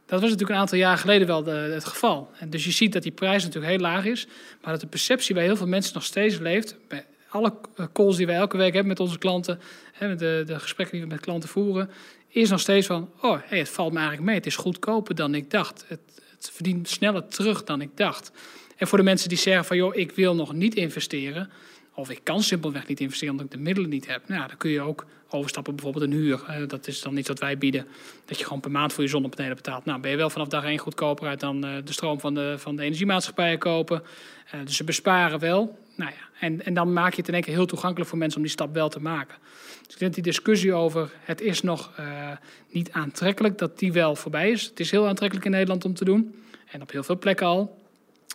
Dat 0.06 0.20
was 0.20 0.30
natuurlijk 0.30 0.50
een 0.50 0.56
aantal 0.56 0.78
jaar 0.78 0.98
geleden 0.98 1.26
wel 1.26 1.42
de, 1.42 1.50
het 1.50 1.84
geval. 1.84 2.30
En 2.38 2.50
dus 2.50 2.64
je 2.64 2.70
ziet 2.70 2.92
dat 2.92 3.02
die 3.02 3.12
prijs 3.12 3.44
natuurlijk 3.44 3.72
heel 3.72 3.82
laag 3.82 4.04
is, 4.04 4.26
maar 4.62 4.72
dat 4.72 4.80
de 4.80 4.86
perceptie 4.86 5.34
bij 5.34 5.44
heel 5.44 5.56
veel 5.56 5.66
mensen 5.66 5.94
nog 5.94 6.04
steeds 6.04 6.38
leeft. 6.38 6.76
Bij 6.88 7.04
alle 7.32 7.52
eh, 7.76 7.86
calls 7.92 8.16
die 8.16 8.26
wij 8.26 8.36
elke 8.36 8.56
week 8.56 8.72
hebben 8.72 8.88
met 8.88 9.00
onze 9.00 9.18
klanten, 9.18 9.60
hè, 9.92 10.08
met 10.08 10.18
de, 10.18 10.42
de 10.46 10.58
gesprekken 10.58 10.96
die 10.96 11.06
we 11.06 11.12
met 11.12 11.20
klanten 11.20 11.48
voeren, 11.48 11.90
is 12.28 12.50
nog 12.50 12.60
steeds 12.60 12.86
van: 12.86 13.10
oh, 13.20 13.38
het 13.44 13.68
valt 13.68 13.92
me 13.92 13.98
eigenlijk 13.98 14.26
mee. 14.26 14.36
Het 14.36 14.46
is 14.46 14.56
goedkoper 14.56 15.14
dan 15.14 15.34
ik 15.34 15.50
dacht. 15.50 15.84
Het, 15.88 16.00
het 16.36 16.50
verdient 16.54 16.88
sneller 16.88 17.28
terug 17.28 17.64
dan 17.64 17.80
ik 17.80 17.90
dacht. 17.94 18.32
En 18.76 18.86
voor 18.86 18.98
de 18.98 19.04
mensen 19.04 19.28
die 19.28 19.38
zeggen 19.38 19.64
van, 19.64 19.76
joh, 19.76 19.96
ik 19.96 20.12
wil 20.12 20.34
nog 20.34 20.52
niet 20.52 20.74
investeren, 20.74 21.50
of 21.94 22.10
ik 22.10 22.20
kan 22.22 22.42
simpelweg 22.42 22.86
niet 22.86 23.00
investeren 23.00 23.32
omdat 23.32 23.46
ik 23.46 23.58
de 23.58 23.64
middelen 23.64 23.90
niet 23.90 24.06
heb, 24.06 24.28
nou, 24.28 24.46
dan 24.46 24.56
kun 24.56 24.70
je 24.70 24.80
ook 24.80 25.06
overstappen 25.28 25.74
bijvoorbeeld 25.74 26.04
een 26.04 26.12
huur. 26.12 26.42
Eh, 26.46 26.68
dat 26.68 26.86
is 26.86 27.00
dan 27.00 27.16
iets 27.16 27.28
wat 27.28 27.38
wij 27.38 27.58
bieden, 27.58 27.86
dat 28.24 28.38
je 28.38 28.44
gewoon 28.44 28.60
per 28.60 28.70
maand 28.70 28.92
voor 28.92 29.02
je 29.02 29.10
zonnepanelen 29.10 29.56
betaalt. 29.56 29.84
Nou, 29.84 30.00
ben 30.00 30.10
je 30.10 30.16
wel 30.16 30.30
vanaf 30.30 30.48
dag 30.48 30.64
één 30.64 30.78
goedkoper 30.78 31.28
uit 31.28 31.40
dan 31.40 31.64
eh, 31.64 31.70
de 31.84 31.92
stroom 31.92 32.20
van 32.20 32.34
de, 32.34 32.54
van 32.58 32.76
de 32.76 32.82
energiemaatschappijen 32.82 33.58
kopen. 33.58 34.02
Dus 34.64 34.76
ze 34.76 34.84
besparen 34.84 35.38
wel. 35.38 35.78
Nou 35.94 36.10
ja, 36.10 36.46
en, 36.46 36.64
en 36.64 36.74
dan 36.74 36.92
maak 36.92 37.10
je 37.10 37.16
het 37.16 37.28
in 37.28 37.34
één 37.34 37.42
keer 37.42 37.54
heel 37.54 37.66
toegankelijk 37.66 38.10
voor 38.10 38.18
mensen 38.18 38.36
om 38.36 38.44
die 38.44 38.52
stap 38.52 38.74
wel 38.74 38.88
te 38.88 39.00
maken. 39.00 39.36
Dus 39.82 39.94
ik 39.94 39.98
denk 39.98 40.14
die 40.14 40.22
discussie 40.22 40.72
over 40.72 41.10
het 41.20 41.40
is 41.40 41.62
nog 41.62 41.92
eh, 41.96 42.30
niet 42.70 42.92
aantrekkelijk, 42.92 43.58
dat 43.58 43.78
die 43.78 43.92
wel 43.92 44.16
voorbij 44.16 44.50
is. 44.50 44.64
Het 44.64 44.80
is 44.80 44.90
heel 44.90 45.08
aantrekkelijk 45.08 45.46
in 45.46 45.52
Nederland 45.52 45.84
om 45.84 45.94
te 45.94 46.04
doen. 46.04 46.34
En 46.66 46.82
op 46.82 46.90
heel 46.90 47.02
veel 47.02 47.18
plekken 47.18 47.46
al. 47.46 47.80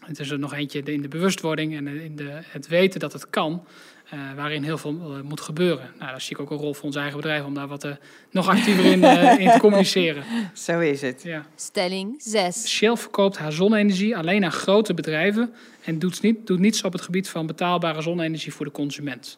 Het 0.05 0.19
is 0.19 0.29
er 0.29 0.39
nog 0.39 0.53
eentje 0.53 0.81
in 0.83 1.01
de 1.01 1.07
bewustwording 1.07 1.75
en 1.75 1.87
in 1.87 2.15
de, 2.15 2.29
het 2.31 2.67
weten 2.67 2.99
dat 2.99 3.13
het 3.13 3.29
kan. 3.29 3.65
Eh, 4.09 4.19
waarin 4.35 4.63
heel 4.63 4.77
veel 4.77 4.99
eh, 5.01 5.21
moet 5.21 5.41
gebeuren. 5.41 5.91
Nou, 5.97 6.11
daar 6.11 6.21
zie 6.21 6.35
ik 6.35 6.41
ook 6.41 6.51
een 6.51 6.57
rol 6.57 6.73
voor 6.73 6.83
ons 6.83 6.95
eigen 6.95 7.15
bedrijf 7.15 7.43
om 7.43 7.53
daar 7.53 7.67
wat 7.67 7.83
eh, 7.83 7.91
nog 8.31 8.47
actiever 8.47 8.85
in, 8.85 9.03
eh, 9.03 9.39
in 9.45 9.51
te 9.51 9.59
communiceren. 9.59 10.23
Zo 10.53 10.79
is 10.79 11.01
het. 11.01 11.23
Ja. 11.23 11.45
Stelling 11.55 12.15
6. 12.17 12.67
Shell 12.67 12.95
verkoopt 12.95 13.37
haar 13.37 13.51
zonne-energie 13.51 14.17
alleen 14.17 14.43
aan 14.43 14.51
grote 14.51 14.93
bedrijven 14.93 15.53
en 15.83 15.99
doet, 15.99 16.21
niet, 16.21 16.47
doet 16.47 16.59
niets 16.59 16.83
op 16.83 16.93
het 16.93 17.01
gebied 17.01 17.29
van 17.29 17.45
betaalbare 17.45 18.01
zonne-energie 18.01 18.53
voor 18.53 18.65
de 18.65 18.71
consument. 18.71 19.37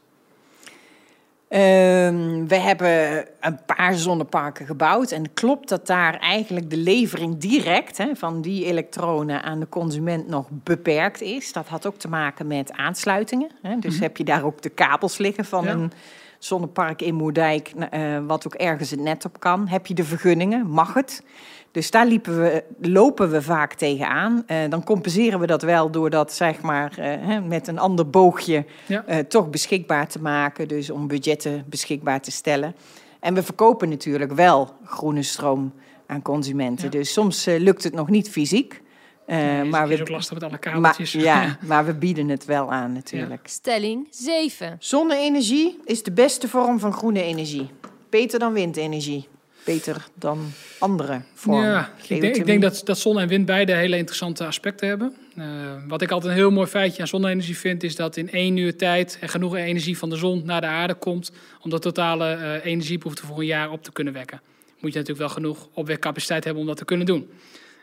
Ehm, 1.49 2.45
we 2.47 2.55
hebben 2.55 3.25
een 3.39 3.59
paar 3.65 3.93
zonneparken 3.95 4.65
gebouwd. 4.65 5.11
En 5.11 5.33
klopt 5.33 5.69
dat 5.69 5.87
daar 5.87 6.17
eigenlijk 6.19 6.69
de 6.69 6.77
levering 6.77 7.37
direct 7.37 7.97
hè, 7.97 8.15
van 8.15 8.41
die 8.41 8.65
elektronen 8.65 9.43
aan 9.43 9.59
de 9.59 9.69
consument 9.69 10.27
nog 10.27 10.47
beperkt 10.51 11.21
is? 11.21 11.53
Dat 11.53 11.67
had 11.67 11.85
ook 11.87 11.97
te 11.97 12.07
maken 12.07 12.47
met 12.47 12.71
aansluitingen. 12.71 13.49
Hè. 13.61 13.79
Dus 13.79 13.99
heb 13.99 14.17
je 14.17 14.23
daar 14.23 14.43
ook 14.43 14.61
de 14.61 14.69
kabels 14.69 15.17
liggen 15.17 15.45
van 15.45 15.63
Ja. 15.63 15.71
een 15.71 15.91
zonnepark 16.39 17.01
in 17.01 17.15
Moerdijk, 17.15 17.71
eh, 17.89 18.01
wat 18.27 18.45
ook 18.45 18.53
ergens 18.55 18.89
het 18.91 18.99
net 18.99 19.25
op 19.25 19.39
kan? 19.39 19.67
Heb 19.67 19.87
je 19.87 19.93
de 19.93 20.03
vergunningen? 20.03 20.67
Mag 20.67 20.93
het? 20.93 21.23
Dus 21.71 21.91
daar 21.91 22.05
liepen 22.05 22.41
we, 22.41 22.63
lopen 22.81 23.31
we 23.31 23.41
vaak 23.41 23.73
tegenaan. 23.73 24.43
Eh 24.47 24.57
dan 24.69 24.83
compenseren 24.83 25.39
we 25.39 25.47
dat 25.47 25.61
wel 25.61 25.89
door 25.91 26.09
dat 26.09 26.33
zeg 26.33 26.61
maar, 26.61 26.93
eh, 26.97 27.05
hè, 27.19 27.41
met 27.41 27.67
een 27.67 27.79
ander 27.79 28.09
boogje 28.09 28.65
Ja. 28.85 29.03
eh, 29.05 29.17
toch 29.17 29.49
beschikbaar 29.49 30.07
te 30.07 30.21
maken. 30.21 30.67
Dus 30.67 30.89
om 30.89 31.07
budgetten 31.07 31.63
beschikbaar 31.67 32.21
te 32.21 32.31
stellen. 32.31 32.75
En 33.19 33.33
we 33.33 33.43
verkopen 33.43 33.89
natuurlijk 33.89 34.31
wel 34.31 34.69
groene 34.85 35.23
stroom 35.23 35.73
aan 36.07 36.21
consumenten. 36.21 36.83
Ja. 36.85 36.89
Dus 36.91 37.13
soms 37.13 37.47
eh, 37.47 37.59
lukt 37.59 37.83
het 37.83 37.93
nog 37.93 38.09
niet 38.09 38.29
fysiek. 38.29 38.81
Eh, 39.25 39.37
Nee, 39.37 39.63
maar, 39.63 39.81
het 39.81 39.89
is 39.91 39.97
we, 39.97 40.03
ook 40.03 40.09
lastig 40.09 40.33
met 40.33 40.43
alle 40.43 40.51
maar, 40.51 40.59
kabeltjes. 40.59 41.11
ja, 41.11 41.57
maar 41.67 41.85
we 41.85 41.93
bieden 41.95 42.29
het 42.29 42.45
wel 42.45 42.71
aan 42.71 42.93
natuurlijk. 42.93 43.47
Stelling 43.47 44.07
7. 44.09 44.75
Zonne-energie 44.79 45.79
is 45.85 46.03
de 46.03 46.11
beste 46.11 46.47
vorm 46.47 46.79
van 46.79 46.93
groene 46.93 47.21
energie. 47.23 47.69
Beter 48.09 48.39
dan 48.39 48.53
windenergie. 48.53 49.27
Beter 49.63 50.07
dan 50.13 50.51
andere 50.77 51.21
vormen. 51.33 51.63
Ja, 51.63 51.79
ik 51.79 51.85
denk, 51.85 51.99
ik 51.99 52.07
Geothermie. 52.07 52.43
denk 52.43 52.61
dat, 52.61 52.81
dat 52.85 52.99
zon 52.99 53.19
en 53.19 53.27
wind 53.27 53.45
beide 53.45 53.73
hele 53.73 53.97
interessante 53.97 54.45
aspecten 54.45 54.87
hebben. 54.87 55.15
Eh, 55.35 55.45
wat 55.87 56.01
ik 56.01 56.11
altijd 56.11 56.31
een 56.31 56.37
heel 56.37 56.51
mooi 56.51 56.67
feitje 56.67 57.01
aan 57.01 57.07
zonne-energie 57.07 57.57
vind, 57.57 57.83
is 57.83 57.95
dat 57.95 58.17
in 58.17 58.31
één 58.31 58.57
uur 58.57 58.77
tijd 58.77 59.17
er 59.21 59.29
genoeg 59.29 59.55
energie 59.55 59.97
van 59.97 60.09
de 60.09 60.15
zon 60.15 60.41
naar 60.45 60.61
de 60.61 60.67
aarde 60.67 60.93
komt 60.93 61.31
om 61.61 61.69
de 61.69 61.79
totale 61.79 62.31
eh, 62.31 62.65
energiebehoefte 62.65 63.25
voor 63.25 63.39
een 63.39 63.45
jaar 63.45 63.71
op 63.71 63.83
te 63.83 63.91
kunnen 63.91 64.13
wekken. 64.13 64.41
Moet 64.79 64.93
je 64.93 64.99
natuurlijk 64.99 65.27
wel 65.27 65.29
genoeg 65.29 65.67
opwekcapaciteit 65.73 66.43
hebben 66.43 66.61
om 66.61 66.67
dat 66.67 66.77
te 66.77 66.85
kunnen 66.85 67.05
doen. 67.05 67.29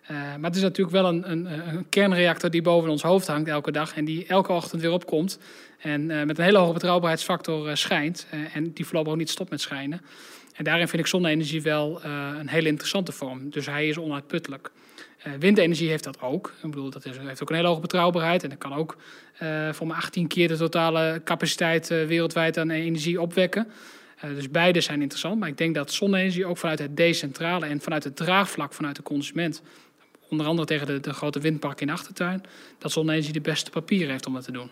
Eh, 0.07 0.17
maar 0.17 0.51
het 0.51 0.57
is 0.57 0.63
natuurlijk 0.63 0.97
wel 0.97 1.07
een, 1.07 1.31
een, 1.31 1.47
een 1.69 1.89
kernreactor 1.89 2.51
die 2.51 2.63
boven 2.63 2.91
ons 2.91 3.03
hoofd 3.03 3.27
hangt 3.27 3.49
elke 3.49 3.73
dag 3.73 3.97
en 3.97 4.05
die 4.05 4.27
elke 4.27 4.53
ochtend 4.53 4.83
weer 4.83 4.93
opkomt. 4.93 5.39
En 5.79 6.07
met 6.07 6.39
een 6.39 6.45
hele 6.45 6.59
hoge 6.59 6.73
betrouwbaarheidsfactor 6.73 7.77
schijnt. 7.77 8.27
en 8.53 8.73
die 8.73 8.85
voorlopig 8.85 9.13
ook 9.13 9.19
niet 9.19 9.31
stopt 9.31 9.51
met 9.51 9.61
schijnen. 9.61 10.01
En 10.57 10.65
daarin 10.65 10.89
vind 10.89 11.03
ik 11.03 11.09
zonne-energie 11.09 11.63
wel 11.63 12.03
eh, 12.03 12.31
een 12.39 12.49
hele 12.49 12.69
interessante 12.69 13.13
vorm. 13.13 13.51
Dus 13.51 13.67
hij 13.67 13.89
is 13.89 13.99
onuitputtelijk. 13.99 14.71
Eh, 15.19 15.33
windenergie 15.39 15.89
heeft 15.89 16.05
dat 16.05 16.21
ook. 16.21 16.53
Ik 16.63 16.71
bedoel, 16.71 16.91
dat 16.91 17.05
is, 17.05 17.17
heeft 17.19 17.43
ook 17.43 17.51
een 17.51 17.57
hele 17.57 17.69
hoge 17.69 17.81
betrouwbaarheid. 17.81 18.43
En 18.43 18.49
dat 18.49 18.59
kan 18.59 18.75
ook 18.75 18.97
eh, 19.39 19.73
voor 19.73 19.87
maar 19.87 19.97
18 19.97 20.27
keer 20.27 20.49
de 20.49 20.57
totale 20.57 21.21
capaciteit 21.25 21.89
wereldwijd 21.89 22.59
aan 22.59 22.71
energie 22.71 23.21
opwekken. 23.21 23.69
Dus 24.35 24.51
beide 24.51 24.81
zijn 24.81 25.01
interessant. 25.01 25.39
Maar 25.39 25.49
ik 25.49 25.59
denk 25.59 25.75
dat 25.75 25.93
zonne-energie 25.93 26.47
ook 26.47 26.59
vanuit 26.59 26.79
het 26.79 26.97
decentrale 26.97 27.67
en 27.67 27.81
vanuit 27.81 28.05
het 28.05 28.17
draagvlak 28.17 28.73
vanuit 28.73 28.97
de 28.97 29.03
consument, 29.03 29.63
onder 30.29 30.47
andere 30.47 30.67
tegen 30.67 30.87
de, 30.87 31.01
de 31.01 31.13
grote 31.13 31.41
windpark 31.41 31.81
in 31.81 31.91
achtertuin, 31.91 32.43
dat 32.79 32.93
zonne-energie 32.93 33.33
de 33.33 33.41
beste 33.41 33.71
papier 33.71 34.09
heeft 34.09 34.27
om 34.27 34.35
dat 34.35 34.45
te 34.45 34.53
doen. 34.53 34.71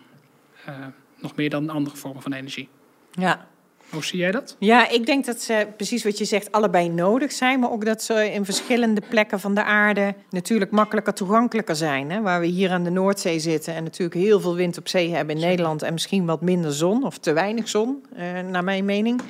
nog 1.19 1.35
meer 1.35 1.49
dan 1.49 1.69
andere 1.69 1.95
vormen 1.95 2.21
van 2.21 2.33
energie. 2.33 2.69
Ja. 3.11 3.47
Hoe 3.95 4.03
zie 4.03 4.19
jij 4.19 4.31
dat? 4.31 4.55
Ja, 4.59 4.89
ik 4.89 5.05
denk 5.05 5.25
dat 5.25 5.41
ze, 5.41 5.67
precies 5.75 6.03
wat 6.03 6.17
je 6.17 6.25
zegt, 6.25 6.51
allebei 6.51 6.89
nodig 6.89 7.31
zijn. 7.31 7.59
Maar 7.59 7.71
ook 7.71 7.85
dat 7.85 8.03
ze 8.03 8.31
in 8.33 8.45
verschillende 8.45 9.01
plekken 9.09 9.39
van 9.39 9.53
de 9.53 9.63
aarde 9.63 10.13
natuurlijk 10.29 10.71
makkelijker 10.71 11.13
toegankelijker 11.13 11.75
zijn. 11.75 12.11
Hè? 12.11 12.21
Waar 12.21 12.39
we 12.39 12.45
hier 12.45 12.71
aan 12.71 12.83
de 12.83 12.89
Noordzee 12.89 13.39
zitten 13.39 13.75
en 13.75 13.83
natuurlijk 13.83 14.19
heel 14.19 14.39
veel 14.39 14.55
wind 14.55 14.77
op 14.77 14.87
zee 14.87 15.13
hebben 15.13 15.35
in 15.35 15.41
Nederland. 15.41 15.81
En 15.81 15.93
misschien 15.93 16.25
wat 16.25 16.41
minder 16.41 16.73
zon 16.73 17.05
of 17.05 17.17
te 17.17 17.33
weinig 17.33 17.69
zon, 17.69 18.05
eh, 18.15 18.25
naar 18.49 18.63
mijn 18.63 18.85
mening. 18.85 19.21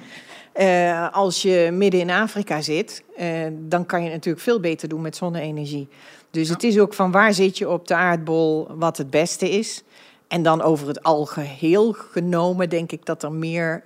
Eh, 0.53 1.13
als 1.13 1.41
je 1.41 1.70
midden 1.74 1.99
in 1.99 2.09
Afrika 2.09 2.61
zit, 2.61 3.03
eh, 3.18 3.28
dan 3.51 3.86
kan 3.86 4.03
je 4.03 4.09
natuurlijk 4.09 4.43
veel 4.43 4.59
beter 4.59 4.89
doen 4.89 5.01
met 5.01 5.16
zonne-energie. 5.16 5.88
Dus 6.32 6.49
het 6.49 6.63
is 6.63 6.80
ook 6.80 6.93
van 6.93 7.11
waar 7.11 7.34
zit 7.34 7.57
je 7.57 7.70
op 7.70 7.88
de 7.88 7.95
aardbol 7.95 8.68
wat 8.76 8.97
het 8.97 9.09
beste 9.09 9.49
is. 9.49 9.84
En 10.28 10.43
dan 10.43 10.61
over 10.61 10.88
het 10.88 11.03
algeheel 11.03 11.91
genomen 11.91 12.70
denk 12.70 12.91
ik 12.91 13.05
dat 13.05 13.24
er 13.24 13.32
meer 13.32 13.84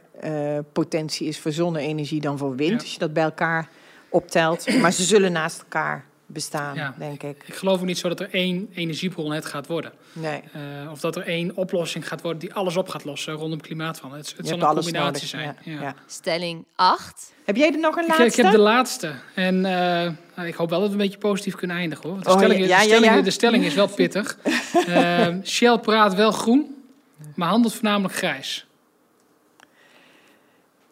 potentie 0.74 1.28
is 1.28 1.40
voor 1.40 1.52
zonne-energie 1.52 2.22
dan 2.22 2.38
voor 2.38 2.56
wind. 2.56 2.70
Ja. 2.72 2.78
Als 2.78 2.94
je 2.94 3.00
dat 3.00 3.14
bij 3.14 3.24
elkaar 3.24 3.70
optelt. 4.10 4.66
Maar 4.82 4.92
ze 4.92 5.04
zullen 5.04 5.32
naast 5.32 5.60
elkaar 5.60 6.06
bestaan, 6.26 6.76
Ja. 6.76 6.94
denk 6.98 7.24
ik. 7.24 7.44
Ik 7.46 7.54
geloof 7.56 7.80
ook 7.80 7.86
niet 7.86 7.98
zo 7.98 8.08
dat 8.10 8.20
er 8.20 8.30
één 8.34 8.70
energiebron 8.74 9.32
het 9.32 9.46
gaat 9.46 9.68
worden. 9.68 9.92
Nee. 10.14 10.42
Eh, 10.54 10.92
of 10.92 11.00
dat 11.00 11.16
er 11.16 11.22
één 11.28 11.56
oplossing 11.56 12.08
gaat 12.08 12.22
worden 12.22 12.40
die 12.40 12.54
alles 12.54 12.78
op 12.78 12.90
gaat 12.90 13.04
lossen 13.06 13.34
rondom 13.34 13.62
klimaatverandering. 13.62 14.28
Het, 14.28 14.38
het 14.38 14.48
zal 14.48 14.60
een 14.70 14.76
combinatie 14.76 15.02
nodig. 15.04 15.20
zijn. 15.22 15.56
Ja, 15.64 15.72
Ja. 15.72 15.82
ja. 15.82 15.96
Stelling 16.08 16.66
8. 16.76 17.34
Heb 17.46 17.56
jij 17.56 17.72
er 17.74 17.80
nog 17.80 17.96
een 17.96 18.02
Ik, 18.04 18.08
laatste? 18.10 18.26
ik 18.26 18.36
heb 18.36 18.52
de 18.52 18.58
laatste. 18.60 19.14
En 19.36 19.56
eh, 19.66 19.72
nou, 20.36 20.48
ik 20.48 20.56
hoop 20.56 20.70
wel 20.70 20.80
dat 20.80 20.88
we 20.88 20.94
een 20.94 21.02
beetje 21.02 21.18
positief 21.18 21.56
kunnen 21.56 21.78
eindigen. 21.78 22.04
Hoor. 22.04 22.14
Want 22.14 22.26
de, 22.26 22.32
Oh, 22.32 22.38
stelling, 22.38 22.60
ja, 22.60 22.66
is- 22.66 22.70
ja, 22.70 22.78
de, 22.82 22.88
ja, 22.90 22.96
stelling, 22.98 23.16
ja. 23.16 23.22
de 23.22 23.32
stelling 23.32 23.64
is 23.66 23.74
wel 23.74 23.88
pittig. 24.02 24.38
Eh, 24.88 25.28
Shell 25.44 25.78
praat 25.78 26.14
wel 26.16 26.32
groen, 26.32 26.76
maar 27.36 27.50
handelt 27.50 27.74
voornamelijk 27.74 28.14
grijs. 28.14 28.68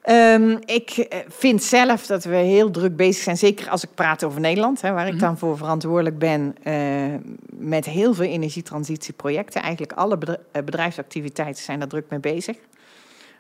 Ehm, 0.08 0.58
ik 0.66 0.90
eh, 0.90 1.20
vind 1.28 1.64
zelf 1.64 2.06
dat 2.06 2.24
we 2.24 2.36
heel 2.36 2.72
druk 2.72 2.96
bezig 2.96 3.24
zijn, 3.24 3.38
zeker 3.38 3.70
als 3.70 3.84
ik 3.84 3.90
praat 3.96 4.24
over 4.24 4.40
Nederland, 4.40 4.82
hè, 4.82 4.92
waar 4.92 5.08
ik 5.08 5.14
Mhm. 5.14 5.22
dan 5.22 5.38
voor 5.38 5.58
verantwoordelijk 5.58 6.18
ben, 6.20 6.56
eh, 6.64 6.74
met 7.50 7.86
heel 7.86 8.14
veel 8.14 8.26
energietransitieprojecten. 8.26 9.62
Eigenlijk 9.62 9.92
alle 9.92 10.18
eh, 10.52 10.64
bedrijfsactiviteiten 10.64 11.64
zijn 11.64 11.80
daar 11.80 11.88
druk 11.88 12.06
mee 12.10 12.20
bezig. 12.20 12.58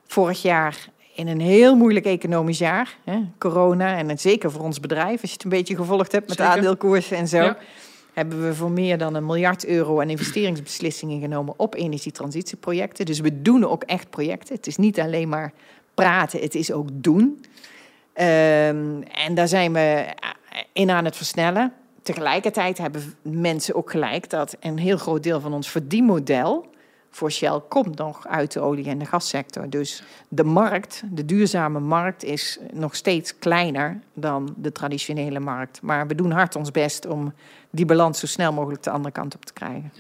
Vorig 0.07 0.41
jaar 0.41 0.89
in 1.15 1.27
een 1.27 1.41
heel 1.41 1.75
moeilijk 1.75 2.05
economisch 2.05 2.57
jaar, 2.59 2.97
hè, 3.03 3.19
corona, 3.37 3.97
en 3.97 4.09
het 4.09 4.21
zeker 4.21 4.51
voor 4.51 4.61
ons 4.61 4.79
bedrijf, 4.79 5.21
als 5.21 5.29
je 5.29 5.35
het 5.35 5.43
een 5.43 5.49
beetje 5.49 5.75
gevolgd 5.75 6.11
hebt 6.11 6.27
met 6.27 6.37
Zeker. 6.37 6.53
aandeelkoersen 6.53 7.17
en 7.17 7.27
zo. 7.27 7.37
Ja. 7.41 7.57
Hebben 8.13 8.47
we 8.47 8.55
voor 8.55 8.71
meer 8.71 8.97
dan 8.97 9.15
een 9.15 9.25
miljard 9.25 9.65
euro 9.65 10.01
aan 10.01 10.09
investeringsbeslissingen 10.09 11.19
genomen 11.21 11.53
op 11.57 11.75
energietransitieprojecten. 11.75 13.05
Dus 13.05 13.19
we 13.19 13.41
doen 13.41 13.65
ook 13.65 13.83
echt 13.83 14.09
projecten. 14.09 14.55
Het 14.55 14.67
is 14.67 14.77
niet 14.77 14.99
alleen 14.99 15.29
maar 15.29 15.53
praten, 16.03 16.39
het 16.39 16.55
is 16.55 16.71
ook 16.71 16.87
doen. 16.91 17.45
Ehm, 18.13 19.01
en 19.01 19.35
daar 19.35 19.47
zijn 19.47 19.73
we 19.73 20.05
in 20.73 20.89
aan 20.89 21.05
het 21.05 21.15
versnellen. 21.15 21.73
Tegelijkertijd 22.01 22.77
hebben 22.77 23.13
mensen 23.21 23.75
ook 23.75 23.91
gelijk 23.91 24.29
dat 24.29 24.57
een 24.59 24.77
heel 24.77 24.97
groot 24.97 25.23
deel 25.23 25.39
van 25.41 25.53
ons 25.53 25.69
verdienmodel 25.69 26.65
voor 27.09 27.31
Shell 27.31 27.61
komt 27.69 27.97
nog 27.97 28.27
uit 28.27 28.51
de 28.51 28.59
olie- 28.59 28.89
en 28.89 28.97
de 28.97 29.05
gassector. 29.05 29.69
Dus 29.69 30.03
de 30.27 30.43
markt, 30.43 31.03
de 31.11 31.25
duurzame 31.25 31.79
markt, 31.79 32.23
is 32.23 32.59
nog 32.73 32.95
steeds 32.95 33.39
kleiner 33.39 33.99
dan 34.13 34.53
de 34.57 34.71
traditionele 34.71 35.39
markt. 35.39 35.81
Maar 35.81 36.07
we 36.07 36.15
doen 36.15 36.31
hard 36.31 36.55
ons 36.55 36.71
best 36.71 37.05
om 37.05 37.33
die 37.69 37.85
balans 37.85 38.19
zo 38.19 38.27
snel 38.27 38.53
mogelijk 38.53 38.83
de 38.83 38.89
andere 38.89 39.13
kant 39.13 39.35
op 39.35 39.45
te 39.45 39.53
krijgen. 39.53 39.91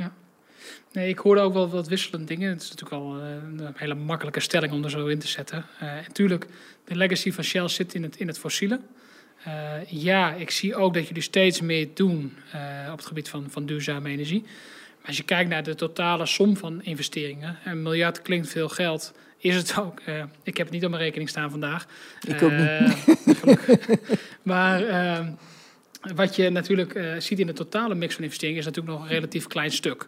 Nee, 0.91 1.09
ik 1.09 1.17
hoorde 1.17 1.41
ook 1.41 1.53
wel 1.53 1.69
wat 1.69 1.87
wisselende 1.87 2.25
dingen. 2.25 2.49
Het 2.49 2.61
is 2.61 2.69
natuurlijk 2.69 3.01
al 3.01 3.19
eh, 3.19 3.29
een 3.29 3.73
hele 3.75 3.95
makkelijke 3.95 4.39
stelling 4.39 4.73
om 4.73 4.83
er 4.83 4.89
zo 4.89 5.07
in 5.07 5.19
te 5.19 5.27
zetten. 5.27 5.65
Eh 5.79 5.93
natuurlijk, 6.07 6.47
de 6.85 6.95
legacy 6.95 7.31
van 7.31 7.43
Shell 7.43 7.67
zit 7.67 7.93
in 7.93 8.03
het, 8.03 8.15
in 8.15 8.27
het 8.27 8.39
fossiele. 8.39 8.79
Eh, 9.43 9.73
ja, 9.87 10.33
ik 10.33 10.51
zie 10.51 10.75
ook 10.75 10.93
dat 10.93 11.07
jullie 11.07 11.21
steeds 11.21 11.61
meer 11.61 11.87
doen 11.93 12.37
op 12.91 12.97
het 12.97 13.05
gebied 13.05 13.29
van, 13.29 13.45
van 13.49 13.65
duurzame 13.65 14.09
energie. 14.09 14.41
Maar 14.97 15.07
als 15.07 15.17
je 15.17 15.23
kijkt 15.23 15.49
naar 15.49 15.63
de 15.63 15.75
totale 15.75 16.25
som 16.25 16.57
van 16.57 16.83
investeringen, 16.83 17.57
een 17.65 17.81
miljard 17.81 18.21
klinkt 18.21 18.49
veel 18.49 18.69
geld, 18.69 19.13
is 19.37 19.55
het 19.55 19.77
ook. 19.79 20.01
ik 20.43 20.57
heb 20.57 20.65
het 20.65 20.75
niet 20.75 20.83
op 20.83 20.89
mijn 20.89 21.03
rekening 21.03 21.29
staan 21.29 21.49
vandaag. 21.49 21.85
Ik 22.27 22.41
ook 22.41 22.51
niet. 22.51 23.17
Maar 24.41 24.83
wat 26.15 26.35
je 26.35 26.49
natuurlijk 26.49 27.15
ziet 27.17 27.39
in 27.39 27.47
de 27.47 27.53
totale 27.53 27.95
mix 27.95 28.15
van 28.15 28.23
investeringen 28.23 28.59
is 28.59 28.65
natuurlijk 28.65 28.97
nog 28.97 29.03
een 29.03 29.13
relatief 29.13 29.47
klein 29.47 29.71
stuk. 29.71 30.07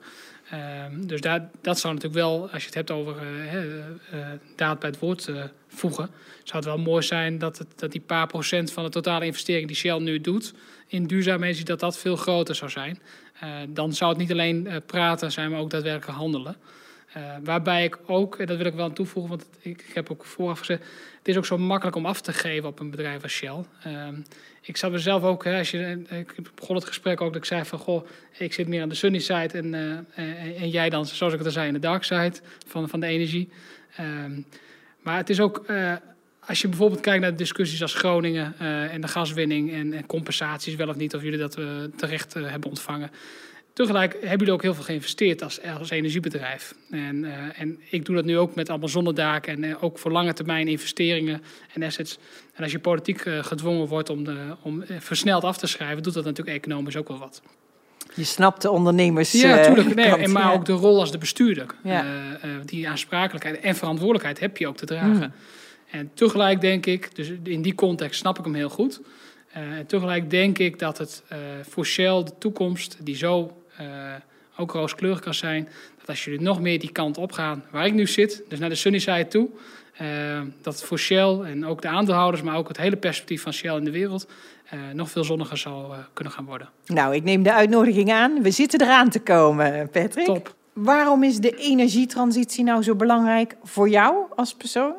Ehm, 0.49 1.05
dus 1.07 1.21
dat 1.61 1.79
zou 1.79 1.93
natuurlijk 1.93 2.21
wel, 2.21 2.49
als 2.51 2.61
je 2.61 2.65
het 2.65 2.75
hebt 2.75 2.91
over 2.91 3.17
eh, 3.17 3.23
hè, 3.23 3.79
eh, 3.79 4.27
daad 4.55 4.79
bij 4.79 4.89
het 4.89 4.99
woord 4.99 5.27
eh, 5.27 5.43
voegen, 5.67 6.09
zou 6.43 6.57
het 6.57 6.65
wel 6.65 6.77
mooi 6.77 7.03
zijn 7.03 7.37
dat, 7.37 7.57
het, 7.57 7.67
dat 7.75 7.91
die 7.91 8.01
paar 8.01 8.27
procent 8.27 8.71
van 8.71 8.83
de 8.83 8.89
totale 8.89 9.25
investering 9.25 9.67
die 9.67 9.75
Shell 9.75 9.99
nu 9.99 10.21
doet 10.21 10.53
in 10.89 11.07
duurzame 11.07 11.43
energie, 11.43 11.65
dat 11.65 11.79
dat 11.79 11.97
veel 11.97 12.15
groter 12.15 12.55
zou 12.55 12.71
zijn. 12.71 12.99
Eh, 13.39 13.49
dan 13.69 13.93
zou 13.93 14.09
het 14.09 14.19
niet 14.19 14.31
alleen 14.31 14.67
eh, 14.67 14.75
praten 14.85 15.31
zijn, 15.31 15.51
maar 15.51 15.59
ook 15.59 15.69
daadwerkelijk 15.69 16.17
handelen. 16.17 16.55
Eh, 17.14 17.36
waarbij 17.43 17.84
ik 17.84 17.99
ook, 18.05 18.36
en 18.36 18.45
dat 18.45 18.57
wil 18.57 18.66
ik 18.66 18.74
wel 18.74 18.86
aan 18.86 18.93
toevoegen, 18.93 19.30
want 19.30 19.47
ik, 19.60 19.86
heb 19.93 20.12
ook 20.12 20.26
vooraf 20.26 20.60
gezegd, 20.60 20.82
het 21.18 21.28
is 21.28 21.38
ook 21.38 21.45
zo 21.45 21.57
makkelijk 21.57 21.95
om 21.97 22.05
af 22.05 22.22
te 22.22 22.34
geven 22.34 22.70
op 22.70 22.80
een 22.80 22.89
bedrijf 22.89 23.24
als 23.24 23.32
Shell. 23.32 23.64
Ehm, 23.84 24.16
ik 24.62 24.78
zou 24.78 24.91
mezelf 24.91 25.24
ook, 25.24 25.43
hè, 25.43 25.57
als 25.57 25.72
je, 25.72 26.03
eh, 26.10 26.20
ik 26.20 26.55
begon 26.55 26.76
het 26.76 26.86
gesprek 26.86 27.22
ook 27.22 27.34
dat 27.34 27.41
ik 27.41 27.47
zei 27.47 27.66
van, 27.66 27.80
goh, 27.80 28.07
ik 28.38 28.53
zit 28.53 28.68
meer 28.68 28.82
aan 28.82 28.89
de 28.89 28.95
sunny 28.95 29.20
side 29.20 29.57
en, 29.57 29.74
eh, 30.16 30.62
en, 30.62 30.70
jij 30.70 30.89
dan, 30.89 31.05
zoals 31.05 31.34
ik 31.34 31.39
het 31.39 31.47
al 31.47 31.53
zei, 31.53 31.68
in 31.68 31.74
de 31.74 31.80
dark 31.80 32.03
side 32.03 32.34
van, 32.68 32.89
van 32.89 32.99
de 32.99 33.07
energie. 33.07 33.49
Ehm, 33.95 34.41
maar 35.01 35.18
het 35.18 35.30
is 35.30 35.39
ook, 35.39 35.64
eh, 35.68 35.93
als 36.49 36.62
je 36.62 36.68
bijvoorbeeld 36.68 37.01
kijkt 37.01 37.22
naar 37.22 37.36
discussies 37.36 37.82
als 37.82 37.93
Groningen 37.93 38.53
eh, 38.57 38.93
en 38.93 39.01
de 39.01 39.07
gaswinning 39.07 39.74
en, 39.74 39.93
en 39.93 40.05
compensaties, 40.05 40.76
wel 40.76 40.88
of 40.88 40.95
niet, 40.95 41.16
of 41.16 41.22
jullie 41.22 41.39
dat 41.39 41.57
eh, 41.57 41.66
terecht 41.95 42.36
eh, 42.36 42.49
hebben 42.49 42.70
ontvangen. 42.70 43.12
Tegelijk 43.74 44.13
hebben 44.13 44.38
jullie 44.38 44.53
ook 44.53 44.61
heel 44.61 44.74
veel 44.74 44.84
geïnvesteerd 44.84 45.43
als, 45.43 45.59
als 45.80 45.89
energiebedrijf. 45.89 46.76
En, 46.89 47.26
eh, 47.26 47.61
en 47.61 47.80
ik 47.89 48.05
doe 48.05 48.15
dat 48.15 48.26
nu 48.26 48.38
ook 48.38 48.55
met 48.55 48.70
allemaal 48.70 48.89
zonnedaken 48.89 49.53
en 49.53 49.63
eh, 49.63 49.84
ook 49.84 49.97
voor 49.97 50.11
lange 50.11 50.34
termijn 50.34 50.67
investeringen 50.67 51.41
en 51.74 51.84
assets. 51.84 52.17
En 52.53 52.63
als 52.63 52.72
je 52.72 52.80
politiek 52.80 53.22
eh, 53.22 53.43
gedwongen 53.43 53.88
wordt 53.88 54.09
om, 54.09 54.24
de, 54.24 54.38
om 54.61 54.84
versneld 54.99 55.43
af 55.43 55.57
te 55.57 55.67
schrijven, 55.67 56.03
doet 56.03 56.13
dat 56.13 56.24
natuurlijk 56.24 56.57
economisch 56.57 56.95
ook 56.95 57.07
wel 57.07 57.17
wat. 57.17 57.41
Je 58.13 58.24
snapt 58.24 58.61
de 58.61 58.70
ondernemers. 58.70 59.32
Ja, 59.32 59.55
natuurlijk. 59.55 59.95
Nee, 59.95 60.09
kant, 60.09 60.22
en 60.22 60.32
maar 60.32 60.43
ja. 60.43 60.51
ook 60.51 60.65
de 60.65 60.74
rol 60.74 60.99
als 60.99 61.11
de 61.11 61.17
bestuurder. 61.17 61.65
Ja. 61.84 62.05
Die 62.65 62.89
aansprakelijkheid 62.89 63.59
en 63.59 63.76
verantwoordelijkheid 63.76 64.39
heb 64.39 64.57
je 64.57 64.67
ook 64.67 64.78
te 64.78 64.86
dragen. 64.86 65.15
Mm. 65.15 65.34
En 65.91 66.11
tegelijk 66.13 66.61
denk 66.61 66.86
ik, 66.86 67.15
dus 67.15 67.32
in 67.43 67.61
die 67.61 67.76
context 67.76 68.20
snap 68.20 68.39
ik 68.39 68.43
hem 68.43 68.53
heel 68.53 68.70
goed. 68.70 69.01
En 69.51 69.86
tegelijk 69.86 70.30
denk 70.30 70.57
ik 70.57 70.80
dat 70.80 70.97
het 70.97 71.24
voor 71.61 71.86
Shell 71.86 72.24
de 72.24 72.32
toekomst, 72.39 72.97
die 73.01 73.15
zo 73.15 73.59
ook 74.57 74.71
rooskleurig 74.71 75.19
kan 75.19 75.34
zijn, 75.34 75.69
dat 75.99 76.07
als 76.07 76.23
jullie 76.23 76.41
nog 76.41 76.61
meer 76.61 76.80
die 76.80 76.91
kant 76.91 77.17
op 77.17 77.32
gaan 77.32 77.63
waar 77.71 77.86
ik 77.86 77.93
nu 77.93 78.07
zit, 78.07 78.43
dus 78.47 78.59
naar 78.59 78.69
de 78.69 78.75
sunny 78.75 78.99
side 78.99 79.27
toe, 79.27 79.49
eh, 79.97 80.41
dat 80.61 80.84
voor 80.84 80.99
Shell 80.99 81.39
en 81.39 81.65
ook 81.65 81.82
de 81.82 81.88
aandeelhouders, 81.88 82.43
maar 82.43 82.55
ook 82.55 82.67
het 82.67 82.77
hele 82.77 82.97
perspectief 82.97 83.41
van 83.41 83.53
Shell 83.53 83.75
in 83.75 83.84
de 83.84 83.91
wereld, 83.91 84.27
eh, 84.69 84.80
nog 84.93 85.09
veel 85.09 85.23
zonniger 85.23 85.57
zal 85.57 85.93
eh, 85.93 85.99
kunnen 86.13 86.34
gaan 86.34 86.45
worden. 86.45 86.69
Nou, 86.86 87.15
ik 87.15 87.23
neem 87.23 87.43
de 87.43 87.53
uitnodiging 87.53 88.11
aan. 88.11 88.41
We 88.41 88.51
zitten 88.51 88.82
eraan 88.82 89.09
te 89.09 89.19
komen, 89.19 89.89
Patrick. 89.89 90.25
Top. 90.25 90.55
Waarom 90.73 91.23
is 91.23 91.38
de 91.38 91.55
energietransitie 91.55 92.63
nou 92.63 92.84
zo 92.84 92.95
belangrijk 92.95 93.55
voor 93.63 93.89
jou 93.89 94.15
als 94.36 94.53
persoon? 94.53 94.93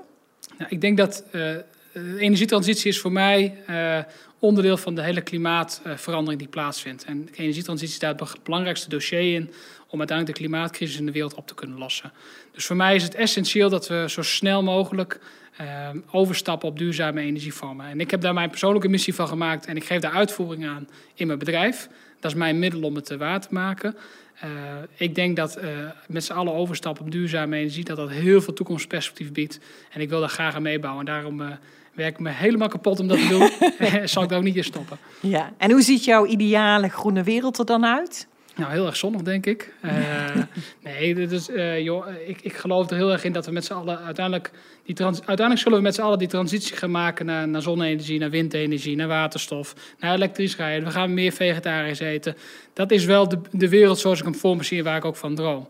Nou, 0.58 0.70
ik 0.70 0.80
denk 0.80 0.96
dat 0.96 1.24
eh, 1.30 1.56
de 1.92 2.18
energietransitie 2.18 2.90
is 2.90 3.00
voor 3.00 3.12
mij 3.12 3.54
eh, 3.66 3.98
onderdeel 4.38 4.76
van 4.76 4.94
de 4.94 5.02
hele 5.02 5.20
klimaatverandering 5.20 6.38
die 6.38 6.48
plaatsvindt. 6.48 7.04
En 7.04 7.24
de 7.24 7.32
energietransitie 7.36 7.94
is 7.94 8.00
daar 8.00 8.14
het 8.14 8.42
belangrijkste 8.42 8.88
dossier 8.88 9.34
in 9.34 9.50
om 9.88 9.98
uiteindelijk 9.98 10.38
de 10.38 10.44
klimaatcrisis 10.44 10.98
in 10.98 11.06
de 11.06 11.12
wereld 11.12 11.34
op 11.34 11.46
te 11.46 11.54
kunnen 11.54 11.78
lossen. 11.78 12.12
Dus 12.52 12.66
voor 12.66 12.76
mij 12.76 12.94
is 12.94 13.02
het 13.02 13.14
essentieel 13.14 13.68
dat 13.68 13.88
we 13.88 14.04
zo 14.08 14.22
snel 14.22 14.62
mogelijk 14.62 15.20
eh, 15.56 15.88
overstappen 16.10 16.68
op 16.68 16.78
duurzame 16.78 17.20
energievormen. 17.20 17.86
En 17.86 18.00
ik 18.00 18.10
heb 18.10 18.20
daar 18.20 18.34
mijn 18.34 18.50
persoonlijke 18.50 18.88
missie 18.88 19.14
van 19.14 19.28
gemaakt 19.28 19.66
en 19.66 19.76
ik 19.76 19.84
geef 19.84 20.00
daar 20.00 20.12
uitvoering 20.12 20.66
aan 20.66 20.88
in 21.14 21.26
mijn 21.26 21.38
bedrijf. 21.38 21.88
Dat 22.20 22.30
is 22.30 22.36
mijn 22.36 22.58
middel 22.58 22.82
om 22.82 22.94
het 22.94 23.10
eh, 23.10 23.18
waar 23.18 23.40
te 23.40 23.48
maken. 23.50 23.96
Eh, 24.40 24.48
ik 24.96 25.14
denk 25.14 25.36
dat 25.36 25.56
eh, 25.56 25.68
met 26.08 26.24
z'n 26.24 26.32
allen 26.32 26.54
overstappen 26.54 27.04
op 27.04 27.10
duurzame 27.10 27.56
energie, 27.56 27.84
dat 27.84 27.96
dat 27.96 28.10
heel 28.10 28.40
veel 28.40 28.52
toekomstperspectief 28.52 29.32
biedt. 29.32 29.60
En 29.90 30.00
ik 30.00 30.08
wil 30.08 30.20
daar 30.20 30.28
graag 30.28 30.54
aan 30.54 30.62
meebouwen. 30.62 31.06
En 31.06 31.12
daarom 31.12 31.40
eh, 31.40 31.48
werk 31.92 32.18
me 32.18 32.30
helemaal 32.30 32.68
kapot 32.68 33.00
om 33.00 33.08
dat 33.08 33.18
te 33.18 33.28
doen. 33.28 33.50
Zal 34.08 34.22
ik 34.22 34.28
daar 34.28 34.38
ook 34.38 34.44
niet 34.44 34.56
in 34.56 34.64
stoppen. 34.64 34.98
Ja. 35.20 35.52
En 35.58 35.70
hoe 35.70 35.82
ziet 35.82 36.04
jouw 36.04 36.26
ideale 36.26 36.88
groene 36.88 37.22
wereld 37.22 37.58
er 37.58 37.66
dan 37.66 37.86
uit? 37.86 38.28
Nou, 38.56 38.72
heel 38.72 38.86
erg 38.86 38.96
zonnig, 38.96 39.22
denk 39.22 39.46
ik. 39.46 39.72
Eh, 39.90 40.36
nee, 40.82 41.14
is, 41.14 41.48
eh, 41.48 41.80
joh, 41.80 42.06
ik, 42.26 42.40
ik 42.42 42.52
geloof 42.56 42.90
er 42.90 42.96
heel 42.96 43.12
erg 43.12 43.24
in 43.24 43.32
dat 43.32 43.46
we 43.46 43.52
met 43.52 43.64
z'n 43.64 43.72
allen 43.72 43.98
uiteindelijk... 43.98 44.50
Die 44.84 44.94
trans, 44.94 45.16
uiteindelijk 45.16 45.58
zullen 45.58 45.78
we 45.78 45.84
met 45.84 45.94
z'n 45.94 46.00
allen 46.00 46.18
die 46.18 46.28
transitie 46.28 46.76
gaan 46.76 46.90
maken 46.90 47.26
naar, 47.26 47.48
naar 47.48 47.62
zonne-energie, 47.62 48.18
naar 48.18 48.30
windenergie, 48.30 48.96
naar 48.96 49.08
waterstof, 49.08 49.74
naar 49.98 50.14
elektrisch 50.14 50.56
rijden. 50.56 50.84
We 50.84 50.90
gaan 50.90 51.14
meer 51.14 51.32
vegetarisch 51.32 51.98
eten. 51.98 52.36
Dat 52.72 52.90
is 52.90 53.04
wel 53.04 53.28
de, 53.28 53.38
de 53.50 53.68
wereld 53.68 53.98
zoals 53.98 54.18
ik 54.18 54.24
hem 54.24 54.34
voor 54.34 54.56
me 54.56 54.64
zie 54.64 54.84
waar 54.84 54.96
ik 54.96 55.04
ook 55.04 55.16
van 55.16 55.34
droom. 55.34 55.68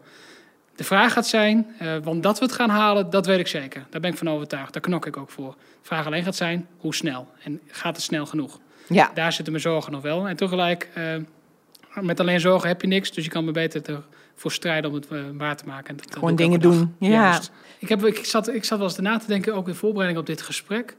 De 0.81 0.87
vraag 0.87 1.13
gaat 1.13 1.27
zijn, 1.27 1.67
uh, 1.83 1.97
want 2.03 2.23
dat 2.23 2.39
we 2.39 2.45
het 2.45 2.55
gaan 2.55 2.69
halen, 2.69 3.11
dat 3.11 3.27
weet 3.27 3.39
ik 3.39 3.47
zeker. 3.47 3.87
Daar 3.91 4.01
ben 4.01 4.11
ik 4.11 4.19
van 4.19 4.29
overtuigd. 4.29 4.73
Daar 4.73 4.83
knok 4.83 5.07
ik 5.07 5.17
ook 5.17 5.31
voor. 5.31 5.51
De 5.51 5.87
vraag 5.87 6.07
alleen 6.07 6.23
gaat 6.23 6.37
zijn, 6.37 6.67
hoe 6.77 6.95
snel? 6.95 7.29
En 7.43 7.61
gaat 7.67 7.97
het 7.97 8.05
snel 8.05 8.27
genoeg? 8.27 8.59
Ja. 8.87 9.11
Daar 9.15 9.33
zitten 9.33 9.53
mijn 9.53 9.65
zorgen 9.65 9.93
nog 9.93 10.03
wel. 10.03 10.29
En 10.29 10.37
tegelijk, 10.37 10.89
uh, 10.99 12.03
met 12.03 12.21
alleen 12.21 12.41
zorgen 12.41 12.69
heb 12.69 12.81
je 12.81 12.87
niks. 12.87 13.13
Dus 13.13 13.25
je 13.25 13.31
kan 13.31 13.45
me 13.45 13.53
beter 13.53 14.03
ervoor 14.35 14.53
strijden 14.53 14.91
om 14.91 14.97
het 14.97 15.07
uh, 15.13 15.21
waar 15.33 15.57
te 15.57 15.67
maken. 15.67 15.89
En 15.89 15.97
dat, 15.97 16.15
Gewoon 16.15 16.37
dingen 16.37 16.61
doen. 16.61 16.95
Ja. 16.99 17.09
Juist. 17.09 17.51
Ik, 17.79 17.89
heb, 17.89 18.05
ik, 18.05 18.25
zat, 18.25 18.49
ik 18.49 18.65
zat 18.65 18.79
wel 18.79 18.87
eens 18.87 18.99
na 18.99 19.19
te 19.19 19.27
denken, 19.27 19.55
ook 19.55 19.69
in 19.69 19.75
voorbereiding 19.75 20.21
op 20.21 20.27
dit 20.27 20.43
gesprek 20.43 20.97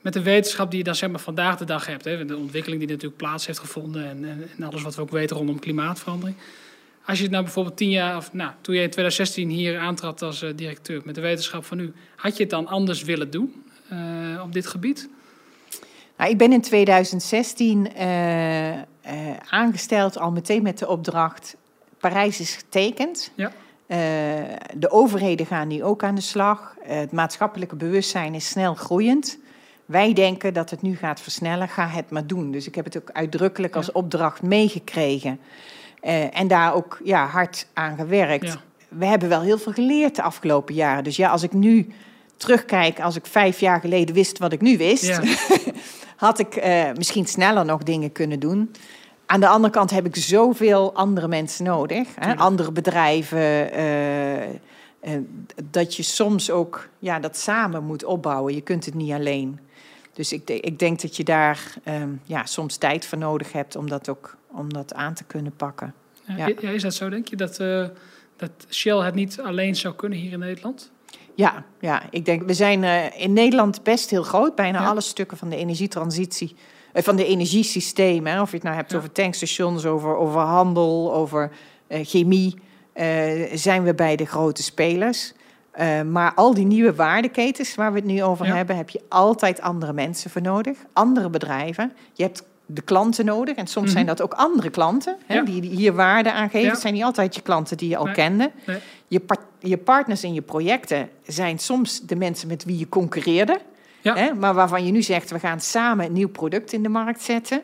met 0.00 0.12
de 0.12 0.22
wetenschap 0.22 0.70
die 0.70 0.78
je 0.78 0.84
dan 0.84 0.94
zeg 0.94 1.10
maar 1.10 1.20
vandaag 1.20 1.56
de 1.56 1.64
dag 1.64 1.86
hebt. 1.86 2.04
Hè, 2.04 2.24
de 2.24 2.36
ontwikkeling 2.36 2.80
die 2.80 2.90
natuurlijk 2.90 3.16
plaats 3.16 3.46
heeft 3.46 3.58
gevonden 3.58 4.08
en, 4.08 4.24
en, 4.24 4.48
en, 4.56 4.64
alles 4.64 4.82
wat 4.82 4.94
we 4.94 5.02
ook 5.02 5.10
weten 5.10 5.36
rondom 5.36 5.58
klimaatverandering. 5.58 6.36
Als 7.10 7.18
je 7.18 7.24
het 7.24 7.32
nou 7.34 7.44
bijvoorbeeld 7.44 7.76
tien 7.76 7.90
jaar, 7.90 8.16
of 8.16 8.32
nou, 8.32 8.50
toen 8.60 8.74
je 8.74 8.82
in 8.82 8.90
2016 8.90 9.48
hier 9.48 9.78
aantrad 9.78 10.22
als 10.22 10.42
uh, 10.42 10.50
directeur 10.56 11.02
met 11.04 11.14
de 11.14 11.20
wetenschap 11.20 11.64
van 11.64 11.76
nu, 11.76 11.92
had 12.16 12.36
je 12.36 12.42
het 12.42 12.50
dan 12.50 12.66
anders 12.66 13.02
willen 13.02 13.30
doen 13.30 13.64
uh, 13.92 14.42
op 14.42 14.52
dit 14.52 14.66
gebied? 14.66 15.08
Nou, 16.16 16.30
ik 16.30 16.38
ben 16.38 16.52
in 16.52 16.60
2016 16.60 17.88
uh, 17.98 18.80
aangesteld 19.48 20.18
al 20.18 20.30
meteen 20.30 20.62
met 20.62 20.78
de 20.78 20.88
opdracht: 20.88 21.56
Parijs 21.98 22.40
is 22.40 22.54
getekend. 22.54 23.30
Ja. 23.34 23.52
de 24.74 24.90
overheden 24.90 25.46
gaan 25.46 25.68
nu 25.68 25.82
ook 25.82 26.02
aan 26.02 26.14
de 26.14 26.20
slag. 26.20 26.74
het 26.82 27.12
maatschappelijke 27.12 27.76
bewustzijn 27.76 28.34
is 28.34 28.48
snel 28.48 28.74
groeiend. 28.74 29.38
Wij 29.86 30.12
denken 30.12 30.54
dat 30.54 30.70
het 30.70 30.82
nu 30.82 30.96
gaat 30.96 31.20
versnellen, 31.20 31.68
ga 31.68 31.88
het 31.88 32.10
maar 32.10 32.26
doen. 32.26 32.50
Dus 32.50 32.66
ik 32.66 32.74
heb 32.74 32.84
het 32.84 32.96
ook 32.96 33.10
uitdrukkelijk 33.12 33.76
als 33.76 33.92
opdracht 33.92 34.42
meegekregen. 34.42 35.40
Uh, 36.02 36.38
en 36.38 36.48
daar 36.48 36.74
ook 36.74 37.00
ja, 37.04 37.26
hard 37.26 37.66
aan 37.72 37.96
gewerkt. 37.96 38.46
Ja. 38.46 38.56
We 38.88 39.06
hebben 39.06 39.28
wel 39.28 39.40
heel 39.40 39.58
veel 39.58 39.72
geleerd 39.72 40.16
de 40.16 40.22
afgelopen 40.22 40.74
jaren. 40.74 41.04
Dus 41.04 41.16
ja, 41.16 41.30
als 41.30 41.42
ik 41.42 41.52
nu 41.52 41.92
terugkijk, 42.36 43.00
als 43.00 43.16
ik 43.16 43.26
vijf 43.26 43.60
jaar 43.60 43.80
geleden 43.80 44.14
wist 44.14 44.38
wat 44.38 44.52
ik 44.52 44.60
nu 44.60 44.78
wist, 44.78 45.06
Ja. 45.06 45.22
had 46.16 46.38
ik 46.38 46.56
uh, 46.56 46.92
misschien 46.96 47.26
sneller 47.26 47.64
nog 47.64 47.82
dingen 47.82 48.12
kunnen 48.12 48.40
doen. 48.40 48.70
Aan 49.26 49.40
de 49.40 49.48
andere 49.48 49.72
kant 49.72 49.90
heb 49.90 50.06
ik 50.06 50.16
zoveel 50.16 50.94
andere 50.94 51.28
mensen 51.28 51.64
nodig, 51.64 52.08
hè? 52.14 52.36
andere 52.36 52.72
bedrijven. 52.72 53.78
Uh, 53.80 55.16
dat 55.70 55.96
je 55.96 56.02
soms 56.02 56.50
ook 56.50 56.88
ja, 56.98 57.18
dat 57.18 57.36
samen 57.36 57.84
moet 57.84 58.04
opbouwen. 58.04 58.54
Je 58.54 58.60
kunt 58.60 58.84
het 58.84 58.94
niet 58.94 59.12
alleen. 59.12 59.58
Dus 60.12 60.32
ik, 60.32 60.50
ik 60.50 60.78
denk 60.78 61.00
dat 61.00 61.16
je 61.16 61.24
daar 61.24 61.74
um, 61.84 62.20
ja, 62.24 62.46
soms 62.46 62.76
tijd 62.76 63.06
voor 63.06 63.18
nodig 63.18 63.52
hebt 63.52 63.76
om 63.76 63.88
dat 63.88 64.08
ook 64.08 64.36
om 64.52 64.72
dat 64.72 64.94
aan 64.94 65.14
te 65.14 65.24
kunnen 65.24 65.52
pakken. 65.56 65.94
Ja, 66.24 66.46
ja. 66.46 66.70
Is 66.70 66.82
dat 66.82 66.94
zo, 66.94 67.08
denk 67.08 67.28
je, 67.28 67.36
dat, 67.36 67.60
uh, 67.60 67.86
dat 68.36 68.50
Shell 68.68 68.96
het 68.96 69.14
niet 69.14 69.40
alleen 69.40 69.76
zou 69.76 69.94
kunnen 69.94 70.18
hier 70.18 70.32
in 70.32 70.38
Nederland? 70.38 70.90
Ja, 71.34 71.64
ja 71.80 72.02
ik 72.10 72.24
denk, 72.24 72.42
we 72.42 72.54
zijn 72.54 72.82
uh, 72.82 73.20
in 73.20 73.32
Nederland 73.32 73.82
best 73.82 74.10
heel 74.10 74.22
groot. 74.22 74.54
Bijna 74.54 74.80
ja. 74.80 74.88
alle 74.88 75.00
stukken 75.00 75.36
van 75.36 75.48
de 75.48 75.56
energietransitie, 75.56 76.56
uh, 76.94 77.02
van 77.02 77.16
de 77.16 77.26
energiesystemen. 77.26 78.40
Of 78.40 78.50
je 78.50 78.56
het 78.56 78.64
nou 78.64 78.76
hebt 78.76 78.94
over 78.94 79.12
tankstations, 79.12 79.86
over, 79.86 80.16
over 80.16 80.40
handel, 80.40 81.14
over 81.14 81.50
chemie, 81.88 82.54
zijn 83.52 83.82
we 83.82 83.94
bij 83.94 84.16
de 84.16 84.26
grote 84.26 84.62
spelers. 84.62 85.32
Uh, 85.80 86.02
maar 86.02 86.34
al 86.34 86.54
die 86.54 86.64
nieuwe 86.64 86.94
waardeketens 86.94 87.74
waar 87.74 87.92
we 87.92 87.98
het 87.98 88.08
nu 88.08 88.22
over 88.22 88.46
ja. 88.46 88.54
hebben, 88.54 88.76
heb 88.76 88.90
je 88.90 89.00
altijd 89.08 89.60
andere 89.60 89.92
mensen 89.92 90.30
voor 90.30 90.42
nodig, 90.42 90.78
andere 90.92 91.30
bedrijven. 91.30 91.92
Je 92.12 92.22
hebt 92.22 92.44
de 92.74 92.82
klanten 92.82 93.24
nodig 93.24 93.56
en 93.56 93.66
soms 93.66 93.84
Mhm. 93.86 93.94
zijn 93.94 94.06
dat 94.06 94.22
ook 94.22 94.32
andere 94.32 94.70
klanten 94.70 95.16
hè, 95.26 95.34
Ja. 95.34 95.42
die, 95.42 95.60
die 95.60 95.70
hier 95.70 95.92
waarde 95.92 96.32
aan 96.32 96.48
geven. 96.50 96.66
Ja. 96.66 96.70
Het 96.72 96.80
zijn 96.80 96.94
niet 96.94 97.02
altijd 97.02 97.34
je 97.34 97.40
klanten 97.40 97.76
die 97.76 97.88
je 97.88 97.96
al 97.96 98.04
Nee. 98.04 98.14
kende. 98.14 98.50
Nee. 98.66 98.78
Je, 99.08 99.20
par- 99.20 99.44
je 99.58 99.76
partners 99.78 100.24
in 100.24 100.34
je 100.34 100.42
projecten 100.42 101.08
zijn 101.26 101.58
soms 101.58 102.00
de 102.00 102.16
mensen 102.16 102.48
met 102.48 102.64
wie 102.64 102.78
je 102.78 102.88
concurreerde. 102.88 103.58
Ja. 104.00 104.14
Hè, 104.14 104.34
maar 104.34 104.54
waarvan 104.54 104.86
je 104.86 104.92
nu 104.92 105.02
zegt, 105.02 105.30
we 105.30 105.38
gaan 105.38 105.60
samen 105.60 106.06
een 106.06 106.12
nieuw 106.12 106.28
product 106.28 106.72
in 106.72 106.82
de 106.82 106.88
markt 106.88 107.22
zetten. 107.22 107.62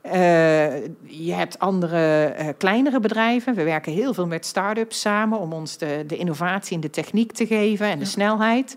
Eh, 0.00 0.74
je 1.02 1.32
hebt 1.32 1.58
andere 1.58 2.24
eh, 2.24 2.48
kleinere 2.58 3.00
bedrijven. 3.00 3.54
We 3.54 3.62
werken 3.64 3.92
heel 3.92 4.14
veel 4.14 4.26
met 4.26 4.46
start-ups 4.46 5.00
samen 5.00 5.38
om 5.38 5.52
ons 5.52 5.76
de, 5.78 6.04
de 6.06 6.16
innovatie 6.16 6.74
en 6.74 6.80
de 6.80 6.90
techniek 6.90 7.32
te 7.32 7.46
geven 7.46 7.86
en 7.86 7.98
de 7.98 8.04
snelheid. 8.04 8.76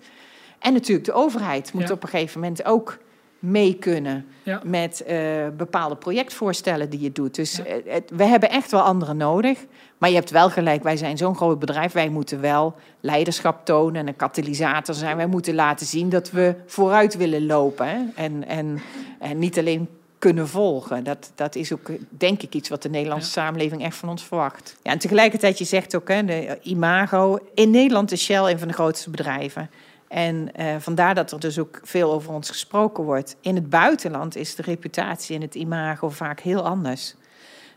En 0.60 0.74
natuurlijk 0.74 1.06
de 1.06 1.14
overheid 1.14 1.74
moet 1.74 1.92
op 1.92 2.04
een 2.04 2.10
gegeven 2.10 2.40
moment 2.40 2.66
ook 2.66 2.98
mee 3.40 3.74
kunnen 3.74 4.26
Ja. 4.44 4.62
met 4.64 5.02
eh, 5.04 5.18
bepaalde 5.58 5.96
projectvoorstellen 5.96 6.90
die 6.90 7.00
je 7.00 7.12
doet. 7.12 7.36
Dus 7.36 7.56
Ja. 7.56 7.64
eh, 7.66 7.94
het- 7.94 8.12
we 8.14 8.24
hebben 8.24 8.50
echt 8.50 8.72
wel 8.72 8.82
anderen 8.82 9.18
nodig. 9.18 9.66
Maar 9.98 10.10
je 10.10 10.16
hebt 10.16 10.30
wel 10.30 10.50
gelijk, 10.50 10.84
wij 10.84 10.98
zijn 10.98 11.18
zo'n 11.18 11.36
groot 11.36 11.60
bedrijf. 11.60 11.92
Wij 11.92 12.10
moeten 12.10 12.42
wel 12.42 12.76
leiderschap 13.00 13.66
tonen 13.66 13.96
en 14.02 14.08
een 14.08 14.16
katalysator 14.16 14.96
zijn. 14.96 15.18
Wij 15.18 15.28
moeten 15.28 15.56
laten 15.56 15.86
zien 15.86 16.10
dat 16.10 16.32
we 16.32 16.56
vooruit 16.66 17.18
willen 17.18 17.46
lopen. 17.46 17.88
Hè? 17.88 17.98
En, 18.16 18.48
en, 18.48 18.82
en 19.20 19.40
niet 19.40 19.58
alleen 19.60 19.88
kunnen 20.20 20.48
volgen. 20.48 21.04
Dat, 21.04 21.32
dat 21.36 21.56
is 21.56 21.74
ook, 21.74 21.92
denk 22.10 22.42
ik, 22.42 22.54
iets 22.56 22.70
wat 22.70 22.82
de 22.82 22.90
Nederlandse 22.90 23.30
samenleving 23.32 23.84
echt 23.84 23.96
van 23.96 24.10
ons 24.10 24.24
verwacht. 24.24 24.76
Ja, 24.84 24.92
en 24.92 24.98
tegelijkertijd, 25.00 25.58
je 25.58 25.66
zegt 25.66 25.96
ook, 25.96 26.08
hè, 26.08 26.26
de 26.26 26.60
imago. 26.62 27.40
In 27.54 27.70
Nederland 27.72 28.12
is 28.12 28.24
Shell 28.24 28.52
een 28.52 28.60
van 28.60 28.68
de 28.68 28.74
grootste 28.74 29.10
bedrijven. 29.10 29.70
En 30.08 30.54
eh, 30.54 30.76
vandaar 30.80 31.16
dat 31.16 31.32
er 31.32 31.40
dus 31.40 31.60
ook 31.60 31.80
veel 31.84 32.12
over 32.14 32.34
ons 32.34 32.50
gesproken 32.50 33.04
wordt. 33.04 33.36
In 33.42 33.56
het 33.56 33.70
buitenland 33.70 34.36
is 34.36 34.56
de 34.56 34.62
reputatie 34.62 35.36
en 35.36 35.42
het 35.42 35.56
imago 35.56 36.10
vaak 36.10 36.40
heel 36.40 36.62
anders. 36.66 37.16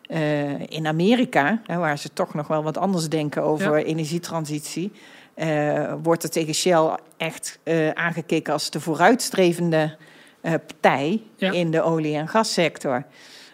Eh, 0.07 0.61
in 0.61 0.87
Amerika, 0.87 1.61
hè, 1.67 1.77
waar 1.77 1.99
ze 1.99 2.13
toch 2.13 2.35
nog 2.35 2.47
wel 2.47 2.63
wat 2.63 2.79
anders 2.79 3.09
denken 3.09 3.43
over 3.43 3.79
Ja. 3.79 3.85
energietransitie, 3.85 4.93
eh, 5.35 5.95
wordt 6.03 6.23
er 6.23 6.31
tegen 6.31 6.55
Shell 6.55 6.97
echt 7.17 7.59
aangekeken 7.95 8.53
als 8.53 8.71
de 8.71 8.81
vooruitstrevende 8.81 9.97
partij 10.41 11.23
Ja. 11.37 11.53
in 11.53 11.71
de 11.71 11.83
olie- 11.83 12.17
en 12.17 12.29
gassector. 12.29 13.05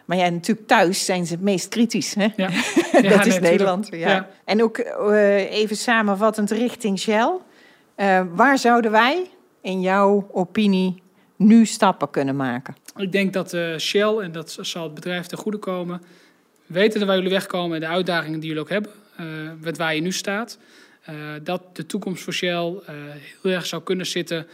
Maar 0.05 0.17
ja, 0.17 0.29
natuurlijk 0.29 0.67
thuis 0.67 1.05
zijn 1.05 1.27
ze 1.27 1.33
het 1.33 1.43
meest 1.43 1.69
kritisch. 1.69 2.15
Hè? 2.15 2.29
Ja. 2.37 2.49
dat 2.93 3.03
Ja, 3.05 3.25
is 3.25 3.41
Nederland. 3.41 3.89
En 4.45 4.63
ook 4.63 4.79
even 5.51 5.77
samenvattend 5.77 6.51
richting 6.51 6.99
Shell. 6.99 7.31
Eh, 7.97 8.23
waar 8.31 8.59
zouden 8.59 8.91
wij, 8.91 9.27
in 9.61 9.81
jouw 9.81 10.29
opinie, 10.33 11.03
nu 11.37 11.67
stappen 11.67 12.11
kunnen 12.11 12.37
maken? 12.37 12.77
Ik 12.97 13.13
denk 13.13 13.33
dat 13.33 13.53
eh, 13.53 13.77
Shell, 13.77 14.17
en 14.19 14.33
dat 14.33 14.59
zal 14.61 14.83
het 14.85 14.95
bedrijf 14.95 15.27
ten 15.27 15.39
goede 15.39 15.59
komen, 15.59 16.03
weten 16.67 17.07
waar 17.07 17.17
jullie 17.17 17.31
wegkomen 17.31 17.75
en 17.75 17.81
de 17.81 17.95
uitdagingen 17.95 18.41
die 18.41 18.49
jullie 18.49 18.63
ook 18.63 18.71
hebben, 18.71 18.91
eh, 19.17 19.27
met 19.61 19.77
waar 19.77 19.95
je 19.95 20.01
nu 20.01 20.13
staat, 20.13 20.59
dat 21.43 21.77
de 21.77 21.87
toekomst 21.87 22.23
voor 22.23 22.33
Shell 22.33 22.75
heel 23.43 23.53
erg 23.53 23.67
zou 23.67 23.83
kunnen 23.83 24.07
zitten 24.07 24.47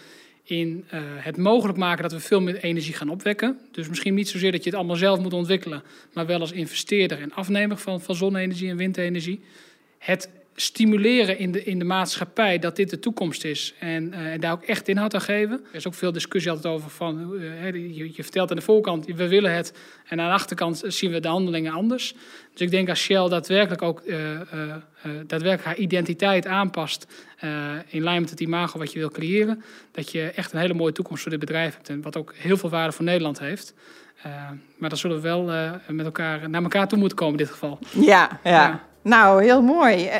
in 0.42 0.84
het 1.16 1.36
mogelijk 1.36 1.78
maken 1.78 2.02
dat 2.02 2.12
we 2.12 2.20
veel 2.20 2.40
meer 2.40 2.56
energie 2.56 2.94
gaan 2.94 3.08
opwekken. 3.08 3.58
Dus 3.70 3.88
misschien 3.88 4.14
niet 4.14 4.28
zozeer 4.28 4.52
dat 4.52 4.64
je 4.64 4.70
het 4.70 4.78
allemaal 4.78 4.96
zelf 4.96 5.18
moet 5.18 5.32
ontwikkelen, 5.32 5.82
maar 6.12 6.26
wel 6.26 6.40
als 6.40 6.52
investeerder 6.52 7.20
en 7.20 7.32
afnemer 7.32 7.76
van, 7.76 8.00
van 8.00 8.14
zonne-energie 8.14 8.70
en 8.70 8.76
windenergie. 8.76 9.40
Het 9.98 10.28
stimuleren 10.54 11.38
in 11.38 11.52
de, 11.52 11.64
in 11.64 11.78
de 11.78 11.84
maatschappij 11.84 12.58
dat 12.58 12.76
dit 12.76 12.90
de 12.90 12.98
toekomst 12.98 13.44
is 13.44 13.74
en, 13.78 14.12
eh, 14.12 14.32
en 14.32 14.40
daar 14.40 14.52
ook 14.52 14.62
echt 14.62 14.88
inhoud 14.88 15.14
aan 15.14 15.20
geven. 15.20 15.64
Er 15.70 15.74
is 15.74 15.86
ook 15.86 15.94
veel 15.94 16.12
discussie 16.12 16.50
altijd 16.50 16.74
over 16.74 16.90
van, 16.90 17.34
eh, 17.40 17.72
je, 17.72 18.12
je 18.14 18.22
vertelt 18.22 18.50
aan 18.50 18.56
de 18.56 18.62
voorkant, 18.62 19.06
we 19.06 19.28
willen 19.28 19.54
het 19.54 19.74
en 20.08 20.20
aan 20.20 20.26
de 20.26 20.34
achterkant 20.34 20.82
zien 20.86 21.10
we 21.10 21.20
de 21.20 21.28
handelingen 21.28 21.72
anders. 21.72 22.14
Dus 22.52 22.60
ik 22.60 22.70
denk 22.70 22.88
als 22.88 23.00
Shell 23.00 23.28
daadwerkelijk 23.28 23.82
ook 23.82 24.00
eh, 24.00 24.18
daadwerkelijk 25.02 25.64
haar 25.64 25.76
identiteit 25.76 26.46
aanpast 26.46 27.06
in 27.86 28.02
lijn 28.02 28.20
met 28.20 28.30
het 28.30 28.40
imago 28.40 28.78
wat 28.78 28.92
je 28.92 28.98
wil 28.98 29.10
creëren, 29.10 29.62
dat 29.92 30.10
je 30.10 30.22
echt 30.22 30.52
een 30.52 30.58
hele 30.58 30.74
mooie 30.74 30.92
toekomst 30.92 31.22
voor 31.22 31.30
dit 31.30 31.40
bedrijf 31.40 31.74
hebt 31.74 31.88
en 31.88 32.02
wat 32.02 32.16
ook 32.16 32.34
heel 32.36 32.56
veel 32.56 32.70
waarde 32.70 32.92
voor 32.92 33.04
Nederland 33.04 33.38
heeft. 33.38 33.74
Maar 34.76 34.88
dan 34.88 34.98
zullen 34.98 35.16
we 35.16 35.22
wel 35.22 35.42
met 35.88 36.06
elkaar 36.06 36.50
naar 36.50 36.62
elkaar 36.62 36.88
toe 36.88 36.98
moeten 36.98 37.16
komen 37.16 37.38
in 37.38 37.44
dit 37.44 37.52
geval. 37.52 37.78
Ja, 37.90 38.40
ja. 38.44 38.50
Ja. 38.50 38.91
Nou, 39.02 39.44
heel 39.44 39.62
mooi. 39.62 40.06
Eh, 40.06 40.16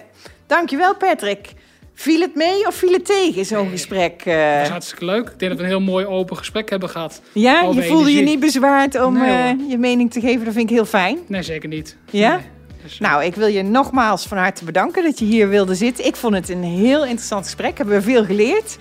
dankjewel, 0.47 0.97
Patrick. 0.97 1.53
Viel 1.95 2.21
het 2.21 2.35
mee 2.35 2.67
of 2.67 2.75
viel 2.75 2.93
het 2.93 3.05
tegen, 3.05 3.45
zo'n 3.45 3.71
gesprek? 3.71 4.23
eh? 4.25 4.51
Dat 4.51 4.59
was 4.61 4.69
hartstikke 4.69 5.05
leuk. 5.05 5.29
Ik 5.29 5.39
denk 5.39 5.51
dat 5.51 5.61
we 5.61 5.63
een 5.63 5.71
heel 5.71 5.81
mooi 5.81 6.07
open 6.07 6.37
gesprek 6.37 6.71
hebben 6.71 6.89
gehad. 6.89 7.21
ja, 7.33 7.61
je 7.75 7.83
voelde 7.83 8.13
je 8.15 8.23
niet 8.23 8.41
bezwaard 8.41 9.01
om 9.05 9.19
Nee, 9.19 9.31
eh, 9.31 9.71
je 9.71 9.79
mening 9.79 10.11
te 10.13 10.21
geven. 10.21 10.45
Dat 10.45 10.55
vind 10.55 10.71
ik 10.71 10.77
heel 10.77 10.85
fijn. 10.85 11.19
Nee, 11.27 11.43
zeker 11.43 11.69
niet. 11.69 11.97
Ja? 12.11 12.31
Nee. 12.37 12.45
Dus, 12.83 12.95
eh, 12.95 13.01
Nou, 13.01 13.25
ik 13.25 13.35
wil 13.35 13.47
je 13.47 13.63
nogmaals 13.63 14.27
van 14.27 14.39
harte 14.39 14.65
bedanken 14.65 15.03
dat 15.03 15.19
je 15.19 15.25
hier 15.25 15.49
wilde 15.49 15.75
zitten. 15.75 16.07
Ik 16.07 16.17
vond 16.17 16.35
het 16.35 16.49
een 16.49 16.63
heel 16.65 17.03
interessant 17.05 17.45
gesprek. 17.45 17.77
Hebben 17.79 17.95
we 17.97 18.03
veel 18.03 18.25
geleerd 18.25 18.77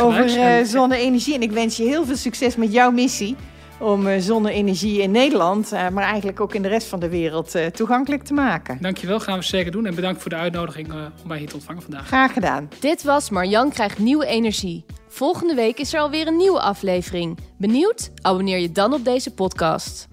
over 0.00 0.36
eh, 0.38 0.64
zonne-energie. 0.64 1.34
En 1.34 1.42
ik 1.42 1.50
wens 1.52 1.76
je 1.76 1.82
heel 1.82 2.04
veel 2.04 2.16
succes 2.16 2.56
met 2.56 2.72
jouw 2.72 2.90
missie 2.90 3.36
om 3.78 4.06
eh, 4.06 4.20
zonne-energie 4.20 5.00
in 5.02 5.10
Nederland, 5.10 5.72
eh, 5.72 5.88
maar 5.88 6.04
eigenlijk 6.04 6.40
ook 6.40 6.54
in 6.54 6.62
de 6.62 6.68
rest 6.68 6.86
van 6.86 7.00
de 7.00 7.08
wereld, 7.08 7.54
eh, 7.54 7.66
toegankelijk 7.66 8.22
te 8.22 8.34
maken. 8.34 8.78
Dankjewel, 8.80 9.20
gaan 9.20 9.38
we 9.38 9.44
zeker 9.44 9.72
doen. 9.72 9.86
En 9.86 9.94
bedankt 9.94 10.20
voor 10.20 10.30
de 10.30 10.36
uitnodiging 10.36 10.88
eh, 10.88 10.94
om 11.22 11.28
mij 11.28 11.38
hier 11.38 11.48
te 11.48 11.54
ontvangen 11.54 11.82
vandaag. 11.82 12.06
Graag 12.06 12.32
gedaan. 12.32 12.68
Dit 12.80 13.02
was 13.02 13.30
Marjan 13.30 13.70
krijgt 13.70 13.98
nieuwe 13.98 14.26
energie. 14.26 14.84
Volgende 15.08 15.54
week 15.54 15.78
is 15.78 15.94
er 15.94 16.00
alweer 16.00 16.26
een 16.26 16.36
nieuwe 16.36 16.60
aflevering. 16.60 17.38
Benieuwd? 17.58 18.10
Abonneer 18.22 18.58
je 18.58 18.72
dan 18.72 18.92
op 18.92 19.04
deze 19.04 19.34
podcast. 19.34 20.08